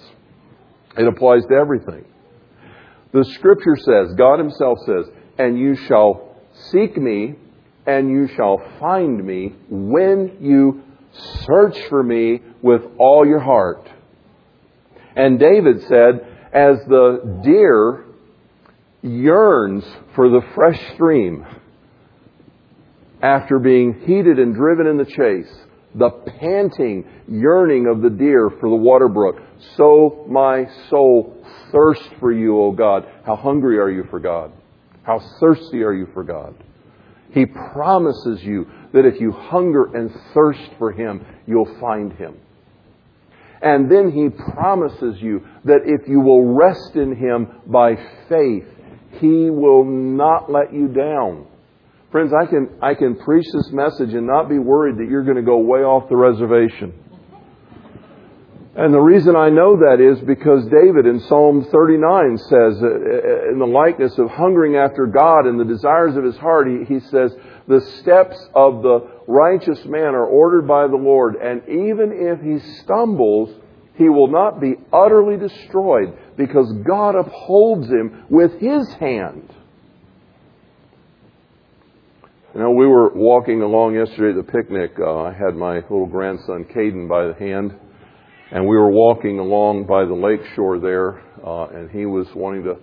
It 0.98 1.08
applies 1.08 1.44
to 1.50 1.56
everything. 1.56 2.06
The 3.14 3.24
scripture 3.26 3.78
says, 3.78 4.16
God 4.16 4.40
Himself 4.40 4.80
says, 4.86 5.06
and 5.38 5.58
you 5.58 5.76
shall 5.76 6.36
seek 6.72 6.98
me 6.98 7.36
and 7.86 8.10
you 8.10 8.28
shall 8.36 8.62
find 8.80 9.24
me 9.24 9.54
when 9.70 10.38
you 10.40 10.82
search 11.46 11.78
for 11.90 12.02
me 12.02 12.42
with 12.62 12.82
all 12.98 13.26
your 13.26 13.40
heart. 13.40 13.88
And 15.16 15.40
David 15.40 15.82
said, 15.84 16.28
as 16.54 16.78
the 16.88 17.42
deer 17.44 18.06
yearns 19.02 19.84
for 20.16 20.30
the 20.30 20.42
fresh 20.56 20.80
stream 20.94 21.46
after 23.22 23.60
being 23.60 24.02
heated 24.06 24.40
and 24.40 24.56
driven 24.56 24.88
in 24.88 24.98
the 24.98 25.06
chase, 25.06 25.54
the 25.96 26.10
panting 26.40 27.06
yearning 27.28 27.88
of 27.88 28.02
the 28.02 28.10
deer 28.10 28.50
for 28.60 28.70
the 28.70 28.76
water 28.76 29.08
brook, 29.08 29.38
so 29.78 30.26
my 30.30 30.66
soul 30.90 31.46
thirsts 31.72 32.08
for 32.20 32.32
you, 32.32 32.60
O 32.60 32.72
God. 32.72 33.06
How 33.26 33.36
hungry 33.36 33.80
are 33.80 33.90
you 33.90 34.06
for 34.10 34.20
God? 34.20 34.52
How 35.04 35.20
thirsty 35.40 35.84
are 35.84 35.94
you 35.94 36.08
for 36.14 36.24
God? 36.24 36.56
He 37.34 37.46
promises 37.46 38.44
you 38.44 38.68
that 38.94 39.06
if 39.06 39.20
you 39.20 39.32
hunger 39.32 39.96
and 39.96 40.12
thirst 40.34 40.70
for 40.78 40.92
Him, 40.92 41.26
you'll 41.48 41.80
find 41.80 42.14
Him. 42.14 42.38
And 43.62 43.90
then 43.90 44.12
He 44.12 44.30
promises 44.30 45.22
you 45.22 45.46
that 45.66 45.82
if 45.86 46.08
you 46.08 46.20
will 46.20 46.54
rest 46.54 46.96
in 46.96 47.16
Him 47.16 47.48
by 47.66 47.96
faith, 48.30 48.68
He 49.20 49.50
will 49.50 49.84
not 49.84 50.52
let 50.52 50.74
you 50.74 50.88
down. 50.88 51.48
Friends, 52.14 52.32
I 52.32 52.46
can, 52.46 52.70
I 52.80 52.94
can 52.94 53.16
preach 53.16 53.48
this 53.52 53.72
message 53.72 54.14
and 54.14 54.28
not 54.28 54.48
be 54.48 54.60
worried 54.60 54.98
that 54.98 55.10
you're 55.10 55.24
going 55.24 55.36
to 55.36 55.42
go 55.42 55.58
way 55.58 55.80
off 55.80 56.08
the 56.10 56.16
reservation. 56.16 56.94
And 58.76 58.94
the 58.94 59.00
reason 59.00 59.36
I 59.36 59.50
know 59.50 59.78
that 59.78 59.98
is 60.00 60.24
because 60.24 60.64
David 60.66 61.08
in 61.08 61.22
Psalm 61.22 61.66
39 61.72 62.38
says, 62.38 62.84
uh, 62.84 62.86
uh, 62.86 63.52
in 63.52 63.58
the 63.58 63.66
likeness 63.66 64.16
of 64.20 64.30
hungering 64.30 64.76
after 64.76 65.08
God 65.08 65.48
and 65.48 65.60
the 65.60 65.66
desires 65.66 66.16
of 66.16 66.24
his 66.24 66.38
heart, 66.38 66.68
he, 66.68 66.86
he 66.86 67.00
says, 67.00 67.34
the 67.68 67.82
steps 67.98 68.38
of 68.54 68.84
the 68.84 69.10
righteous 69.28 69.84
man 69.86 70.14
are 70.14 70.28
ordered 70.28 70.68
by 70.68 70.86
the 70.86 70.96
Lord, 70.96 71.34
and 71.42 71.64
even 71.68 72.14
if 72.14 72.42
he 72.42 72.60
stumbles, 72.84 73.50
he 73.96 74.08
will 74.08 74.28
not 74.28 74.62
be 74.62 74.76
utterly 74.94 75.38
destroyed 75.38 76.16
because 76.38 76.72
God 76.86 77.16
upholds 77.16 77.88
him 77.88 78.26
with 78.30 78.60
his 78.60 78.88
hand. 79.00 79.52
You 82.54 82.60
know, 82.60 82.72
we 82.72 82.86
were 82.86 83.12
walking 83.14 83.62
along 83.62 83.96
yesterday 83.96 84.38
at 84.38 84.46
the 84.46 84.52
picnic. 84.52 84.92
Uh, 85.00 85.24
I 85.24 85.34
had 85.34 85.56
my 85.56 85.76
little 85.76 86.06
grandson 86.06 86.66
Caden 86.66 87.10
by 87.10 87.28
the 87.28 87.34
hand 87.34 87.74
and 88.54 88.68
we 88.68 88.78
were 88.78 88.92
walking 88.92 89.40
along 89.40 89.88
by 89.88 90.06
the 90.06 90.14
lake 90.14 90.42
shore 90.56 90.80
there, 90.80 91.24
uh, 91.44 91.66
and 91.70 91.90
he 91.90 92.06
was 92.06 92.28
wanting 92.36 92.64
to 92.64 92.76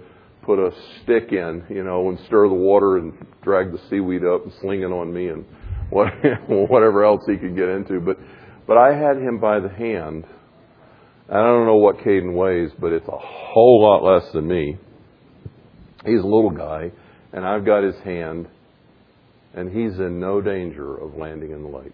put 0.42 0.58
a 0.58 0.72
stick 1.00 1.30
in, 1.30 1.62
you 1.70 1.84
know, 1.84 2.08
and 2.08 2.18
stir 2.26 2.48
the 2.48 2.54
water 2.54 2.96
and 2.96 3.12
drag 3.42 3.70
the 3.70 3.78
seaweed 3.88 4.24
up 4.24 4.42
and 4.42 4.52
sling 4.60 4.80
it 4.80 4.90
on 4.90 5.14
me 5.14 5.28
and 5.28 5.44
what, 5.90 6.08
whatever 6.48 7.04
else 7.04 7.22
he 7.24 7.36
could 7.36 7.54
get 7.54 7.68
into. 7.68 8.00
But, 8.00 8.16
but 8.66 8.78
I 8.78 8.96
had 8.96 9.16
him 9.16 9.38
by 9.38 9.60
the 9.60 9.68
hand. 9.68 10.24
I 11.28 11.34
don't 11.34 11.66
know 11.66 11.76
what 11.76 11.98
Caden 11.98 12.34
weighs, 12.34 12.70
but 12.80 12.92
it's 12.92 13.06
a 13.06 13.18
whole 13.18 13.80
lot 13.80 14.02
less 14.02 14.32
than 14.32 14.48
me. 14.48 14.76
He's 16.04 16.20
a 16.20 16.26
little 16.26 16.50
guy, 16.50 16.90
and 17.32 17.46
I've 17.46 17.64
got 17.64 17.84
his 17.84 17.96
hand, 18.02 18.48
and 19.54 19.68
he's 19.68 19.98
in 19.98 20.20
no 20.20 20.40
danger 20.40 20.96
of 20.96 21.14
landing 21.16 21.50
in 21.52 21.62
the 21.62 21.68
lake. 21.68 21.92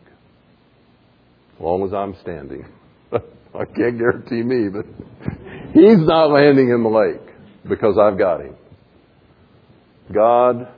As 1.54 1.60
long 1.60 1.84
as 1.86 1.92
I'm 1.94 2.14
standing. 2.20 2.66
I 3.12 3.64
can't 3.64 3.98
guarantee 3.98 4.42
me, 4.42 4.68
but 4.68 4.84
he's 5.72 5.98
not 6.06 6.30
landing 6.30 6.68
in 6.68 6.82
the 6.82 6.88
lake 6.88 7.34
because 7.68 7.96
I've 7.98 8.18
got 8.18 8.40
him. 8.40 8.54
God 10.12 10.68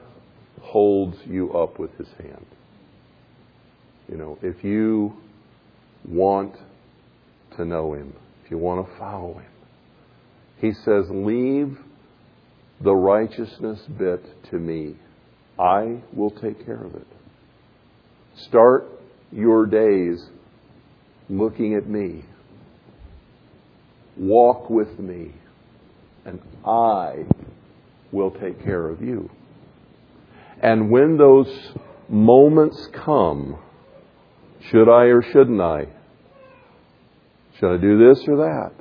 holds 0.61 1.17
you 1.27 1.53
up 1.53 1.79
with 1.79 1.97
his 1.99 2.09
hand. 2.19 2.47
You 4.09 4.17
know, 4.17 4.39
if 4.43 4.65
you 4.65 5.15
want 6.07 6.55
to 7.57 7.65
know 7.65 7.95
him, 7.95 8.15
if 8.45 8.51
you 8.51 8.59
want 8.59 8.87
to 8.87 8.99
follow 8.99 9.35
him, 9.35 9.51
he 10.61 10.73
says, 10.73 11.05
Leave 11.11 11.77
the 12.83 12.95
righteousness 12.95 13.81
bit 13.99 14.23
to 14.51 14.57
me. 14.57 14.95
I 15.59 16.03
will 16.13 16.31
take 16.31 16.65
care 16.65 16.83
of 16.83 16.95
it. 16.95 17.07
Start 18.37 18.87
your 19.33 19.67
days 19.67 20.25
looking 21.29 21.75
at 21.75 21.89
me. 21.89 22.25
Walk 24.17 24.71
with 24.71 24.99
me, 24.99 25.33
and 26.25 26.41
I 26.65 27.25
will 28.13 28.31
take 28.31 28.63
care 28.65 28.89
of 28.89 29.03
you. 29.03 29.31
And 30.63 30.91
when 30.91 31.17
those 31.17 31.73
moments 32.09 32.89
come, 32.93 33.59
should 34.71 34.89
I 34.89 35.05
or 35.05 35.23
shouldn't 35.23 35.61
I? 35.61 35.87
Should 37.59 37.75
I 37.75 37.81
do 37.81 37.99
this 37.99 38.25
or 38.29 38.37
that? 38.37 38.73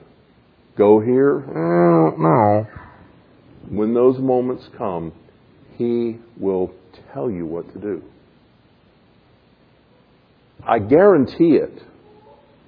Go 0.78 0.99
here? 0.99 1.43
Mm, 1.47 2.17
no. 2.19 2.67
When 3.69 3.93
those 3.93 4.17
moments 4.19 4.69
come, 4.78 5.11
He 5.78 6.17
will 6.38 6.73
tell 7.13 7.30
you 7.30 7.45
what 7.45 7.71
to 7.73 7.80
do. 7.80 8.03
I 10.65 10.80
guarantee 10.80 11.55
it. 11.55 11.73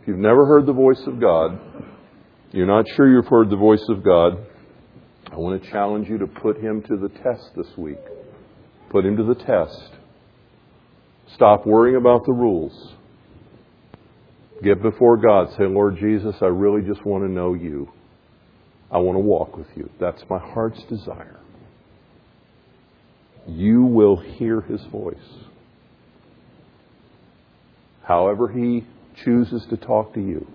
If 0.01 0.07
you've 0.07 0.17
never 0.17 0.45
heard 0.45 0.65
the 0.65 0.73
voice 0.73 1.01
of 1.07 1.19
God, 1.19 1.59
you're 2.51 2.67
not 2.67 2.85
sure 2.95 3.11
you've 3.11 3.27
heard 3.27 3.49
the 3.49 3.57
voice 3.57 3.83
of 3.89 4.03
God, 4.03 4.45
I 5.31 5.35
want 5.35 5.61
to 5.61 5.69
challenge 5.69 6.07
you 6.07 6.17
to 6.19 6.27
put 6.27 6.57
him 6.57 6.81
to 6.83 6.97
the 6.97 7.09
test 7.09 7.51
this 7.55 7.67
week. 7.77 7.99
Put 8.89 9.05
him 9.05 9.17
to 9.17 9.23
the 9.23 9.35
test. 9.35 9.91
Stop 11.35 11.65
worrying 11.65 11.97
about 11.97 12.25
the 12.25 12.33
rules. 12.33 12.93
Get 14.63 14.81
before 14.81 15.17
God. 15.17 15.49
Say, 15.57 15.65
Lord 15.65 15.97
Jesus, 15.97 16.35
I 16.41 16.47
really 16.47 16.87
just 16.87 17.05
want 17.05 17.23
to 17.23 17.29
know 17.29 17.53
you. 17.53 17.91
I 18.91 18.97
want 18.97 19.15
to 19.15 19.19
walk 19.19 19.55
with 19.55 19.67
you. 19.75 19.89
That's 19.99 20.21
my 20.29 20.39
heart's 20.39 20.83
desire. 20.89 21.38
You 23.49 23.83
will 23.83 24.17
hear 24.17 24.61
his 24.61 24.81
voice. 24.91 25.15
However, 28.03 28.47
he 28.47 28.85
chooses 29.23 29.65
to 29.69 29.77
talk 29.77 30.13
to 30.13 30.21
you, 30.21 30.47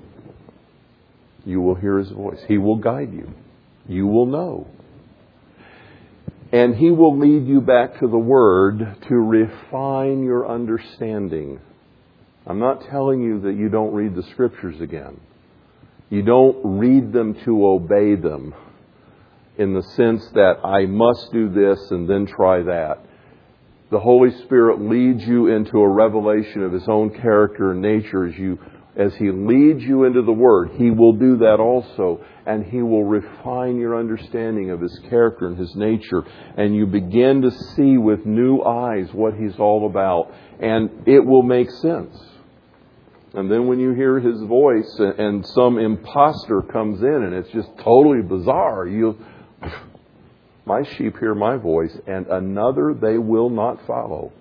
you 1.45 1.61
will 1.61 1.75
hear 1.75 1.99
his 1.99 2.11
voice. 2.11 2.39
He 2.49 2.59
will 2.59 2.77
guide 2.77 3.13
you. 3.13 3.31
You 3.87 4.07
will 4.07 4.27
know. 4.27 4.67
And 6.53 6.75
he 6.75 6.91
will 6.91 7.19
lead 7.19 7.47
you 7.47 7.61
back 7.61 8.01
to 8.01 8.07
the 8.07 8.19
Word 8.19 8.79
to 9.09 9.15
refine 9.15 10.23
your 10.23 10.49
understanding. 10.49 11.61
I'm 12.47 12.59
not 12.59 12.89
telling 12.91 13.23
you 13.23 13.41
that 13.43 13.55
you 13.55 13.69
don't 13.69 13.93
read 13.93 14.15
the 14.15 14.23
Scriptures 14.33 14.81
again. 14.81 15.21
You 16.11 16.23
don't 16.23 16.79
read 16.79 17.13
them 17.13 17.35
to 17.45 17.67
obey 17.67 18.15
them 18.15 18.55
in 19.59 19.75
the 19.75 19.83
sense 19.83 20.27
that 20.35 20.59
I 20.65 20.87
must 20.87 21.33
do 21.33 21.49
this 21.49 21.91
and 21.91 22.09
then 22.09 22.27
try 22.27 22.63
that. 22.63 22.99
The 23.91 24.01
Holy 24.01 24.31
Spirit 24.45 24.81
leads 24.81 25.25
you 25.25 25.49
into 25.49 25.79
a 25.79 25.89
revelation 25.89 26.63
of 26.63 26.73
His 26.73 26.89
own 26.89 27.11
character 27.11 27.71
and 27.73 27.81
nature 27.81 28.27
as 28.27 28.37
you 28.37 28.59
as 28.97 29.15
He 29.17 29.31
leads 29.31 29.83
you 29.83 30.05
into 30.05 30.23
the 30.23 30.33
Word, 30.33 30.71
He 30.77 30.91
will 30.91 31.15
do 31.15 31.39
that 31.39 31.59
also, 31.59 32.25
and 32.47 32.65
He 32.65 32.81
will 32.81 33.05
refine 33.05 33.77
your 33.77 33.99
understanding 33.99 34.71
of 34.71 34.81
His 34.81 34.97
character 35.11 35.49
and 35.49 35.59
His 35.59 35.75
nature, 35.75 36.25
and 36.57 36.75
you 36.77 36.87
begin 36.87 37.43
to 37.43 37.51
see 37.51 37.97
with 37.97 38.25
new 38.25 38.63
eyes 38.63 39.09
what 39.13 39.35
He's 39.35 39.57
all 39.59 39.87
about, 39.87 40.33
and 40.61 40.91
it 41.07 41.25
will 41.25 41.43
make 41.43 41.71
sense. 41.71 42.17
And 43.35 43.51
then 43.51 43.67
when 43.67 43.81
you 43.81 43.95
hear 43.95 44.21
His 44.21 44.41
voice 44.43 44.97
and 45.01 45.45
some 45.45 45.79
impostor 45.79 46.63
comes 46.63 47.03
in 47.03 47.25
and 47.25 47.35
it's 47.35 47.51
just 47.51 47.71
totally 47.79 48.23
bizarre, 48.23 48.87
you, 48.87 49.19
my 50.67 50.83
sheep 50.97 51.19
hear 51.19 51.35
my 51.35 51.57
voice, 51.57 51.97
and 52.07 52.27
another 52.27 52.95
they 52.95 53.19
will 53.19 53.51
not 53.51 53.87
follow 53.87 54.33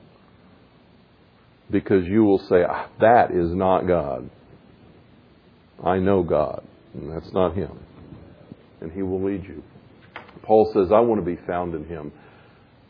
because 1.70 2.06
you 2.06 2.24
will 2.24 2.40
say, 2.50 2.64
ah, 2.68 2.88
That 3.00 3.32
is 3.32 3.54
not 3.54 3.88
God. 3.88 4.30
I 5.84 5.98
know 5.98 6.24
God, 6.24 6.64
and 6.94 7.12
that's 7.12 7.34
not 7.34 7.56
Him. 7.56 7.78
And 8.80 8.92
He 8.92 9.02
will 9.02 9.22
lead 9.22 9.44
you. 9.44 9.64
Paul 10.44 10.72
says, 10.74 10.92
I 10.94 11.00
want 11.00 11.20
to 11.20 11.26
be 11.26 11.40
found 11.48 11.74
in 11.74 11.86
Him. 11.86 12.12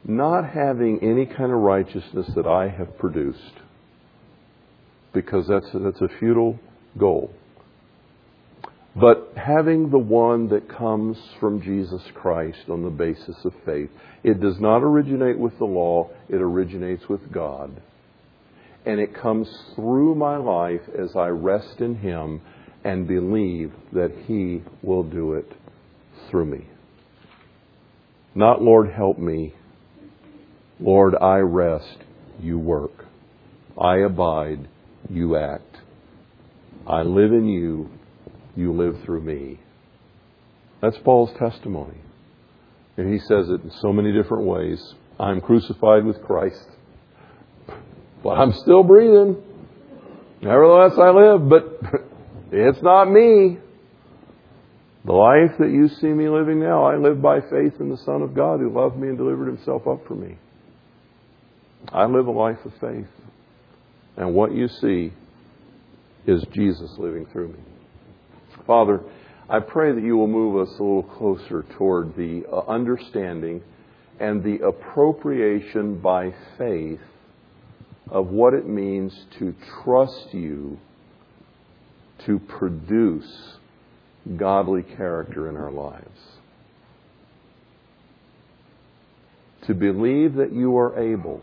Not 0.05 0.49
having 0.49 0.99
any 1.01 1.25
kind 1.25 1.51
of 1.51 1.59
righteousness 1.59 2.29
that 2.35 2.45
I 2.45 2.67
have 2.67 2.97
produced, 2.97 3.53
because 5.13 5.47
that's 5.47 5.67
that's 5.73 6.01
a 6.01 6.09
futile 6.19 6.59
goal. 6.99 7.31
But 8.95 9.33
having 9.35 9.89
the 9.89 9.97
one 9.97 10.49
that 10.49 10.69
comes 10.69 11.17
from 11.39 11.61
Jesus 11.61 12.01
Christ 12.13 12.69
on 12.69 12.83
the 12.83 12.91
basis 12.91 13.35
of 13.43 13.53
faith, 13.65 13.89
it 14.23 14.39
does 14.39 14.59
not 14.59 14.83
originate 14.83 15.37
with 15.39 15.57
the 15.57 15.65
law, 15.65 16.11
it 16.29 16.35
originates 16.35 17.09
with 17.09 17.31
God. 17.31 17.81
And 18.85 18.99
it 18.99 19.15
comes 19.15 19.47
through 19.75 20.15
my 20.15 20.37
life 20.37 20.81
as 20.97 21.15
I 21.15 21.27
rest 21.27 21.79
in 21.79 21.95
Him 21.95 22.41
and 22.83 23.07
believe 23.07 23.71
that 23.93 24.11
He 24.27 24.61
will 24.83 25.03
do 25.03 25.33
it 25.33 25.51
through 26.29 26.45
me. 26.45 26.67
Not, 28.35 28.61
Lord, 28.61 28.91
help 28.91 29.17
me. 29.17 29.55
Lord, 30.79 31.15
I 31.15 31.37
rest, 31.37 31.97
you 32.39 32.59
work. 32.59 33.05
I 33.79 33.97
abide, 33.97 34.67
you 35.09 35.37
act. 35.37 35.77
I 36.85 37.01
live 37.01 37.31
in 37.31 37.47
you, 37.47 37.89
you 38.55 38.73
live 38.73 39.03
through 39.03 39.21
me. 39.21 39.59
That's 40.81 40.97
Paul's 40.99 41.31
testimony. 41.37 41.97
And 42.97 43.11
he 43.11 43.19
says 43.19 43.49
it 43.49 43.61
in 43.63 43.71
so 43.81 43.91
many 43.91 44.11
different 44.11 44.45
ways. 44.45 44.93
I'm 45.19 45.41
crucified 45.41 46.05
with 46.05 46.21
Christ, 46.23 46.67
but 48.23 48.31
I'm 48.31 48.53
still 48.53 48.83
breathing. 48.83 49.37
Nevertheless, 50.41 50.97
I 50.97 51.09
live, 51.09 51.49
but 51.49 51.79
It's 52.55 52.81
not 52.83 53.05
me. 53.05 53.57
The 55.05 55.11
life 55.11 55.57
that 55.57 55.71
you 55.71 55.89
see 55.89 56.07
me 56.07 56.29
living 56.29 56.59
now, 56.59 56.85
I 56.85 56.97
live 56.97 57.19
by 57.19 57.41
faith 57.41 57.73
in 57.79 57.89
the 57.89 57.97
Son 58.05 58.21
of 58.21 58.35
God 58.35 58.59
who 58.59 58.69
loved 58.71 58.95
me 58.95 59.07
and 59.07 59.17
delivered 59.17 59.47
himself 59.47 59.87
up 59.87 60.07
for 60.07 60.13
me. 60.13 60.37
I 61.91 62.05
live 62.05 62.27
a 62.27 62.31
life 62.31 62.59
of 62.63 62.71
faith. 62.79 63.07
And 64.17 64.35
what 64.35 64.53
you 64.53 64.67
see 64.67 65.11
is 66.27 66.45
Jesus 66.53 66.95
living 66.99 67.25
through 67.33 67.49
me. 67.49 67.72
Father, 68.65 69.01
I 69.49 69.59
pray 69.59 69.91
that 69.91 70.03
you 70.03 70.15
will 70.15 70.27
move 70.27 70.67
us 70.67 70.73
a 70.79 70.83
little 70.83 71.03
closer 71.03 71.65
toward 71.77 72.15
the 72.15 72.43
uh, 72.49 72.59
understanding 72.61 73.61
and 74.19 74.43
the 74.43 74.65
appropriation 74.65 75.99
by 75.99 76.33
faith 76.57 77.01
of 78.09 78.27
what 78.27 78.53
it 78.53 78.67
means 78.67 79.25
to 79.39 79.53
trust 79.83 80.33
you 80.33 80.79
to 82.25 82.39
produce 82.39 83.57
godly 84.37 84.83
character 84.83 85.49
in 85.49 85.57
our 85.57 85.71
lives. 85.71 86.19
To 89.67 89.73
believe 89.73 90.35
that 90.35 90.53
you 90.53 90.77
are 90.77 90.97
able 90.97 91.41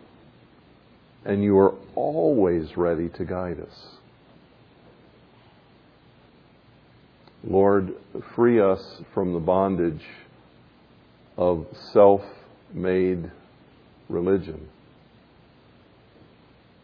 and 1.25 1.43
you 1.43 1.59
are 1.59 1.75
always 1.95 2.77
ready 2.77 3.09
to 3.11 3.25
guide 3.25 3.61
us. 3.61 4.00
Lord, 7.43 7.95
free 8.35 8.61
us 8.61 8.81
from 9.15 9.33
the 9.33 9.41
bondage 9.41 10.03
of 11.37 11.67
self 11.93 12.23
made 12.73 13.31
religion 14.09 14.69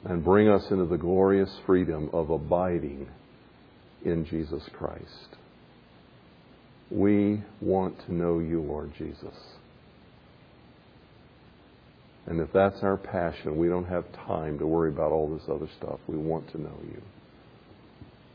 and 0.04 0.24
bring 0.24 0.48
us 0.48 0.70
into 0.70 0.86
the 0.86 0.96
glorious 0.96 1.50
freedom 1.66 2.09
of 2.12 2.30
abiding 2.30 3.09
in 4.04 4.24
Jesus 4.24 4.62
Christ. 4.72 5.36
We 6.90 7.42
want 7.61 7.98
to 8.07 8.14
know 8.14 8.38
you, 8.38 8.61
Lord 8.61 8.92
Jesus. 8.96 9.34
And 12.26 12.40
if 12.40 12.52
that's 12.52 12.82
our 12.82 12.96
passion, 12.96 13.57
we 13.57 13.68
don't 13.68 13.86
have 13.86 14.04
time 14.26 14.59
to 14.59 14.66
worry 14.66 14.90
about 14.90 15.12
all 15.12 15.28
this 15.28 15.48
other 15.48 15.68
stuff. 15.78 15.98
We 16.07 16.16
want 16.16 16.50
to 16.52 16.61
know 16.61 16.78
you. 16.84 17.02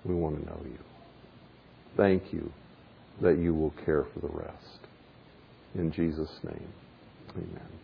We 0.06 0.16
want 0.16 0.40
to 0.40 0.46
know 0.46 0.60
you. 0.64 0.91
Thank 1.98 2.34
you 2.34 2.52
that 3.22 3.38
you 3.38 3.54
will 3.54 3.74
care 3.86 4.06
for 4.14 4.20
the 4.20 4.34
rest. 4.34 4.80
In 5.76 5.92
Jesus' 5.92 6.40
name, 6.44 6.68
amen. 7.36 7.81